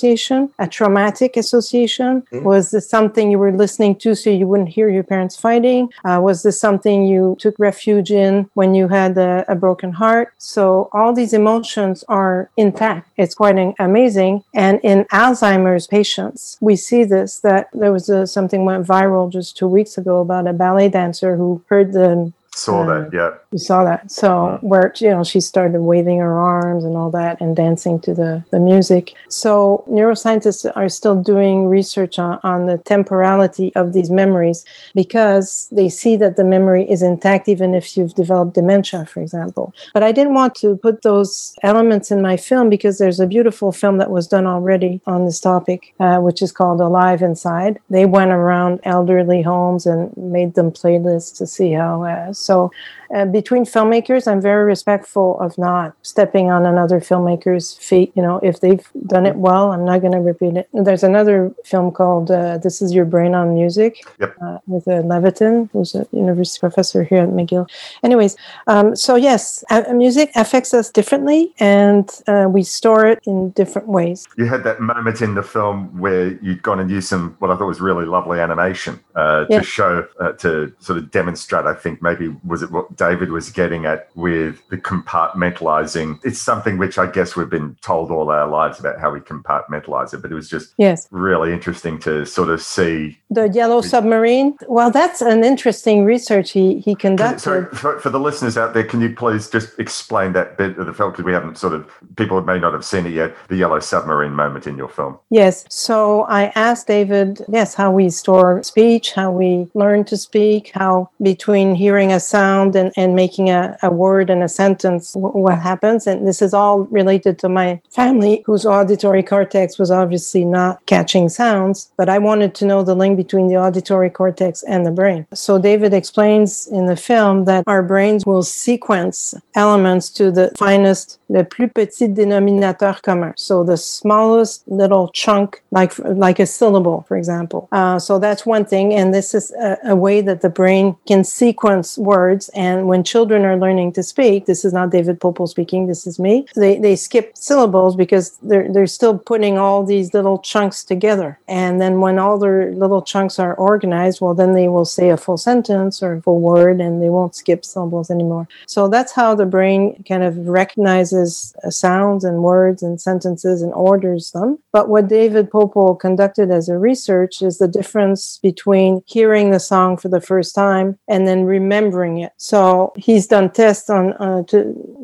a 0.58 0.66
traumatic 0.66 1.36
association? 1.36 2.22
Mhm. 2.32 2.42
Was 2.42 2.70
this 2.70 2.88
something 2.88 3.30
you 3.30 3.38
were 3.38 3.52
listening 3.52 3.94
to 3.96 4.14
so 4.14 4.30
you 4.30 4.46
wouldn't 4.46 4.68
hear 4.70 4.88
your 4.88 5.02
parents 5.02 5.36
fighting? 5.36 5.88
Uh, 6.04 6.20
was 6.22 6.42
this 6.42 6.58
something 6.60 7.04
you 7.04 7.36
took 7.38 7.54
refuge 7.58 8.10
in 8.10 8.48
when 8.54 8.74
you 8.74 8.88
had 8.88 9.16
a, 9.18 9.44
a 9.48 9.54
broken 9.54 9.92
heart? 9.92 10.28
So 10.38 10.88
all 10.92 11.12
these 11.12 11.32
emotions 11.32 12.04
are 12.08 12.50
intact. 12.56 13.08
It's 13.16 13.34
quite 13.34 13.58
an- 13.58 13.74
amazing. 13.78 14.44
And 14.54 14.80
in 14.82 15.04
Alzheimer's 15.12 15.86
patients, 15.86 16.56
we 16.60 16.76
see 16.76 17.04
this 17.04 17.40
that 17.40 17.68
there 17.72 17.92
was 17.92 18.08
a, 18.08 18.26
something 18.26 18.64
went 18.64 18.86
viral 18.86 19.30
just 19.30 19.56
two 19.56 19.68
weeks 19.68 19.96
ago 19.98 20.20
about 20.20 20.46
a 20.46 20.52
ballet 20.52 20.88
dancer 20.88 21.36
who 21.36 21.62
heard 21.68 21.92
the 21.92 22.32
saw 22.54 22.84
that 22.84 23.10
yeah 23.12 23.30
you 23.52 23.58
saw 23.58 23.84
that. 23.84 24.10
So 24.10 24.58
where 24.62 24.92
you 24.96 25.10
know 25.10 25.24
she 25.24 25.40
started 25.40 25.82
waving 25.82 26.18
her 26.18 26.38
arms 26.38 26.84
and 26.84 26.96
all 26.96 27.10
that 27.10 27.40
and 27.40 27.54
dancing 27.54 28.00
to 28.00 28.14
the, 28.14 28.44
the 28.50 28.58
music. 28.58 29.14
So 29.28 29.84
neuroscientists 29.88 30.70
are 30.74 30.88
still 30.88 31.22
doing 31.22 31.66
research 31.66 32.18
on, 32.18 32.40
on 32.42 32.66
the 32.66 32.78
temporality 32.78 33.74
of 33.76 33.92
these 33.92 34.10
memories 34.10 34.64
because 34.94 35.68
they 35.70 35.88
see 35.88 36.16
that 36.16 36.36
the 36.36 36.44
memory 36.44 36.90
is 36.90 37.02
intact 37.02 37.48
even 37.48 37.74
if 37.74 37.96
you've 37.96 38.14
developed 38.14 38.54
dementia, 38.54 39.04
for 39.04 39.20
example. 39.20 39.74
But 39.92 40.02
I 40.02 40.12
didn't 40.12 40.34
want 40.34 40.54
to 40.56 40.76
put 40.76 41.02
those 41.02 41.54
elements 41.62 42.10
in 42.10 42.22
my 42.22 42.36
film 42.36 42.70
because 42.70 42.98
there's 42.98 43.20
a 43.20 43.26
beautiful 43.26 43.72
film 43.72 43.98
that 43.98 44.10
was 44.10 44.26
done 44.26 44.46
already 44.46 45.00
on 45.06 45.26
this 45.26 45.40
topic, 45.40 45.94
uh, 46.00 46.18
which 46.18 46.40
is 46.40 46.52
called 46.52 46.80
Alive 46.80 47.20
Inside. 47.20 47.78
They 47.90 48.06
went 48.06 48.30
around 48.30 48.80
elderly 48.84 49.42
homes 49.42 49.84
and 49.84 50.16
made 50.16 50.54
them 50.54 50.70
playlists 50.70 51.36
to 51.38 51.46
see 51.46 51.72
how 51.72 52.04
uh, 52.04 52.32
So 52.42 52.70
uh, 53.14 53.26
between 53.26 53.64
filmmakers, 53.64 54.26
I'm 54.30 54.40
very 54.40 54.64
respectful 54.64 55.38
of 55.40 55.56
not 55.58 55.94
stepping 56.02 56.50
on 56.50 56.64
another 56.64 56.98
filmmaker's 57.00 57.74
feet. 57.74 58.10
You 58.14 58.22
know, 58.22 58.38
if 58.42 58.60
they've 58.60 58.86
done 59.06 59.26
it 59.26 59.36
well, 59.36 59.72
I'm 59.72 59.84
not 59.84 60.00
going 60.00 60.12
to 60.12 60.20
repeat 60.20 60.56
it. 60.56 60.68
There's 60.72 61.02
another 61.02 61.52
film 61.64 61.90
called 61.92 62.30
uh, 62.30 62.58
"This 62.58 62.80
Is 62.80 62.92
Your 62.94 63.04
Brain 63.04 63.34
on 63.34 63.54
Music" 63.54 63.98
Yep. 64.18 64.36
uh, 64.40 64.58
with 64.66 64.88
uh, 64.88 65.02
Levitin, 65.02 65.68
who's 65.72 65.94
a 65.94 66.06
university 66.12 66.58
professor 66.60 67.04
here 67.04 67.22
at 67.22 67.28
McGill. 67.28 67.68
Anyways, 68.02 68.36
um, 68.66 68.96
so 68.96 69.14
yes, 69.16 69.62
uh, 69.70 69.82
music 69.92 70.30
affects 70.34 70.72
us 70.72 70.90
differently, 70.90 71.52
and 71.58 72.08
uh, 72.26 72.46
we 72.48 72.62
store 72.62 73.04
it 73.06 73.20
in 73.26 73.50
different 73.50 73.88
ways. 73.88 74.26
You 74.38 74.46
had 74.46 74.64
that 74.64 74.80
moment 74.80 75.20
in 75.20 75.34
the 75.34 75.42
film 75.42 76.00
where 76.00 76.32
you'd 76.42 76.62
gone 76.62 76.80
and 76.80 76.90
used 76.90 77.08
some 77.08 77.36
what 77.40 77.50
I 77.50 77.56
thought 77.56 77.66
was 77.66 77.80
really 77.80 78.06
lovely 78.06 78.40
animation 78.40 78.98
uh, 79.14 79.44
Yeah. 79.50 79.58
to 79.58 79.64
show 79.64 80.06
uh, 80.20 80.32
to 80.44 80.72
sort 80.78 80.98
of 80.98 81.10
demonstrate. 81.10 81.66
I 81.66 81.74
think 81.74 82.00
maybe 82.00 82.31
was 82.44 82.62
it 82.62 82.70
what 82.70 82.96
David 82.96 83.30
was 83.30 83.50
getting 83.50 83.84
at 83.86 84.08
with 84.14 84.62
the 84.68 84.78
compartmentalizing. 84.78 86.20
It's 86.24 86.38
something 86.40 86.78
which 86.78 86.98
I 86.98 87.06
guess 87.06 87.36
we've 87.36 87.50
been 87.50 87.76
told 87.82 88.10
all 88.10 88.30
our 88.30 88.46
lives 88.48 88.78
about 88.80 88.98
how 88.98 89.10
we 89.10 89.20
compartmentalize 89.20 90.14
it, 90.14 90.22
but 90.22 90.30
it 90.30 90.34
was 90.34 90.48
just 90.48 90.74
Yes. 90.78 91.08
really 91.10 91.52
interesting 91.52 91.98
to 92.00 92.24
sort 92.26 92.48
of 92.48 92.60
see. 92.62 93.18
The 93.34 93.48
Yellow 93.48 93.80
Submarine. 93.80 94.56
Well, 94.68 94.90
that's 94.90 95.22
an 95.22 95.44
interesting 95.44 96.04
research 96.04 96.50
he 96.50 96.80
he 96.80 96.94
conducted. 96.94 97.40
sorry, 97.40 97.64
for, 97.66 97.98
for 98.00 98.10
the 98.10 98.20
listeners 98.20 98.58
out 98.58 98.74
there, 98.74 98.84
can 98.84 99.00
you 99.00 99.14
please 99.14 99.48
just 99.48 99.78
explain 99.78 100.32
that 100.32 100.58
bit 100.58 100.76
of 100.78 100.86
the 100.86 100.92
film 100.92 101.12
because 101.12 101.24
we 101.24 101.32
haven't 101.32 101.56
sort 101.56 101.72
of 101.72 101.90
people 102.16 102.40
may 102.42 102.58
not 102.58 102.72
have 102.72 102.84
seen 102.84 103.06
it 103.06 103.12
yet. 103.12 103.34
The 103.48 103.56
yellow 103.56 103.80
submarine 103.80 104.32
moment 104.32 104.66
in 104.66 104.76
your 104.76 104.88
film. 104.88 105.18
Yes. 105.30 105.64
So 105.68 106.22
I 106.22 106.52
asked 106.54 106.88
David, 106.88 107.44
yes, 107.48 107.74
how 107.74 107.90
we 107.90 108.10
store 108.10 108.62
speech, 108.62 109.12
how 109.12 109.30
we 109.30 109.68
learn 109.74 110.04
to 110.04 110.16
speak, 110.16 110.72
how 110.74 111.08
between 111.22 111.74
hearing 111.74 112.12
a 112.12 112.20
sound 112.20 112.76
and, 112.76 112.92
and 112.96 113.14
making 113.14 113.50
a, 113.50 113.78
a 113.82 113.90
word 113.90 114.30
and 114.30 114.42
a 114.42 114.48
sentence, 114.48 115.14
wh- 115.14 115.34
what 115.34 115.58
happens. 115.58 116.06
And 116.06 116.26
this 116.26 116.42
is 116.42 116.52
all 116.52 116.80
related 116.84 117.38
to 117.40 117.48
my 117.48 117.80
family, 117.90 118.42
whose 118.46 118.66
auditory 118.66 119.22
cortex 119.22 119.78
was 119.78 119.90
obviously 119.90 120.44
not 120.44 120.84
catching 120.86 121.28
sounds. 121.28 121.90
But 121.96 122.08
I 122.08 122.18
wanted 122.18 122.54
to 122.56 122.66
know 122.66 122.82
the 122.82 122.94
link 122.96 123.21
between 123.22 123.46
the 123.48 123.58
auditory 123.66 124.10
cortex 124.10 124.62
and 124.64 124.80
the 124.86 124.94
brain. 125.00 125.20
So 125.46 125.52
David 125.70 125.92
explains 125.94 126.66
in 126.78 126.84
the 126.92 126.96
film 127.10 127.44
that 127.50 127.62
our 127.66 127.82
brains 127.92 128.22
will 128.30 128.42
sequence 128.42 129.34
elements 129.54 130.06
to 130.18 130.24
the 130.38 130.46
finest, 130.56 131.18
le 131.28 131.44
plus 131.44 131.70
petit 131.74 132.08
dénominateur 132.18 132.96
commun. 133.06 133.32
So 133.36 133.54
the 133.72 133.76
smallest 133.76 134.56
little 134.66 135.06
chunk, 135.22 135.62
like 135.70 135.92
like 136.26 136.38
a 136.46 136.46
syllable, 136.46 136.98
for 137.08 137.16
example. 137.16 137.60
Uh, 137.72 137.98
so 137.98 138.18
that's 138.18 138.44
one 138.56 138.64
thing, 138.64 138.86
and 138.98 139.14
this 139.14 139.34
is 139.38 139.46
a, 139.52 139.78
a 139.94 139.96
way 139.96 140.22
that 140.28 140.40
the 140.40 140.52
brain 140.60 140.96
can 141.10 141.24
sequence 141.24 141.88
words. 141.98 142.50
And 142.54 142.76
when 142.90 143.02
children 143.04 143.44
are 143.44 143.58
learning 143.64 143.92
to 143.92 144.02
speak, 144.02 144.46
this 144.46 144.64
is 144.64 144.72
not 144.72 144.90
David 144.90 145.16
Poeppel 145.20 145.48
speaking. 145.48 145.86
This 145.86 146.06
is 146.06 146.18
me. 146.18 146.34
They 146.54 146.78
they 146.78 146.96
skip 146.96 147.26
syllables 147.34 147.96
because 147.96 148.26
they're 148.48 148.68
they're 148.72 148.94
still 148.98 149.16
putting 149.18 149.54
all 149.58 149.84
these 149.84 150.08
little 150.14 150.38
chunks 150.50 150.84
together. 150.84 151.30
And 151.48 151.80
then 151.80 151.94
when 152.04 152.18
all 152.18 152.38
their 152.38 152.72
little 152.82 153.02
chunks 153.12 153.38
are 153.38 153.54
organized, 153.54 154.20
well, 154.20 154.34
then 154.34 154.52
they 154.54 154.68
will 154.68 154.84
say 154.84 155.10
a 155.10 155.16
full 155.16 155.36
sentence 155.36 156.02
or 156.02 156.14
a 156.14 156.22
full 156.22 156.40
word, 156.40 156.80
and 156.80 157.02
they 157.02 157.10
won't 157.10 157.36
skip 157.36 157.64
syllables 157.64 158.10
anymore. 158.10 158.48
So 158.66 158.88
that's 158.88 159.12
how 159.12 159.34
the 159.34 159.52
brain 159.56 160.02
kind 160.08 160.22
of 160.22 160.34
recognizes 160.48 161.54
uh, 161.64 161.70
sounds 161.70 162.24
and 162.24 162.42
words 162.42 162.82
and 162.82 163.00
sentences 163.00 163.62
and 163.62 163.72
orders 163.74 164.30
them. 164.32 164.58
But 164.72 164.88
what 164.88 165.08
David 165.08 165.50
Poeppel 165.50 165.98
conducted 166.00 166.50
as 166.50 166.68
a 166.68 166.78
research 166.78 167.42
is 167.42 167.58
the 167.58 167.68
difference 167.68 168.38
between 168.42 169.02
hearing 169.06 169.50
the 169.50 169.60
song 169.60 169.96
for 169.96 170.08
the 170.08 170.20
first 170.20 170.54
time 170.54 170.98
and 171.08 171.26
then 171.26 171.44
remembering 171.44 172.18
it. 172.18 172.32
So 172.38 172.92
he's 172.96 173.26
done 173.26 173.50
tests 173.50 173.90
on 173.90 174.12
uh, 174.14 174.42
to 174.44 174.58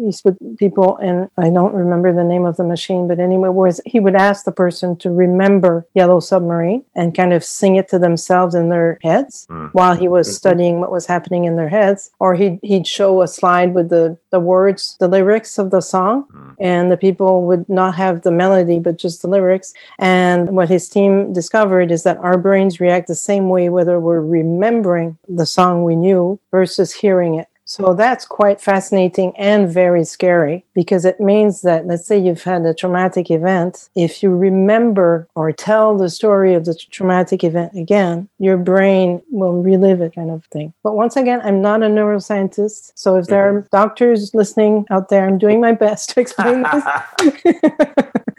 he's 0.04 0.24
with 0.24 0.38
people, 0.59 0.96
and 0.98 1.28
I 1.36 1.50
don't 1.50 1.74
remember 1.74 2.12
the 2.12 2.24
name 2.24 2.44
of 2.46 2.56
the 2.56 2.64
machine, 2.64 3.09
but 3.09 3.18
anyway, 3.18 3.50
he 3.84 4.00
would 4.00 4.14
ask 4.14 4.44
the 4.44 4.52
person 4.52 4.96
to 4.98 5.11
remember 5.11 5.86
Yellow 5.94 6.20
Submarine 6.20 6.84
and 6.94 7.16
kind 7.16 7.32
of 7.32 7.44
sing 7.44 7.76
it 7.76 7.88
to 7.88 7.97
themselves 7.99 8.55
in 8.55 8.68
their 8.68 8.99
heads 9.03 9.46
hmm. 9.49 9.66
while 9.72 9.94
he 9.94 10.09
was 10.09 10.26
hmm. 10.28 10.32
studying 10.32 10.80
what 10.80 10.92
was 10.92 11.07
happening 11.07 11.44
in 11.44 11.57
their 11.57 11.68
heads, 11.68 12.11
or 12.18 12.34
he'd 12.34 12.59
he'd 12.62 12.86
show 12.86 13.22
a 13.22 13.28
slide 13.28 13.74
with 13.74 13.88
the 13.88 14.16
the 14.30 14.40
words, 14.40 14.96
the 15.01 15.09
lyrics 15.09 15.59
of 15.59 15.70
the 15.70 15.80
song, 15.80 16.22
hmm. 16.30 16.51
and 16.61 16.90
the 16.90 16.96
people 16.96 17.46
would 17.46 17.68
not 17.68 17.94
have 17.94 18.22
the 18.22 18.30
melody 18.30 18.78
but 18.78 18.99
just 18.99 19.22
the 19.22 19.28
lyrics. 19.28 19.72
And 19.99 20.51
what 20.51 20.68
his 20.68 20.88
team 20.88 21.32
discovered 21.32 21.90
is 21.90 22.03
that 22.03 22.18
our 22.18 22.38
brains 22.38 22.80
react 22.80 23.09
the 23.09 23.14
same 23.14 23.49
way 23.49 23.68
whether 23.68 23.99
we're 24.01 24.20
remembering 24.20 25.18
the 25.28 25.46
song 25.46 25.84
we 25.84 25.96
knew 25.96 26.38
versus 26.51 26.92
hearing 26.92 27.34
it. 27.34 27.49
So 27.69 27.93
that's 27.93 28.25
quite 28.25 28.62
fascinating 28.62 29.37
and 29.37 29.69
very 29.69 30.03
scary 30.03 30.64
because 30.75 31.05
it 31.05 31.21
means 31.21 31.61
that, 31.61 31.87
let's 31.87 32.07
say 32.07 32.19
you've 32.19 32.43
had 32.43 32.64
a 32.64 32.73
traumatic 32.73 33.31
event, 33.31 33.91
if 33.95 34.23
you 34.23 34.31
remember 34.31 35.29
or 35.35 35.53
tell 35.53 35.95
the 35.99 36.09
story 36.09 36.55
of 36.55 36.64
the 36.64 36.75
traumatic 36.75 37.45
event 37.45 37.75
again, 37.75 38.27
your 38.39 38.57
brain 38.57 39.21
will 39.31 39.62
relive 39.62 40.01
it, 40.01 40.14
kind 40.14 40.31
of 40.31 40.47
thing. 40.47 40.73
But 40.83 40.95
once 40.95 41.14
again, 41.14 41.43
I'm 41.45 41.61
not 41.61 41.83
a 41.83 41.89
neuroscientist. 41.89 42.93
So 42.95 43.16
if 43.16 43.27
there 43.27 43.47
are 43.47 43.61
mm-hmm. 43.61 43.69
doctors 43.71 44.35
listening 44.35 44.87
out 44.91 45.11
there, 45.11 45.29
I'm 45.29 45.37
doing 45.37 45.61
my 45.61 45.73
best 45.73 46.09
to 46.11 46.21
explain 46.21 46.62
this. 46.62 46.85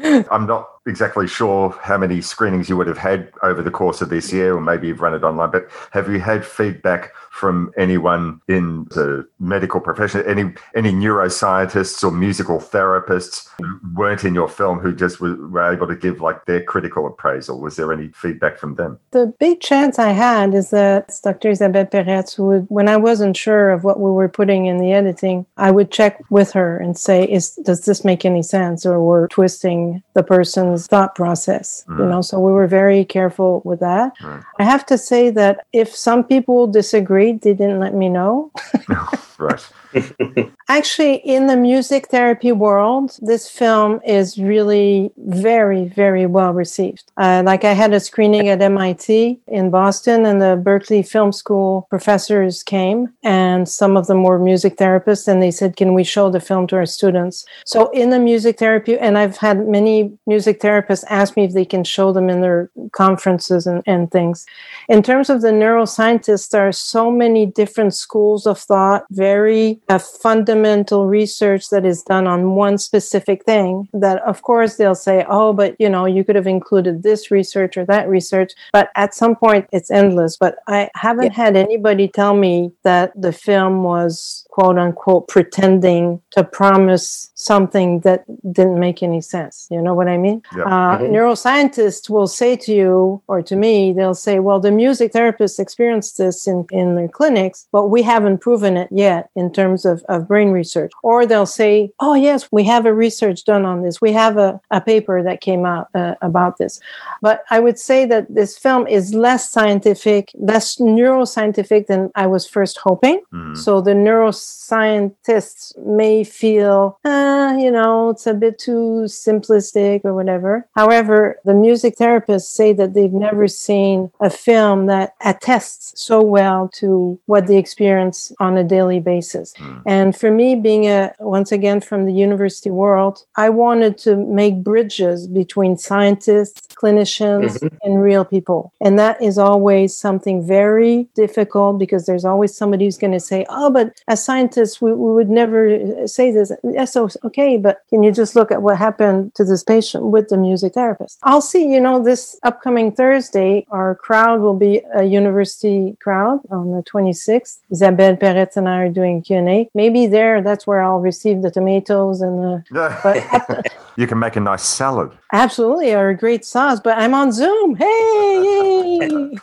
I'm 0.32 0.48
not 0.48 0.70
exactly 0.88 1.28
sure 1.28 1.78
how 1.82 1.98
many 1.98 2.22
screenings 2.22 2.68
you 2.68 2.78
would 2.78 2.88
have 2.88 2.98
had 2.98 3.32
over 3.44 3.62
the 3.62 3.70
course 3.70 4.02
of 4.02 4.10
this 4.10 4.34
year, 4.34 4.56
or 4.56 4.62
maybe 4.62 4.88
you've 4.88 5.02
run 5.02 5.14
it 5.14 5.24
online, 5.24 5.52
but 5.52 5.70
have 5.92 6.10
you 6.10 6.20
had 6.20 6.46
feedback 6.46 7.12
from 7.40 7.72
anyone 7.78 8.42
in 8.50 8.84
the 8.92 9.26
medical 9.40 9.80
profession, 9.80 10.22
any 10.28 10.54
any 10.76 10.92
neuroscientists 10.92 12.04
or 12.04 12.12
musical 12.12 12.58
therapists 12.60 13.48
weren't 13.96 14.26
in 14.26 14.36
your 14.36 14.50
film 14.50 14.78
who 14.80 14.94
just 14.94 15.22
were, 15.22 15.72
able 15.72 15.88
to 15.88 15.96
give 15.96 16.20
like 16.20 16.46
their 16.46 16.62
critical 16.62 17.08
appraisal? 17.08 17.62
Was 17.62 17.78
there 17.78 17.94
any 17.94 18.10
feedback 18.10 18.58
from 18.58 18.76
them? 18.76 19.00
The 19.12 19.34
big 19.40 19.62
chance 19.62 19.98
I 19.98 20.12
had 20.12 20.54
is 20.54 20.70
that 20.72 21.14
Dr. 21.24 21.50
Isabelle 21.52 21.86
Peretz 21.86 22.38
would, 22.38 22.66
when 22.70 22.90
I 22.90 22.98
wasn't 22.98 23.38
sure 23.38 23.72
of 23.72 23.84
what 23.84 24.00
we 24.00 24.12
were 24.12 24.30
putting 24.30 24.66
in 24.66 24.80
the 24.80 24.92
editing, 24.92 25.46
I 25.56 25.72
would 25.72 25.92
check 25.92 26.22
with 26.30 26.52
her 26.52 26.78
and 26.78 26.98
say, 26.98 27.24
"Is 27.24 27.56
does 27.56 27.86
this 27.86 28.04
make 28.04 28.26
any 28.26 28.44
sense?" 28.44 28.86
Or 28.86 29.02
we're 29.02 29.28
twisting 29.30 30.04
the 30.14 30.24
person's 30.24 30.88
thought 30.88 31.16
process. 31.16 31.86
You 31.88 31.96
mm. 31.96 32.10
know, 32.10 32.22
so 32.22 32.40
we 32.40 32.52
were 32.52 32.68
very 32.68 33.06
careful 33.06 33.62
with 33.64 33.80
that. 33.80 34.18
Mm. 34.20 34.44
I 34.60 34.64
have 34.64 34.86
to 34.88 34.98
say 34.98 35.30
that 35.30 35.66
if 35.72 35.96
some 35.96 36.24
people 36.24 36.68
disagreed, 36.68 37.29
they 37.34 37.54
didn't 37.54 37.80
let 37.80 37.94
me 37.94 38.10
know. 38.10 38.52
Right. 39.40 39.66
Actually, 40.68 41.16
in 41.16 41.48
the 41.48 41.56
music 41.56 42.10
therapy 42.10 42.52
world, 42.52 43.18
this 43.22 43.50
film 43.50 44.02
is 44.06 44.38
really 44.38 45.12
very, 45.18 45.86
very 45.86 46.26
well 46.26 46.54
received. 46.54 47.10
Uh, 47.16 47.42
like 47.46 47.64
I 47.64 47.72
had 47.72 47.94
a 47.94 48.02
screening 48.02 48.50
at 48.50 48.62
MIT 48.62 49.40
in 49.48 49.70
Boston, 49.70 50.26
and 50.26 50.42
the 50.42 50.62
Berklee 50.62 51.08
Film 51.08 51.32
School 51.32 51.88
professors 51.90 52.64
came, 52.64 53.14
and 53.24 53.68
some 53.68 53.96
of 53.96 54.08
them 54.08 54.24
were 54.24 54.38
music 54.38 54.76
therapists, 54.76 55.28
and 55.28 55.42
they 55.42 55.52
said, 55.52 55.78
"Can 55.78 55.94
we 55.94 56.04
show 56.04 56.30
the 56.30 56.42
film 56.42 56.68
to 56.68 56.76
our 56.76 56.86
students?" 56.86 57.46
So 57.66 57.90
in 57.92 58.10
the 58.10 58.20
music 58.20 58.60
therapy, 58.60 59.00
and 59.00 59.18
I've 59.18 59.38
had 59.38 59.68
many 59.68 60.12
music 60.28 60.60
therapists 60.60 61.06
ask 61.10 61.38
me 61.38 61.46
if 61.46 61.54
they 61.54 61.66
can 61.66 61.86
show 61.86 62.12
them 62.12 62.30
in 62.30 62.42
their 62.42 62.70
conferences 62.92 63.66
and, 63.66 63.82
and 63.88 64.12
things. 64.12 64.46
In 64.90 65.02
terms 65.02 65.30
of 65.30 65.42
the 65.42 65.52
neuroscientists, 65.52 66.50
there 66.50 66.68
are 66.68 66.74
so 66.74 67.10
many 67.26 67.46
different 67.46 67.94
schools 67.94 68.48
of 68.48 68.58
thought, 68.58 69.06
very 69.12 69.80
uh, 69.90 70.00
fundamental 70.00 71.06
research 71.06 71.70
that 71.70 71.86
is 71.86 72.02
done 72.04 72.26
on 72.26 72.56
one 72.56 72.78
specific 72.78 73.44
thing 73.46 73.88
that 73.94 74.22
of 74.24 74.42
course 74.42 74.78
they'll 74.78 75.04
say 75.10 75.26
oh 75.30 75.52
but 75.54 75.76
you 75.80 75.90
know 75.90 76.06
you 76.06 76.24
could 76.24 76.36
have 76.36 76.48
included 76.48 77.04
this 77.04 77.32
research 77.32 77.78
or 77.78 77.86
that 77.86 78.08
research 78.08 78.54
but 78.72 78.90
at 78.96 79.14
some 79.14 79.36
point 79.36 79.68
it's 79.72 79.92
endless. 79.92 80.38
But 80.38 80.56
i 80.68 80.90
haven't 80.96 81.34
had 81.34 81.56
anybody 81.56 82.08
tell 82.08 82.36
me 82.36 82.72
that 82.84 83.12
the 83.20 83.34
film 83.34 83.84
was 83.84 84.48
quote 84.50 84.78
unquote 84.78 85.28
pretending 85.28 86.22
to 86.32 86.44
promise 86.44 87.32
something 87.36 88.00
that 88.02 88.24
didn't 88.52 88.80
make 88.80 89.02
any 89.04 89.22
sense. 89.22 89.68
You 89.72 89.82
know 89.82 89.94
what 89.94 90.08
i 90.08 90.18
mean? 90.18 90.42
Yeah. 90.58 90.64
uh, 90.64 90.98
Mhm. 91.00 91.12
neuroscientists 91.16 92.10
will 92.10 92.28
say 92.28 92.56
to 92.66 92.74
you 92.74 93.22
or 93.28 93.42
to 93.50 93.56
me 93.56 93.94
they'll 93.94 94.22
say 94.28 94.40
well 94.40 94.60
the 94.60 94.72
music 94.72 95.14
therapists 95.14 95.60
experienced 95.60 96.18
this 96.18 96.48
in, 96.48 96.66
in 96.72 96.96
their 96.96 97.08
clinics 97.08 97.68
but 97.72 97.86
we 97.94 98.02
haven't 98.02 98.40
proven 98.40 98.76
it 98.84 98.90
yet 98.92 99.30
in 99.36 99.52
terms 99.60 99.86
of, 99.86 100.04
of 100.10 100.28
brain 100.28 100.50
research. 100.52 100.92
Or 101.04 101.26
they'll 101.26 101.46
say 101.62 101.92
oh 102.00 102.16
yes 102.16 102.42
we 102.52 102.64
have 102.74 102.86
a 102.86 102.94
research 102.94 103.40
done 103.46 103.66
on 103.66 103.78
this. 103.84 104.02
We 104.02 104.12
have 104.24 104.36
a, 104.38 104.60
a 104.72 104.82
paper 104.82 105.18
that 105.28 105.42
came 105.42 105.64
out 105.74 105.88
uh, 105.96 106.16
about 106.22 106.58
this. 106.58 106.80
But 107.22 107.38
i 107.56 107.60
would 107.60 107.80
say 107.90 108.00
that 108.06 108.24
this 108.40 108.58
film 108.58 108.84
is 108.88 109.14
less 109.14 109.44
scientific 109.50 110.24
less 110.52 110.68
neuroscientific 110.78 111.88
than 111.88 112.02
i 112.16 112.26
was 112.36 112.44
first 112.48 112.78
hoping. 112.88 113.18
So 113.66 113.72
the 113.82 113.94
scientists 114.40 115.74
may 115.86 116.24
feel, 116.24 116.98
uh, 117.06 117.56
you 117.60 117.72
know, 117.72 118.10
it's 118.10 118.28
a 118.28 118.34
bit 118.34 118.58
too 118.60 119.04
simplistic 119.06 120.02
or 120.04 120.14
whatever. 120.14 120.68
However, 120.76 121.40
the 121.46 121.54
music 121.54 121.98
therapists 121.98 122.48
say 122.48 122.74
that 122.74 122.94
they've 122.94 123.12
never 123.14 123.48
seen 123.48 124.12
a 124.20 124.30
film 124.30 124.86
that 124.88 125.14
attests 125.26 125.94
so 126.02 126.22
well 126.22 126.70
to 126.74 127.20
what 127.26 127.48
they 127.48 127.58
experience 127.58 128.32
on 128.40 128.58
a 128.58 128.64
daily 128.64 129.00
basis. 129.00 129.54
And 129.86 130.16
for 130.16 130.32
me, 130.32 130.56
being 130.56 130.86
a, 130.86 131.14
once 131.20 131.52
again, 131.52 131.82
from 131.82 132.06
the 132.06 132.14
university 132.14 132.70
world, 132.70 133.24
I 133.36 133.50
wanted 133.50 133.98
to 134.00 134.16
make 134.16 134.64
bridges 134.64 135.28
between 135.28 135.78
scientists, 135.78 136.68
clinicians, 136.76 137.60
Mhm. 137.60 137.78
and 137.84 138.02
real 138.02 138.26
people. 138.26 138.72
And 138.82 138.98
that 139.00 139.22
is 139.22 139.38
always 139.38 139.96
something 139.98 140.42
very 140.42 141.08
difficult 141.16 141.80
because 141.80 142.06
there's 142.06 142.26
always 142.26 142.56
somebody 142.56 142.86
who's 142.86 142.98
going 142.98 143.14
to 143.14 143.20
say, 143.20 143.46
oh, 143.50 143.70
but 143.70 143.92
as 144.08 144.24
scientists, 144.30 144.80
we, 144.80 144.92
we 144.94 145.12
would 145.18 145.32
never 145.42 145.62
uh, 145.74 146.08
say 146.08 146.28
this. 146.32 146.52
Yes, 146.64 146.94
so, 146.94 147.10
okay, 147.24 147.58
but 147.58 147.76
can 147.90 148.04
you 148.04 148.12
just 148.12 148.36
look 148.36 148.52
at 148.52 148.62
what 148.62 148.78
happened 148.78 149.34
to 149.38 149.44
this 149.44 149.64
patient 149.64 150.04
with 150.16 150.26
the 150.30 150.38
music 150.38 150.74
therapist? 150.74 151.18
I'll 151.24 151.42
see, 151.54 151.64
you 151.74 151.82
know, 151.86 151.96
this 152.04 152.22
upcoming 152.44 152.92
Thursday, 152.92 153.66
our 153.72 153.96
crowd 153.96 154.42
will 154.42 154.60
be 154.68 154.74
a 154.94 155.04
university 155.04 155.98
crowd 156.06 156.42
on 156.52 156.64
the 156.76 156.84
26th. 156.84 157.58
Isabelle 157.72 158.18
Peretz 158.18 158.56
and 158.56 158.70
I 158.70 158.78
are 158.84 158.90
doing 159.02 159.24
Q&A. 159.24 159.68
Maybe 159.74 160.06
there, 160.06 160.44
that's 160.44 160.68
where 160.68 160.82
I'll 160.84 161.04
receive 161.12 161.42
the 161.42 161.50
tomatoes 161.50 162.22
and 162.22 162.36
the, 162.44 162.54
but 163.04 163.74
you 163.96 164.06
can 164.06 164.20
make 164.20 164.36
a 164.36 164.44
nice 164.52 164.64
salad. 164.64 165.12
Absolutely, 165.34 165.94
or 165.94 166.10
a 166.10 166.18
great 166.24 166.46
sauce, 166.46 166.80
but 166.80 166.98
I'm 167.00 167.16
on 167.16 167.32
Zoom. 167.32 167.76
Hey, 167.76 169.00
yay! 169.00 169.38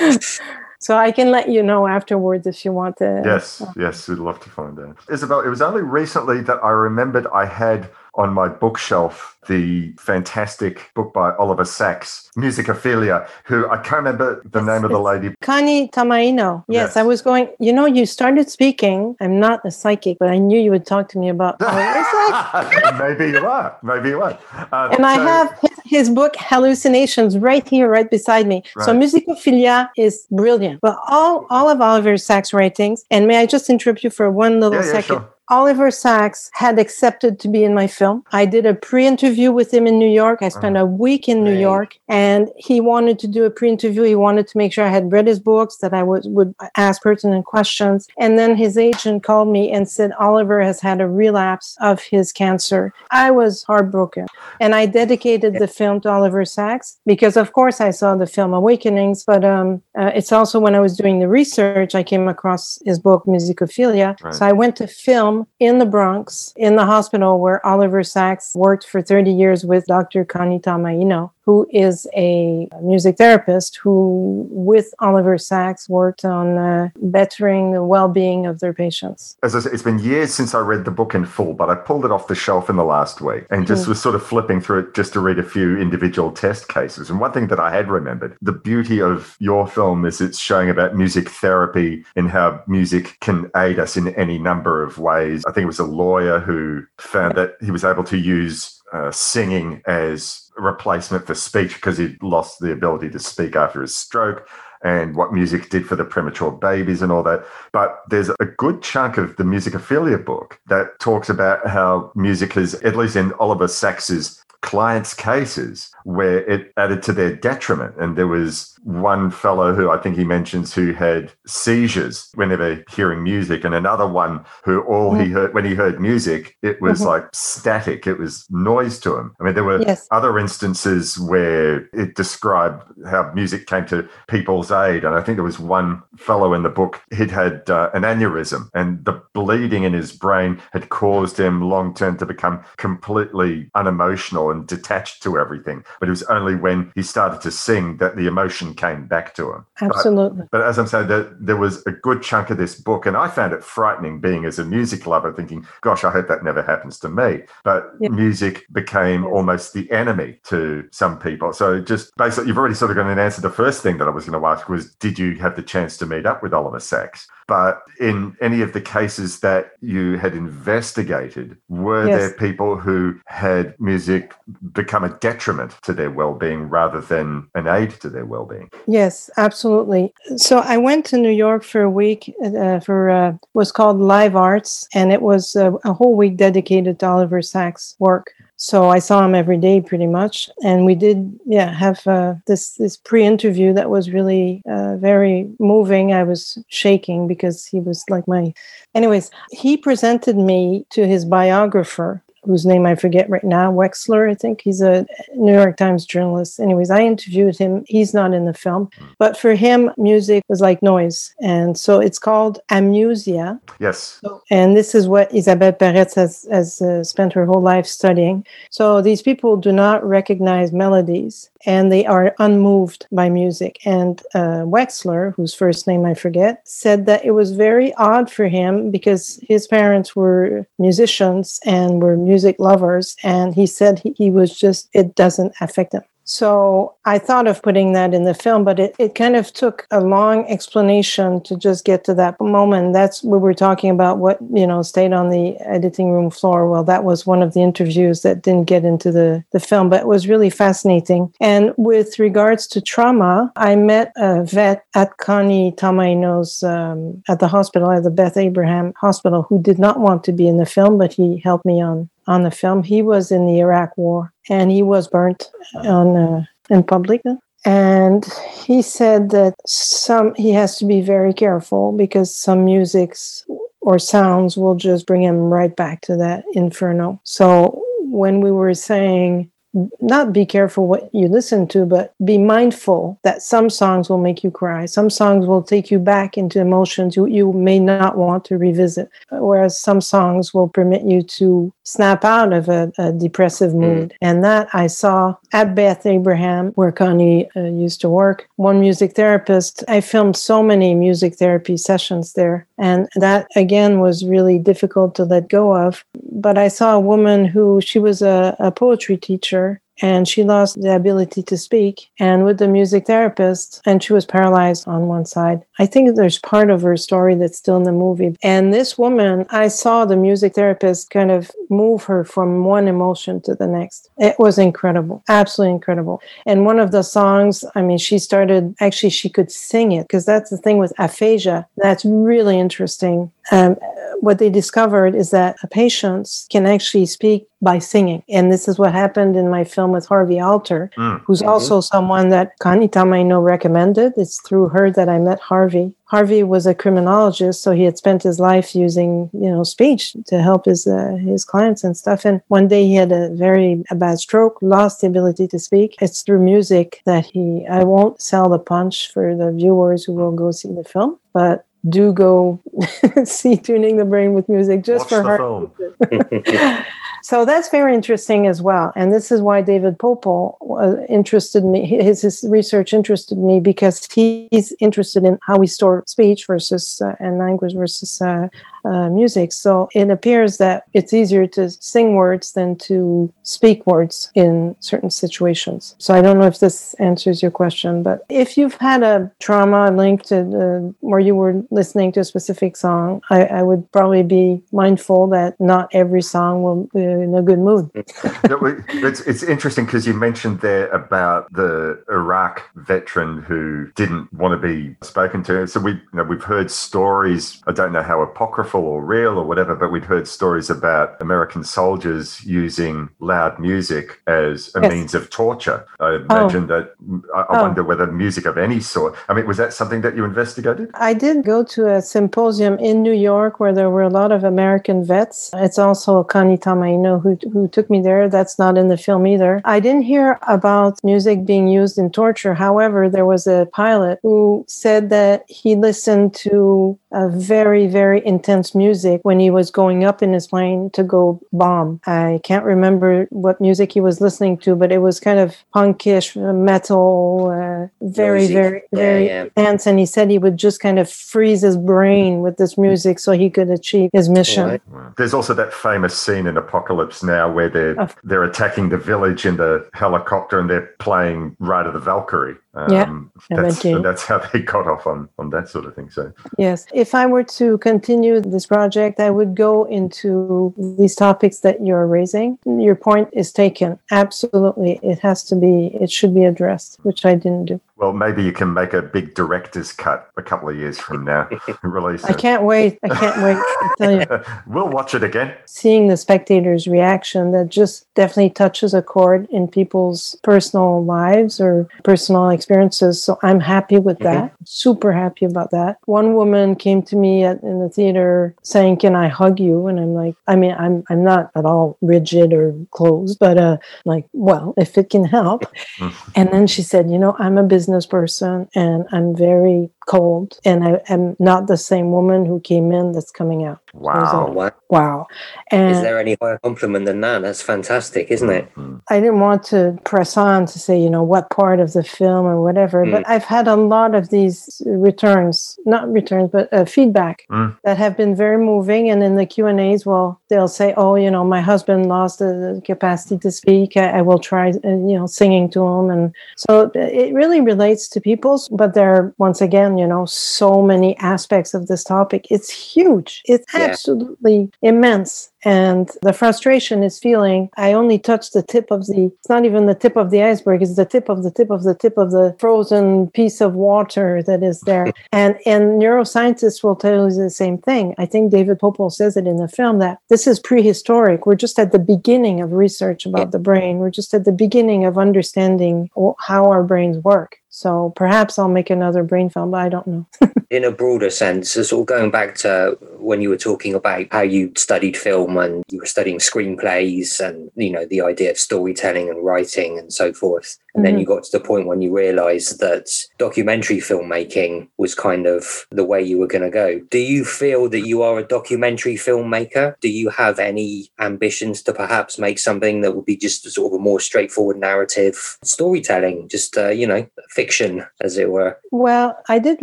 so 0.84 0.98
I 0.98 1.12
can 1.12 1.30
let 1.30 1.48
you 1.48 1.62
know 1.62 1.86
afterwards 1.86 2.46
if 2.46 2.62
you 2.62 2.70
want 2.70 2.98
to. 2.98 3.22
Yes, 3.24 3.62
uh, 3.62 3.72
yes, 3.74 4.06
we'd 4.06 4.18
love 4.18 4.38
to 4.40 4.50
find 4.50 4.78
out. 4.78 4.98
Isabel, 5.08 5.40
it 5.40 5.48
was 5.48 5.62
only 5.62 5.80
recently 5.80 6.42
that 6.42 6.62
I 6.62 6.72
remembered 6.72 7.26
I 7.32 7.46
had 7.46 7.88
on 8.16 8.32
my 8.32 8.48
bookshelf 8.48 9.32
the 9.46 9.92
fantastic 9.98 10.90
book 10.94 11.12
by 11.12 11.34
Oliver 11.36 11.66
Sacks, 11.66 12.30
Musicophilia, 12.34 13.28
who 13.44 13.68
I 13.68 13.76
can't 13.76 13.96
remember 14.04 14.40
the 14.50 14.62
name 14.62 14.84
of 14.84 14.90
the 14.90 14.98
lady. 14.98 15.34
Connie 15.42 15.88
Tomaino. 15.88 16.64
Yes, 16.66 16.88
Yes. 16.88 16.96
I 16.96 17.02
was 17.02 17.20
going. 17.20 17.48
You 17.58 17.72
know, 17.74 17.84
you 17.84 18.06
started 18.06 18.48
speaking. 18.48 19.16
I'm 19.20 19.38
not 19.38 19.60
a 19.66 19.70
psychic, 19.70 20.18
but 20.18 20.30
I 20.30 20.38
knew 20.38 20.58
you 20.58 20.70
would 20.70 20.86
talk 20.86 21.08
to 21.10 21.18
me 21.18 21.28
about. 21.28 21.60
Oliver 21.62 22.04
Sacks. 22.40 22.98
Maybe 22.98 23.32
you 23.32 23.46
are. 23.46 23.76
Maybe 23.82 24.08
you 24.10 24.22
are. 24.22 24.38
Uh, 24.72 24.88
and 24.96 25.04
I 25.04 25.16
so- 25.16 25.22
have 25.26 25.58
his, 25.60 25.78
his 25.84 26.10
book 26.10 26.34
Hallucinations 26.38 27.36
right 27.36 27.68
here, 27.68 27.88
right 27.88 28.10
beside 28.10 28.46
me. 28.46 28.62
So 28.80 28.92
Right. 28.92 29.02
Musicophilia 29.02 29.90
is 29.98 30.26
brilliant. 30.30 30.80
But 30.80 30.96
all 31.08 31.46
all 31.50 31.68
of 31.68 31.80
Oliver 31.82 32.16
Sacks' 32.16 32.54
writings, 32.54 33.04
and 33.10 33.26
may 33.26 33.36
I 33.42 33.46
just 33.46 33.68
interrupt 33.68 34.02
you 34.04 34.10
for 34.10 34.30
one 34.30 34.60
little 34.60 34.78
Yeah, 34.80 34.86
yeah, 34.86 34.92
second? 34.92 35.16
sure. 35.16 35.28
Oliver 35.50 35.90
Sacks 35.90 36.50
had 36.54 36.78
accepted 36.78 37.38
to 37.40 37.48
be 37.48 37.64
in 37.64 37.74
my 37.74 37.86
film. 37.86 38.24
I 38.32 38.46
did 38.46 38.64
a 38.64 38.72
pre-interview 38.72 39.52
with 39.52 39.74
him 39.74 39.86
in 39.86 39.98
New 39.98 40.08
York. 40.08 40.38
I 40.40 40.48
spent 40.48 40.78
a 40.78 40.86
week 40.86 41.28
in 41.28 41.44
New 41.44 41.56
York, 41.56 41.98
and 42.08 42.48
he 42.56 42.80
wanted 42.80 43.18
to 43.18 43.28
do 43.28 43.44
a 43.44 43.50
pre-interview. 43.50 44.02
He 44.02 44.14
wanted 44.14 44.48
to 44.48 44.56
make 44.56 44.72
sure 44.72 44.86
I 44.86 44.88
had 44.88 45.12
read 45.12 45.26
his 45.26 45.38
books, 45.38 45.78
that 45.78 45.92
I 45.92 46.02
would 46.02 46.22
would 46.26 46.54
ask 46.78 47.02
pertinent 47.02 47.44
questions. 47.44 48.08
And 48.18 48.38
then 48.38 48.56
his 48.56 48.78
agent 48.78 49.22
called 49.22 49.48
me 49.48 49.70
and 49.70 49.88
said 49.88 50.12
Oliver 50.18 50.62
has 50.62 50.80
had 50.80 51.02
a 51.02 51.08
relapse 51.08 51.76
of 51.80 52.00
his 52.00 52.32
cancer. 52.32 52.94
I 53.10 53.30
was 53.30 53.64
heartbroken, 53.64 54.26
and 54.60 54.74
I 54.74 54.86
dedicated 54.86 55.54
the 55.54 55.68
film 55.68 56.00
to 56.02 56.08
Oliver 56.08 56.46
Sacks 56.46 56.98
because, 57.04 57.36
of 57.36 57.52
course, 57.52 57.82
I 57.82 57.90
saw 57.90 58.16
the 58.16 58.26
film 58.26 58.54
Awakenings. 58.54 59.24
But 59.24 59.44
um, 59.44 59.82
uh, 59.98 60.10
it's 60.14 60.32
also 60.32 60.58
when 60.58 60.74
I 60.74 60.80
was 60.80 60.96
doing 60.96 61.18
the 61.18 61.28
research, 61.28 61.94
I 61.94 62.02
came 62.02 62.28
across 62.28 62.78
his 62.86 62.98
book 62.98 63.24
Musicophilia. 63.26 64.18
Right. 64.22 64.34
So 64.34 64.46
I 64.46 64.52
went 64.52 64.76
to 64.76 64.86
film 64.86 65.33
in 65.58 65.78
the 65.78 65.86
Bronx, 65.86 66.52
in 66.56 66.76
the 66.76 66.86
hospital 66.86 67.40
where 67.40 67.64
Oliver 67.66 68.02
Sacks 68.02 68.52
worked 68.54 68.86
for 68.86 69.02
30 69.02 69.30
years 69.32 69.64
with 69.64 69.86
Dr. 69.86 70.24
Connie 70.24 70.58
Tomaino, 70.58 71.30
who 71.44 71.66
is 71.70 72.06
a 72.16 72.68
music 72.82 73.16
therapist 73.18 73.76
who, 73.76 74.46
with 74.50 74.94
Oliver 75.00 75.36
Sacks, 75.38 75.88
worked 75.88 76.24
on 76.24 76.56
uh, 76.58 76.88
bettering 76.96 77.72
the 77.72 77.82
well 77.84 78.08
being 78.08 78.46
of 78.46 78.60
their 78.60 78.72
patients. 78.72 79.36
As 79.42 79.54
I 79.54 79.60
said, 79.60 79.72
it's 79.72 79.82
been 79.82 79.98
years 79.98 80.32
since 80.34 80.54
I 80.54 80.60
read 80.60 80.84
the 80.84 80.90
book 80.90 81.14
in 81.14 81.24
full, 81.26 81.52
but 81.54 81.68
I 81.70 81.74
pulled 81.74 82.04
it 82.04 82.10
off 82.10 82.28
the 82.28 82.34
shelf 82.34 82.70
in 82.70 82.76
the 82.76 82.84
last 82.84 83.20
week 83.20 83.44
and 83.50 83.66
just 83.66 83.84
Mhm. 83.84 83.88
was 83.88 84.00
sort 84.02 84.14
of 84.14 84.22
flipping 84.22 84.60
through 84.60 84.80
it 84.80 84.94
just 84.94 85.12
to 85.14 85.20
read 85.20 85.38
a 85.38 85.42
few 85.42 85.76
individual 85.76 86.30
test 86.30 86.68
cases. 86.68 87.10
And 87.10 87.20
one 87.20 87.32
thing 87.32 87.48
that 87.48 87.60
I 87.60 87.70
had 87.70 87.88
remembered 87.90 88.36
the 88.40 88.52
beauty 88.52 89.00
of 89.00 89.36
your 89.38 89.66
film 89.66 90.04
is 90.04 90.20
it's 90.20 90.38
showing 90.38 90.70
about 90.70 90.96
music 90.96 91.28
therapy 91.28 92.04
and 92.16 92.30
how 92.30 92.60
music 92.66 93.16
can 93.20 93.50
aid 93.56 93.78
us 93.78 93.96
in 93.96 94.08
any 94.14 94.38
number 94.38 94.82
of 94.82 94.98
ways. 94.98 95.42
I 95.46 95.52
think 95.52 95.64
it 95.64 95.66
was 95.66 95.78
a 95.78 95.84
lawyer 95.84 96.38
who 96.38 96.82
found 96.98 97.34
that 97.36 97.56
he 97.60 97.70
was 97.70 97.84
able 97.84 98.04
to 98.04 98.16
use 98.16 98.80
uh, 98.92 99.10
singing 99.10 99.82
as 99.86 100.50
a 100.58 100.62
replacement 100.62 101.26
for 101.26 101.34
speech 101.34 101.74
because 101.74 101.98
he'd 101.98 102.22
lost 102.22 102.60
the 102.60 102.72
ability 102.72 103.10
to 103.10 103.18
speak 103.18 103.56
after 103.56 103.80
his 103.82 103.96
stroke 103.96 104.48
and 104.84 105.16
what 105.16 105.32
music 105.32 105.70
did 105.70 105.86
for 105.86 105.96
the 105.96 106.04
premature 106.04 106.52
babies 106.52 107.00
and 107.00 107.10
all 107.10 107.22
that. 107.22 107.44
But 107.72 108.02
there's 108.10 108.28
a 108.28 108.44
good 108.58 108.82
chunk 108.82 109.16
of 109.16 109.36
the 109.36 109.44
Musicophilia 109.44 110.22
book 110.22 110.60
that 110.66 110.98
talks 111.00 111.30
about 111.30 111.66
how 111.66 112.12
music 112.14 112.52
has, 112.52 112.74
at 112.74 112.94
least 112.94 113.16
in 113.16 113.32
Oliver 113.34 113.66
Sacks's 113.66 114.44
clients' 114.60 115.14
cases, 115.14 115.90
where 116.04 116.38
it 116.48 116.72
added 116.76 117.02
to 117.02 117.12
their 117.12 117.34
detriment. 117.34 117.94
And 117.98 118.16
there 118.16 118.28
was 118.28 118.70
one 118.84 119.30
fellow 119.30 119.74
who 119.74 119.90
I 119.90 119.96
think 119.98 120.16
he 120.16 120.24
mentions 120.24 120.74
who 120.74 120.92
had 120.92 121.32
seizures 121.46 122.30
whenever 122.34 122.84
hearing 122.90 123.22
music, 123.22 123.64
and 123.64 123.74
another 123.74 124.06
one 124.06 124.44
who 124.64 124.80
all 124.82 125.14
he 125.14 125.28
Mhm. 125.28 125.32
heard 125.32 125.54
when 125.54 125.64
he 125.64 125.74
heard 125.74 126.00
music, 126.00 126.56
it 126.62 126.80
was 126.82 127.00
Mhm. 127.00 127.06
like 127.06 127.28
static, 127.32 128.06
it 128.06 128.18
was 128.18 128.46
noise 128.50 128.98
to 129.00 129.16
him. 129.16 129.32
I 129.40 129.44
mean, 129.44 129.54
there 129.54 129.64
were 129.64 129.80
Yes. 129.80 130.06
other 130.10 130.38
instances 130.38 131.18
where 131.18 131.88
it 131.94 132.14
described 132.14 132.82
how 133.10 133.30
music 133.34 133.66
came 133.66 133.86
to 133.86 134.06
people's 134.28 134.70
aid. 134.70 135.04
And 135.04 135.14
I 135.14 135.22
think 135.22 135.36
there 135.36 135.44
was 135.44 135.58
one 135.58 136.02
fellow 136.18 136.52
in 136.52 136.62
the 136.62 136.68
book, 136.68 137.00
he'd 137.16 137.30
had 137.30 137.62
uh, 137.70 137.88
an 137.94 138.02
aneurysm, 138.02 138.68
and 138.74 139.04
the 139.04 139.20
bleeding 139.32 139.84
in 139.84 139.94
his 139.94 140.12
brain 140.12 140.58
had 140.72 140.90
caused 140.90 141.38
him 141.40 141.62
long 141.62 141.94
term 141.94 142.16
to 142.18 142.26
become 142.26 142.60
completely 142.76 143.70
unemotional 143.74 144.50
and 144.50 144.66
detached 144.66 145.22
to 145.22 145.38
everything. 145.38 145.82
But 146.00 146.08
it 146.08 146.10
was 146.10 146.22
only 146.24 146.54
when 146.54 146.92
he 146.94 147.02
started 147.02 147.40
to 147.42 147.50
sing 147.50 147.96
that 147.98 148.16
the 148.16 148.26
emotion 148.26 148.74
came 148.74 149.06
back 149.06 149.34
to 149.36 149.52
him. 149.52 149.66
Absolutely. 149.80 150.44
but 150.50 150.62
as 150.62 150.78
I'm 150.78 150.86
saying, 150.86 151.08
that 151.08 151.44
there 151.44 151.56
was 151.56 151.84
a 151.86 151.92
good 151.92 152.22
chunk 152.22 152.50
of 152.50 152.58
this 152.58 152.74
book, 152.74 153.06
and 153.06 153.16
I 153.16 153.28
found 153.28 153.52
it 153.52 153.62
frightening 153.64 154.20
being 154.20 154.44
as 154.44 154.58
a 154.58 154.64
music 154.64 155.06
lover, 155.06 155.32
thinking, 155.32 155.66
gosh, 155.82 156.04
I 156.04 156.10
hope 156.10 156.28
that 156.28 156.44
never 156.44 156.62
happens 156.62 156.98
to 157.00 157.08
me. 157.08 157.42
But 157.64 157.92
Yeah. 158.00 158.08
music 158.10 158.66
became 158.72 159.24
almost 159.26 159.72
the 159.72 159.90
enemy 159.90 160.40
to 160.44 160.84
some 160.90 161.18
people. 161.18 161.52
So 161.52 161.80
just 161.80 162.14
basically, 162.16 162.48
you've 162.48 162.58
already 162.58 162.74
sort 162.74 162.90
of 162.90 162.96
got 162.96 163.06
an 163.06 163.18
answer. 163.18 163.40
The 163.40 163.50
first 163.50 163.82
thing 163.82 163.98
that 163.98 164.08
I 164.08 164.10
was 164.10 164.26
going 164.26 164.40
to 164.40 164.46
ask 164.46 164.68
was, 164.68 164.94
did 164.96 165.18
you 165.18 165.36
have 165.36 165.56
the 165.56 165.62
chance 165.62 165.96
to 165.98 166.06
meet 166.06 166.26
up 166.26 166.42
with 166.42 166.52
Oliver 166.54 166.80
Sacks? 166.80 167.26
But 167.46 167.82
in 168.00 168.36
any 168.40 168.62
of 168.62 168.72
the 168.72 168.80
cases 168.80 169.40
that 169.40 169.72
you 169.80 170.16
had 170.18 170.34
investigated, 170.34 171.56
were 171.68 172.06
Yes. 172.06 172.18
there 172.18 172.30
people 172.30 172.76
who 172.76 173.14
had 173.26 173.74
music 173.78 174.34
become 174.72 175.04
a 175.04 175.10
detriment 175.20 175.72
to 175.82 175.92
their 175.92 176.10
well-being 176.10 176.68
rather 176.68 177.00
than 177.00 177.48
an 177.54 177.66
aid 177.68 177.90
to 178.00 178.08
their 178.08 178.24
well-being? 178.24 178.70
Yes, 178.86 179.30
absolutely. 179.36 180.12
So 180.36 180.58
I 180.58 180.76
went 180.76 181.04
to 181.06 181.18
New 181.18 181.30
York 181.30 181.62
for 181.64 181.82
a 181.82 181.90
week 181.90 182.34
uh, 182.44 182.80
for 182.80 183.10
uh, 183.10 183.32
was 183.52 183.72
called 183.72 183.98
Live 184.00 184.36
Arts, 184.36 184.88
and 184.94 185.12
it 185.12 185.22
was 185.22 185.56
uh, 185.56 185.72
a 185.84 185.92
whole 185.92 186.14
week 186.16 186.36
dedicated 186.36 186.98
to 187.00 187.06
Oliver 187.06 187.42
Sacks' 187.42 187.94
work. 187.98 188.32
So 188.56 188.88
I 188.88 189.00
saw 189.00 189.24
him 189.24 189.34
every 189.34 189.58
day, 189.58 189.80
pretty 189.80 190.06
much, 190.06 190.48
and 190.62 190.86
we 190.86 190.94
did, 190.94 191.38
yeah, 191.44 191.72
have 191.72 192.06
uh, 192.06 192.34
this 192.46 192.74
this 192.74 192.96
pre-interview 192.96 193.72
that 193.74 193.90
was 193.90 194.10
really 194.10 194.62
uh, 194.70 194.96
very 194.96 195.50
moving. 195.58 196.12
I 196.12 196.22
was 196.22 196.58
shaking 196.68 197.26
because 197.26 197.66
he 197.66 197.80
was 197.80 198.04
like 198.08 198.26
my. 198.28 198.54
Anyways, 198.94 199.30
he 199.50 199.76
presented 199.76 200.36
me 200.36 200.86
to 200.90 201.06
his 201.06 201.24
biographer, 201.24 202.22
whose 202.44 202.66
name 202.66 202.86
I 202.86 202.94
forget 202.94 203.28
right 203.28 203.44
now, 203.44 203.72
Weschler, 203.72 204.30
I 204.30 204.34
think. 204.34 204.60
He's 204.60 204.80
a 204.80 205.06
New 205.34 205.52
York 205.52 205.76
Times 205.76 206.04
journalist. 206.04 206.60
Anyways, 206.60 206.90
I 206.90 207.02
interviewed 207.02 207.56
him. 207.56 207.84
He's 207.86 208.14
not 208.14 208.34
in 208.34 208.44
the 208.44 208.54
film, 208.54 208.90
but 209.18 209.36
for 209.36 209.54
him, 209.54 209.90
music 209.96 210.44
was 210.48 210.60
like 210.60 210.82
noise. 210.82 211.34
And 211.40 211.78
so 211.78 212.00
it's 212.00 212.18
called 212.18 212.60
amusia. 212.70 213.60
Yes. 213.80 214.20
And 214.50 214.76
this 214.76 214.94
is 214.94 215.08
what 215.08 215.32
Isabelle 215.34 215.72
Peretz 215.72 216.14
has, 216.14 216.46
has 216.50 216.80
uh, 216.82 217.04
spent 217.04 217.32
her 217.32 217.46
whole 217.46 217.62
life 217.62 217.86
studying. 217.86 218.46
So 218.70 219.00
these 219.00 219.22
people 219.22 219.56
do 219.56 219.72
not 219.72 220.04
recognize 220.04 220.72
melodies 220.72 221.50
and 221.66 221.90
they 221.90 222.04
are 222.06 222.34
unmoved 222.38 223.06
by 223.12 223.28
music. 223.28 223.78
And 223.84 224.20
uh, 224.34 224.64
Weschler, 224.64 225.34
whose 225.34 225.54
first 225.54 225.86
name 225.86 226.04
I 226.04 226.14
forget, 226.14 226.66
said 226.66 227.06
that 227.06 227.24
it 227.24 227.32
was 227.32 227.52
very 227.52 227.94
odd 227.94 228.30
for 228.30 228.48
him 228.48 228.90
because 228.90 229.40
his 229.48 229.66
parents 229.66 230.14
were 230.14 230.66
musicians 230.78 231.60
and 231.64 232.02
were 232.02 232.16
music 232.16 232.56
lovers. 232.58 233.16
And 233.22 233.54
he 233.54 233.66
said 233.66 234.00
he, 234.00 234.14
he 234.16 234.30
was 234.30 234.58
just, 234.58 234.88
it 234.92 235.14
doesn't 235.14 235.54
affect 235.60 235.94
him. 235.94 236.02
So 236.24 236.94
I 237.04 237.18
thought 237.18 237.46
of 237.46 237.62
putting 237.62 237.92
that 237.92 238.14
in 238.14 238.24
the 238.24 238.34
film, 238.34 238.64
but 238.64 238.80
it, 238.80 238.96
it 238.98 239.14
kind 239.14 239.36
of 239.36 239.52
took 239.52 239.86
a 239.90 240.00
long 240.00 240.46
explanation 240.46 241.42
to 241.42 241.56
just 241.56 241.84
get 241.84 242.04
to 242.04 242.14
that 242.14 242.40
moment. 242.40 242.94
That's 242.94 243.22
we 243.22 243.38
were 243.38 243.54
talking 243.54 243.90
about 243.90 244.18
what, 244.18 244.38
you 244.52 244.66
know, 244.66 244.80
stayed 244.82 245.12
on 245.12 245.28
the 245.28 245.56
editing 245.60 246.10
room 246.10 246.30
floor. 246.30 246.68
Well, 246.68 246.82
that 246.84 247.04
was 247.04 247.26
one 247.26 247.42
of 247.42 247.52
the 247.52 247.60
interviews 247.60 248.22
that 248.22 248.42
didn't 248.42 248.64
get 248.64 248.84
into 248.84 249.12
the, 249.12 249.44
the 249.52 249.60
film, 249.60 249.90
but 249.90 250.00
it 250.00 250.06
was 250.06 250.26
really 250.26 250.50
fascinating. 250.50 251.32
And 251.40 251.74
with 251.76 252.18
regards 252.18 252.66
to 252.68 252.80
trauma, 252.80 253.52
I 253.56 253.76
met 253.76 254.12
a 254.16 254.44
vet 254.44 254.84
at 254.94 255.18
Connie 255.18 255.72
Tomaino's 255.72 256.62
um, 256.62 257.22
at 257.28 257.40
the 257.40 257.48
hospital, 257.48 257.90
at 257.90 258.02
the 258.02 258.10
Beth 258.10 258.38
Abraham 258.38 258.94
Hospital, 258.96 259.42
who 259.42 259.60
did 259.60 259.78
not 259.78 260.00
want 260.00 260.24
to 260.24 260.32
be 260.32 260.48
in 260.48 260.56
the 260.56 260.66
film, 260.66 260.96
but 260.96 261.12
he 261.12 261.38
helped 261.38 261.66
me 261.66 261.82
on 261.82 262.08
on 262.26 262.42
the 262.42 262.50
film. 262.50 262.82
He 262.82 263.02
was 263.02 263.30
in 263.30 263.46
the 263.46 263.58
Iraq 263.58 263.96
War 263.98 264.32
and 264.48 264.70
he 264.70 264.82
was 264.82 265.08
burnt 265.08 265.50
on 265.74 266.16
uh, 266.16 266.44
in 266.70 266.82
public. 266.82 267.22
And 267.64 268.26
he 268.52 268.82
said 268.82 269.30
that 269.30 269.54
some 269.66 270.34
he 270.34 270.50
has 270.50 270.78
to 270.78 270.84
be 270.84 271.00
very 271.00 271.32
careful 271.32 271.92
because 271.92 272.34
some 272.34 272.64
musics 272.64 273.46
or 273.80 273.98
sounds 273.98 274.56
will 274.56 274.74
just 274.74 275.06
bring 275.06 275.22
him 275.22 275.36
right 275.36 275.74
back 275.74 276.00
to 276.02 276.16
that 276.16 276.44
inferno. 276.52 277.20
So 277.24 277.82
when 278.00 278.40
we 278.40 278.50
were 278.50 278.74
saying 278.74 279.50
not 280.00 280.32
be 280.32 280.46
careful 280.46 280.86
what 280.86 281.10
you 281.12 281.28
listen 281.28 281.66
to, 281.68 281.84
but 281.84 282.14
be 282.24 282.38
mindful 282.38 283.18
that 283.24 283.42
some 283.42 283.68
songs 283.68 284.08
will 284.08 284.18
make 284.18 284.44
you 284.44 284.50
cry. 284.50 284.86
Some 284.86 285.10
songs 285.10 285.46
will 285.46 285.62
take 285.62 285.90
you 285.90 285.98
back 285.98 286.38
into 286.38 286.60
emotions 286.60 287.16
you, 287.16 287.26
you 287.26 287.52
may 287.52 287.78
not 287.78 288.16
want 288.16 288.44
to 288.46 288.58
revisit, 288.58 289.10
whereas 289.30 289.78
some 289.78 290.00
songs 290.00 290.54
will 290.54 290.68
permit 290.68 291.02
you 291.02 291.22
to 291.22 291.72
snap 291.82 292.24
out 292.24 292.52
of 292.52 292.68
a, 292.68 292.92
a 292.98 293.12
depressive 293.12 293.72
mm. 293.72 293.80
mood. 293.80 294.08
Mm. 294.10 294.16
And 294.22 294.44
that 294.44 294.68
I 294.72 294.86
saw 294.86 295.34
at 295.52 295.74
Beth 295.74 296.06
Abraham, 296.06 296.68
where 296.72 296.92
Connie 296.92 297.48
uh, 297.56 297.62
used 297.62 298.00
to 298.02 298.08
work. 298.08 298.48
One 298.56 298.80
music 298.80 299.14
therapist, 299.14 299.84
I 299.88 300.00
filmed 300.00 300.36
so 300.36 300.62
many 300.62 300.94
music 300.94 301.34
therapy 301.36 301.76
sessions 301.76 302.34
there. 302.34 302.66
And 302.78 303.08
that 303.16 303.46
again 303.56 304.00
was 304.00 304.24
really 304.24 304.58
difficult 304.58 305.14
to 305.16 305.24
let 305.24 305.48
go 305.48 305.76
of. 305.76 306.04
But 306.32 306.58
I 306.58 306.68
saw 306.68 306.96
a 306.96 307.00
woman 307.00 307.44
who, 307.44 307.80
she 307.80 307.98
was 307.98 308.22
a, 308.22 308.56
a 308.58 308.70
poetry 308.72 309.16
teacher 309.16 309.80
and 310.02 310.26
she 310.26 310.42
lost 310.42 310.80
the 310.80 310.94
ability 310.94 311.42
to 311.42 311.56
speak 311.56 312.08
and 312.18 312.44
with 312.44 312.58
the 312.58 312.68
music 312.68 313.06
therapist 313.06 313.80
and 313.86 314.02
she 314.02 314.12
was 314.12 314.26
paralyzed 314.26 314.86
on 314.88 315.08
one 315.08 315.24
side. 315.24 315.62
I 315.78 315.86
think 315.86 316.14
there's 316.14 316.38
part 316.38 316.70
of 316.70 316.82
her 316.82 316.96
story 316.96 317.34
that's 317.34 317.58
still 317.58 317.76
in 317.76 317.84
the 317.84 317.92
movie. 317.92 318.36
And 318.42 318.72
this 318.72 318.98
woman 318.98 319.46
i 319.50 319.68
saw 319.68 320.04
the 320.04 320.16
music 320.16 320.54
therapist 320.54 321.10
kind 321.10 321.30
of 321.30 321.50
move 321.70 322.04
her 322.04 322.24
from 322.24 322.64
one 322.64 322.88
emotion 322.88 323.40
to 323.42 323.54
the 323.54 323.66
next. 323.66 324.10
It 324.18 324.36
was 324.38 324.58
incredible 324.58 325.22
absolutely 325.28 325.74
incredible. 325.74 326.20
And 326.46 326.64
one 326.64 326.78
of 326.78 326.90
the 326.90 327.02
songs 327.02 327.64
i 327.74 327.82
mean 327.82 327.98
she 327.98 328.18
started 328.18 328.74
actually 328.80 329.10
she 329.10 329.28
could 329.28 329.50
sing 329.50 329.92
it 329.92 330.02
because 330.02 330.24
that's 330.24 330.50
the 330.50 330.58
thing 330.58 330.78
with 330.78 330.92
aphasia. 330.98 331.66
That's 331.76 332.04
really 332.04 332.58
interesting. 332.58 333.30
Um, 333.50 333.76
what 334.20 334.38
they 334.38 334.50
discovered 334.50 335.14
is 335.14 335.30
that 335.30 335.56
patients 335.70 336.46
can 336.50 336.66
actually 336.66 337.06
speak 337.06 337.46
by 337.64 337.78
singing. 337.78 338.22
And 338.28 338.52
this 338.52 338.68
is 338.68 338.78
what 338.78 338.92
happened 338.92 339.36
in 339.36 339.48
my 339.48 339.64
film 339.64 339.90
with 339.90 340.06
Harvey 340.06 340.38
Alter, 340.38 340.90
mm. 340.96 341.20
who's 341.22 341.40
mm-hmm. 341.40 341.48
also 341.48 341.80
someone 341.80 342.28
that 342.28 342.58
Connie 342.58 342.88
Tomaino 342.88 343.42
recommended. 343.42 344.12
It's 344.16 344.40
through 344.42 344.68
her 344.68 344.90
that 344.90 345.08
I 345.08 345.18
met 345.18 345.40
Harvey. 345.40 345.94
Harvey 346.04 346.42
was 346.44 346.66
a 346.66 346.74
criminologist, 346.74 347.62
so 347.62 347.72
he 347.72 347.84
had 347.84 347.96
spent 347.96 348.22
his 348.22 348.38
life 348.38 348.74
using, 348.74 349.30
you 349.32 349.50
know, 349.50 349.64
speech 349.64 350.14
to 350.26 350.40
help 350.40 350.66
his 350.66 350.86
uh, 350.86 351.16
his 351.20 351.44
clients 351.44 351.82
and 351.82 351.96
stuff. 351.96 352.24
And 352.24 352.40
one 352.48 352.68
day 352.68 352.86
he 352.86 352.94
had 352.94 353.10
a 353.10 353.30
very 353.30 353.82
a 353.90 353.94
bad 353.94 354.18
stroke, 354.18 354.58
lost 354.60 355.00
the 355.00 355.08
ability 355.08 355.48
to 355.48 355.58
speak. 355.58 355.96
It's 356.00 356.22
through 356.22 356.40
music 356.40 357.00
that 357.06 357.26
he. 357.26 357.66
I 357.68 357.82
won't 357.84 358.20
sell 358.20 358.48
the 358.48 358.58
punch 358.58 359.10
for 359.12 359.34
the 359.34 359.50
viewers 359.50 360.04
who 360.04 360.12
will 360.12 360.32
go 360.32 360.50
see 360.50 360.72
the 360.72 360.84
film, 360.84 361.18
but 361.32 361.66
do 361.88 362.12
go 362.12 362.60
see 363.24 363.56
tuning 363.56 363.96
the 363.96 364.04
brain 364.04 364.32
with 364.34 364.48
music 364.48 364.82
just 364.82 365.10
Watch 365.10 365.22
for 365.22 365.22
her 365.22 366.84
so 367.24 367.46
that's 367.46 367.70
very 367.70 367.94
interesting 367.94 368.46
as 368.46 368.60
well. 368.60 368.92
And 368.96 369.12
this 369.12 369.32
is 369.32 369.40
why 369.40 369.62
david 369.62 369.96
poeppel 369.98 370.58
uh, 370.78 371.02
interested 371.06 371.64
me 371.64 371.86
his, 371.86 372.20
his 372.20 372.44
research 372.48 372.92
interested 372.92 373.38
me 373.38 373.60
because 373.60 374.06
he's 374.12 374.74
interested 374.78 375.24
in 375.24 375.38
how 375.42 375.56
we 375.56 375.66
store 375.66 376.04
speech 376.06 376.46
versus 376.46 377.00
uh, 377.02 377.14
and 377.20 377.38
language 377.38 377.74
versus 377.74 378.20
uh, 378.20 378.48
uh, 378.84 379.08
music. 379.10 379.52
So 379.52 379.88
it 379.94 380.10
appears 380.10 380.58
that 380.58 380.84
it's 380.92 381.12
easier 381.12 381.46
to 381.48 381.70
sing 381.70 382.14
words 382.14 382.52
than 382.52 382.76
to 382.76 383.32
speak 383.42 383.86
words 383.86 384.30
in 384.34 384.76
certain 384.80 385.10
situations. 385.10 385.94
So 385.98 386.14
I 386.14 386.22
don't 386.22 386.38
know 386.38 386.46
if 386.46 386.60
this 386.60 386.94
answers 386.94 387.42
your 387.42 387.50
question, 387.50 388.02
but 388.02 388.24
if 388.28 388.56
you've 388.56 388.74
had 388.74 389.02
a 389.02 389.30
trauma 389.40 389.90
linked 389.90 390.26
to 390.28 390.36
the, 390.36 390.94
where 391.00 391.20
you 391.20 391.34
were 391.34 391.62
listening 391.70 392.12
to 392.12 392.20
a 392.20 392.24
specific 392.24 392.76
song, 392.76 393.22
I, 393.30 393.44
I 393.44 393.62
would 393.62 393.90
probably 393.92 394.22
be 394.22 394.62
mindful 394.72 395.28
that 395.28 395.58
not 395.60 395.88
every 395.92 396.22
song 396.22 396.62
will 396.62 396.88
be 396.94 397.02
in 397.02 397.34
a 397.34 397.42
good 397.42 397.58
mood. 397.58 397.90
it's, 397.94 399.20
it's 399.20 399.42
interesting 399.42 399.84
because 399.84 400.06
you 400.06 400.14
mentioned 400.14 400.60
there 400.60 400.88
about 400.88 401.52
the 401.52 402.02
Iraq 402.10 402.62
veteran 402.74 403.42
who 403.42 403.90
didn't 403.94 404.32
want 404.32 404.60
to 404.60 404.68
be 404.68 404.96
spoken 405.02 405.42
to. 405.44 405.66
So 405.66 405.80
we, 405.80 405.92
you 405.92 406.00
know, 406.12 406.24
we've 406.24 406.42
heard 406.42 406.70
stories. 406.70 407.62
I 407.66 407.72
don't 407.72 407.92
know 407.92 408.02
how 408.02 408.20
apocryphal 408.20 408.73
or 408.80 409.04
real 409.04 409.38
or 409.38 409.44
whatever, 409.44 409.74
but 409.74 409.90
we'd 409.90 410.04
heard 410.04 410.26
stories 410.26 410.70
about 410.70 411.20
American 411.20 411.64
soldiers 411.64 412.44
using 412.44 413.08
loud 413.20 413.58
music 413.58 414.20
as 414.26 414.70
a 414.74 414.80
yes. 414.82 414.92
means 414.92 415.14
of 415.14 415.30
torture. 415.30 415.86
I 416.00 416.04
oh. 416.04 416.14
imagine 416.16 416.64
oh. 416.64 416.66
that, 416.66 416.94
I, 417.34 417.40
I 417.40 417.58
oh. 417.58 417.62
wonder 417.62 417.82
whether 417.84 418.06
music 418.06 418.46
of 418.46 418.58
any 418.58 418.80
sort, 418.80 419.14
I 419.28 419.34
mean, 419.34 419.46
was 419.46 419.56
that 419.56 419.72
something 419.72 420.00
that 420.02 420.16
you 420.16 420.24
investigated? 420.24 420.90
I 420.94 421.14
did 421.14 421.44
go 421.44 421.64
to 421.64 421.94
a 421.94 422.02
symposium 422.02 422.78
in 422.78 423.02
New 423.02 423.12
York 423.12 423.60
where 423.60 423.72
there 423.72 423.90
were 423.90 424.02
a 424.02 424.08
lot 424.08 424.32
of 424.32 424.44
American 424.44 425.04
vets. 425.04 425.50
It's 425.54 425.78
also 425.78 426.24
Connie 426.24 426.58
Tomaino 426.58 427.20
who, 427.22 427.38
who 427.52 427.68
took 427.68 427.90
me 427.90 428.00
there. 428.00 428.28
That's 428.28 428.58
not 428.58 428.78
in 428.78 428.88
the 428.88 428.96
film 428.96 429.26
either. 429.26 429.60
I 429.64 429.80
didn't 429.80 430.02
hear 430.02 430.38
about 430.48 431.02
music 431.04 431.44
being 431.44 431.68
used 431.68 431.98
in 431.98 432.10
torture. 432.10 432.54
However, 432.54 433.08
there 433.08 433.26
was 433.26 433.46
a 433.46 433.68
pilot 433.72 434.18
who 434.22 434.64
said 434.68 435.10
that 435.10 435.44
he 435.48 435.74
listened 435.76 436.34
to 436.34 436.98
a 437.12 437.28
very, 437.28 437.86
very 437.86 438.24
intense 438.26 438.63
music 438.72 439.20
when 439.24 439.40
he 439.40 439.50
was 439.50 439.72
going 439.72 440.04
up 440.04 440.22
in 440.22 440.32
his 440.32 440.46
plane 440.46 440.90
to 440.90 441.02
go 441.02 441.40
bomb. 441.52 442.00
I 442.06 442.38
can't 442.44 442.64
remember 442.64 443.26
what 443.30 443.60
music 443.60 443.90
he 443.90 444.00
was 444.00 444.20
listening 444.20 444.58
to, 444.58 444.76
but 444.76 444.92
it 444.92 444.98
was 444.98 445.18
kind 445.18 445.40
of 445.40 445.56
punkish 445.74 446.36
metal, 446.36 447.50
uh, 447.50 447.88
very, 448.00 448.42
Noisy. 448.42 448.54
very, 448.54 448.82
very 448.92 449.26
yeah, 449.26 449.42
intense. 449.44 449.86
And 449.88 449.98
he 449.98 450.06
said 450.06 450.30
he 450.30 450.38
would 450.38 450.56
just 450.56 450.78
kind 450.78 451.00
of 451.00 451.10
freeze 451.10 451.62
his 451.62 451.76
brain 451.76 452.40
with 452.40 452.56
this 452.58 452.78
music 452.78 453.18
so 453.18 453.32
he 453.32 453.50
could 453.50 453.70
achieve 453.70 454.10
his 454.12 454.28
mission. 454.28 454.68
Right. 454.68 455.16
There's 455.16 455.34
also 455.34 455.54
that 455.54 455.74
famous 455.74 456.16
scene 456.16 456.46
in 456.46 456.56
Apocalypse 456.56 457.24
Now 457.24 457.50
where 457.50 457.68
they're 457.68 458.00
oh. 458.00 458.08
they're 458.22 458.44
attacking 458.44 458.90
the 458.90 458.98
village 458.98 459.44
in 459.46 459.56
the 459.56 459.88
helicopter 459.94 460.60
and 460.60 460.70
they're 460.70 460.90
playing 460.98 461.56
Ride 461.58 461.86
of 461.86 461.94
the 461.94 461.98
Valkyrie. 461.98 462.56
Um, 462.76 463.30
yeah, 463.50 463.62
that's, 463.62 463.82
that's 463.82 464.24
how 464.24 464.38
they 464.38 464.60
got 464.60 464.88
off 464.88 465.06
on, 465.06 465.28
on 465.38 465.50
that 465.50 465.68
sort 465.68 465.84
of 465.84 465.94
thing. 465.94 466.10
So 466.10 466.32
yes, 466.58 466.86
if 466.92 467.14
I 467.14 467.26
were 467.26 467.44
to 467.44 467.78
continue 467.78 468.40
this 468.40 468.66
project, 468.66 469.20
I 469.20 469.30
would 469.30 469.54
go 469.54 469.84
into 469.84 470.74
these 470.98 471.14
topics 471.14 471.58
that 471.60 471.84
you're 471.84 472.06
raising. 472.06 472.58
Your 472.66 472.96
point 472.96 473.28
is 473.32 473.52
taken. 473.52 473.98
Absolutely, 474.10 474.98
it 475.02 475.20
has 475.20 475.44
to 475.44 475.56
be. 475.56 475.96
It 476.00 476.10
should 476.10 476.34
be 476.34 476.44
addressed, 476.44 476.98
which 477.02 477.24
I 477.24 477.34
didn't 477.34 477.66
do. 477.66 477.80
Well, 477.96 478.12
maybe 478.12 478.42
you 478.42 478.52
can 478.52 478.74
make 478.74 478.92
a 478.92 479.02
big 479.02 479.34
director's 479.34 479.92
cut 479.92 480.30
a 480.36 480.42
couple 480.42 480.68
of 480.68 480.76
years 480.76 480.98
from 480.98 481.24
now. 481.24 481.48
Release. 481.82 482.24
I 482.24 482.32
can't 482.32 482.64
wait. 482.64 482.98
I 483.04 483.08
can't 483.08 483.42
wait. 483.42 483.56
I 483.56 483.94
tell 483.98 484.12
you. 484.12 484.44
we'll 484.66 484.88
watch 484.88 485.14
it 485.14 485.22
again. 485.22 485.54
Seeing 485.66 486.08
the 486.08 486.16
spectators' 486.16 486.88
reaction 486.88 487.52
that 487.52 487.68
just 487.68 488.12
definitely 488.14 488.50
touches 488.50 488.94
a 488.94 489.02
chord 489.02 489.46
in 489.50 489.68
people's 489.68 490.36
personal 490.42 491.04
lives 491.04 491.60
or 491.60 491.88
personal 492.02 492.50
experiences. 492.50 493.22
So 493.22 493.38
I'm 493.42 493.60
happy 493.60 493.98
with 493.98 494.18
mm-hmm. 494.18 494.24
that. 494.24 494.44
Mm-hmm. 494.44 494.64
Super 494.66 495.12
happy 495.12 495.44
about 495.44 495.70
that. 495.70 495.98
One 496.06 496.34
woman 496.34 496.74
came 496.74 497.00
to 497.04 497.16
me 497.16 497.44
at, 497.44 497.62
in 497.62 497.78
the 497.78 497.88
theater 497.88 498.56
saying, 498.62 498.96
"Can 498.98 499.14
I 499.14 499.28
hug 499.28 499.60
you?" 499.60 499.86
And 499.86 500.00
I'm 500.00 500.14
like, 500.14 500.34
I 500.48 500.56
mean, 500.56 500.74
I'm 500.76 501.04
I'm 501.10 501.22
not 501.22 501.52
at 501.54 501.64
all 501.64 501.96
rigid 502.00 502.52
or 502.52 502.74
closed, 502.90 503.38
but 503.38 503.56
uh, 503.56 503.76
like, 504.04 504.26
well, 504.32 504.74
if 504.76 504.98
it 504.98 505.10
can 505.10 505.24
help. 505.24 505.64
Mm-hmm. 505.98 506.30
and 506.34 506.50
then 506.50 506.66
she 506.66 506.82
said, 506.82 507.08
"You 507.08 507.18
know, 507.18 507.36
I'm 507.38 507.56
a 507.56 507.62
business 507.62 507.84
business 507.94 508.06
person 508.06 508.68
and 508.74 509.06
I'm 509.12 509.36
very 509.36 509.90
cold, 510.06 510.58
and 510.64 510.84
I 510.84 511.00
am 511.08 511.36
not 511.38 511.66
the 511.66 511.76
same 511.76 512.10
woman 512.12 512.44
who 512.46 512.60
came 512.60 512.92
in 512.92 513.12
that's 513.12 513.30
coming 513.30 513.64
out. 513.64 513.78
So 513.92 513.98
it 513.98 514.04
was 514.04 514.32
Wow. 514.32 514.46
a- 514.46 514.50
Wow. 514.50 514.70
wow. 514.90 515.26
And 515.70 515.90
Is 515.90 516.00
there 516.02 516.18
any 516.18 516.36
higher 516.40 516.58
compliment 516.62 517.06
than 517.06 517.20
that? 517.20 517.42
That's 517.42 517.62
fantastic, 517.62 518.30
isn't 518.30 518.50
it? 518.50 518.66
I 519.10 519.20
didn't 519.20 519.40
want 519.40 519.62
to 519.64 519.96
press 520.04 520.36
on 520.36 520.66
to 520.66 520.78
say, 520.78 520.98
you 520.98 521.10
know, 521.10 521.22
what 521.22 521.50
part 521.50 521.78
of 521.80 521.92
the 521.92 522.02
film 522.02 522.46
or 522.46 522.60
whatever, 522.62 523.04
but 523.06 523.22
Mm. 523.24 523.28
I've 523.28 523.44
had 523.44 523.68
a 523.68 523.76
lot 523.76 524.14
of 524.14 524.30
these 524.30 524.82
returns, 524.86 525.78
not 525.86 526.10
returns, 526.12 526.50
but 526.50 526.72
uh, 526.72 526.84
feedback 526.84 527.42
Mm. 527.50 527.76
that 527.84 527.96
have 527.98 528.16
been 528.16 528.34
very 528.34 528.58
moving. 528.58 529.10
And 529.10 529.22
in 529.22 529.36
the 529.36 529.46
Q 529.46 529.66
and 529.66 529.80
A's, 529.80 530.04
well, 530.06 530.40
they'll 530.48 530.68
say, 530.68 530.94
oh, 530.96 531.14
you 531.14 531.30
know, 531.30 531.44
my 531.44 531.60
husband 531.60 532.06
lost 532.06 532.38
the, 532.38 532.74
the 532.76 532.82
capacity 532.84 533.38
to 533.38 533.50
speak. 533.50 533.96
I, 533.96 534.18
I 534.18 534.22
will 534.22 534.38
try, 534.38 534.70
uh, 534.70 534.88
you 534.88 535.16
know, 535.18 535.26
singing 535.26 535.68
to 535.70 535.80
him. 535.86 536.10
And 536.10 536.32
so 536.56 536.90
it 536.94 537.32
really 537.34 537.60
relates 537.60 538.08
to 538.10 538.20
people's, 538.20 538.68
but 538.68 538.94
they're, 538.94 539.32
once 539.38 539.60
again, 539.60 539.93
you 539.98 540.06
know, 540.06 540.26
so 540.26 540.82
many 540.82 541.16
aspects 541.18 541.74
of 541.74 541.86
this 541.86 542.04
topic. 542.04 542.46
It's 542.50 542.70
huge. 542.70 543.42
It's 543.46 543.64
Yeah. 543.74 543.86
absolutely 543.86 544.70
immense. 544.82 545.50
And 545.64 546.10
the 546.22 546.32
frustration 546.32 547.02
is 547.02 547.18
feeling 547.18 547.70
I 547.76 547.92
only 547.92 548.18
touched 548.18 548.52
the 548.52 548.62
tip 548.62 548.90
of 548.90 549.06
the, 549.06 549.32
it's 549.38 549.48
not 549.48 549.64
even 549.64 549.86
the 549.86 549.94
tip 549.94 550.16
of 550.16 550.30
the 550.30 550.42
iceberg, 550.42 550.82
it's 550.82 550.96
the 550.96 551.06
tip 551.06 551.28
of 551.28 551.42
the 551.42 551.50
tip 551.50 551.70
of 551.70 551.84
the 551.84 551.94
tip 551.94 552.18
of 552.18 552.30
the 552.30 552.54
frozen 552.58 553.30
piece 553.30 553.60
of 553.60 553.74
water 553.74 554.42
that 554.42 554.62
is 554.62 554.80
there. 554.82 555.12
and, 555.32 555.58
and 555.66 556.00
neuroscientists 556.00 556.82
will 556.82 556.96
tell 556.96 557.28
you 557.28 557.34
the 557.34 557.50
same 557.50 557.78
thing. 557.78 558.14
I 558.18 558.26
think 558.26 558.50
David 558.50 558.78
Poeppel 558.78 559.12
says 559.12 559.36
it 559.36 559.46
in 559.46 559.56
the 559.56 559.68
film 559.68 559.98
that 560.00 560.18
this 560.28 560.46
is 560.46 560.60
prehistoric. 560.60 561.46
We're 561.46 561.54
just 561.54 561.78
at 561.78 561.92
the 561.92 561.98
beginning 561.98 562.60
of 562.60 562.72
research 562.72 563.26
about 563.26 563.50
the 563.50 563.58
brain. 563.58 563.98
We're 563.98 564.10
just 564.10 564.34
at 564.34 564.44
the 564.44 564.52
beginning 564.52 565.04
of 565.04 565.18
understanding 565.18 566.10
how 566.38 566.70
our 566.70 566.82
brains 566.82 567.18
work. 567.18 567.58
So 567.74 568.12
perhaps 568.14 568.56
I'll 568.56 568.68
make 568.68 568.88
another 568.88 569.24
brain 569.24 569.50
film, 569.50 569.72
but 569.72 569.80
I 569.80 569.88
don't 569.88 570.06
know. 570.06 570.26
in 570.70 570.84
a 570.84 570.92
broader 570.92 571.28
sense, 571.28 571.72
so 571.72 571.82
sort 571.82 572.02
of 572.02 572.06
going 572.06 572.30
back 572.30 572.54
to 572.58 572.96
when 573.18 573.40
you 573.40 573.48
were 573.48 573.56
talking 573.56 573.94
about 573.94 574.26
how 574.30 574.42
you 574.42 574.72
studied 574.76 575.16
film 575.16 575.53
and 575.58 575.82
you 575.90 575.98
were 575.98 576.06
studying 576.06 576.38
screenplays 576.38 577.40
and 577.40 577.70
you 577.76 577.90
know 577.90 578.04
the 578.06 578.20
idea 578.20 578.50
of 578.50 578.58
storytelling 578.58 579.28
and 579.28 579.44
writing 579.44 579.98
and 579.98 580.12
so 580.12 580.32
forth, 580.32 580.78
and 580.94 581.04
then 581.04 581.14
Mhm. 581.16 581.20
you 581.20 581.26
got 581.26 581.44
to 581.44 581.52
the 581.58 581.64
point 581.64 581.86
when 581.86 582.00
you 582.02 582.12
realised 582.14 582.80
that 582.80 583.06
documentary 583.38 583.98
filmmaking 583.98 584.88
was 584.98 585.14
kind 585.14 585.46
of 585.46 585.86
the 585.90 586.04
way 586.04 586.22
you 586.22 586.38
were 586.38 586.46
going 586.46 586.62
to 586.62 586.70
go. 586.70 586.98
Do 587.10 587.18
you 587.18 587.44
feel 587.44 587.88
that 587.90 588.06
you 588.06 588.22
are 588.22 588.38
a 588.38 588.42
documentary 588.46 589.14
filmmaker? 589.16 589.94
Do 590.00 590.08
you 590.08 590.28
have 590.30 590.58
any 590.58 591.10
ambitions 591.20 591.82
to 591.82 591.92
perhaps 591.92 592.38
make 592.38 592.58
something 592.58 593.00
that 593.02 593.14
would 593.14 593.24
be 593.26 593.36
just 593.36 593.68
sort 593.70 593.92
of 593.92 593.98
a 593.98 594.02
more 594.02 594.20
straightforward 594.20 594.78
narrative 594.78 595.58
storytelling, 595.64 596.48
just 596.48 596.76
uh, 596.78 596.88
you 596.88 597.06
know 597.06 597.26
fiction, 597.50 598.04
as 598.20 598.38
it 598.38 598.50
were? 598.50 598.78
Well, 598.90 599.36
I 599.48 599.58
did 599.58 599.82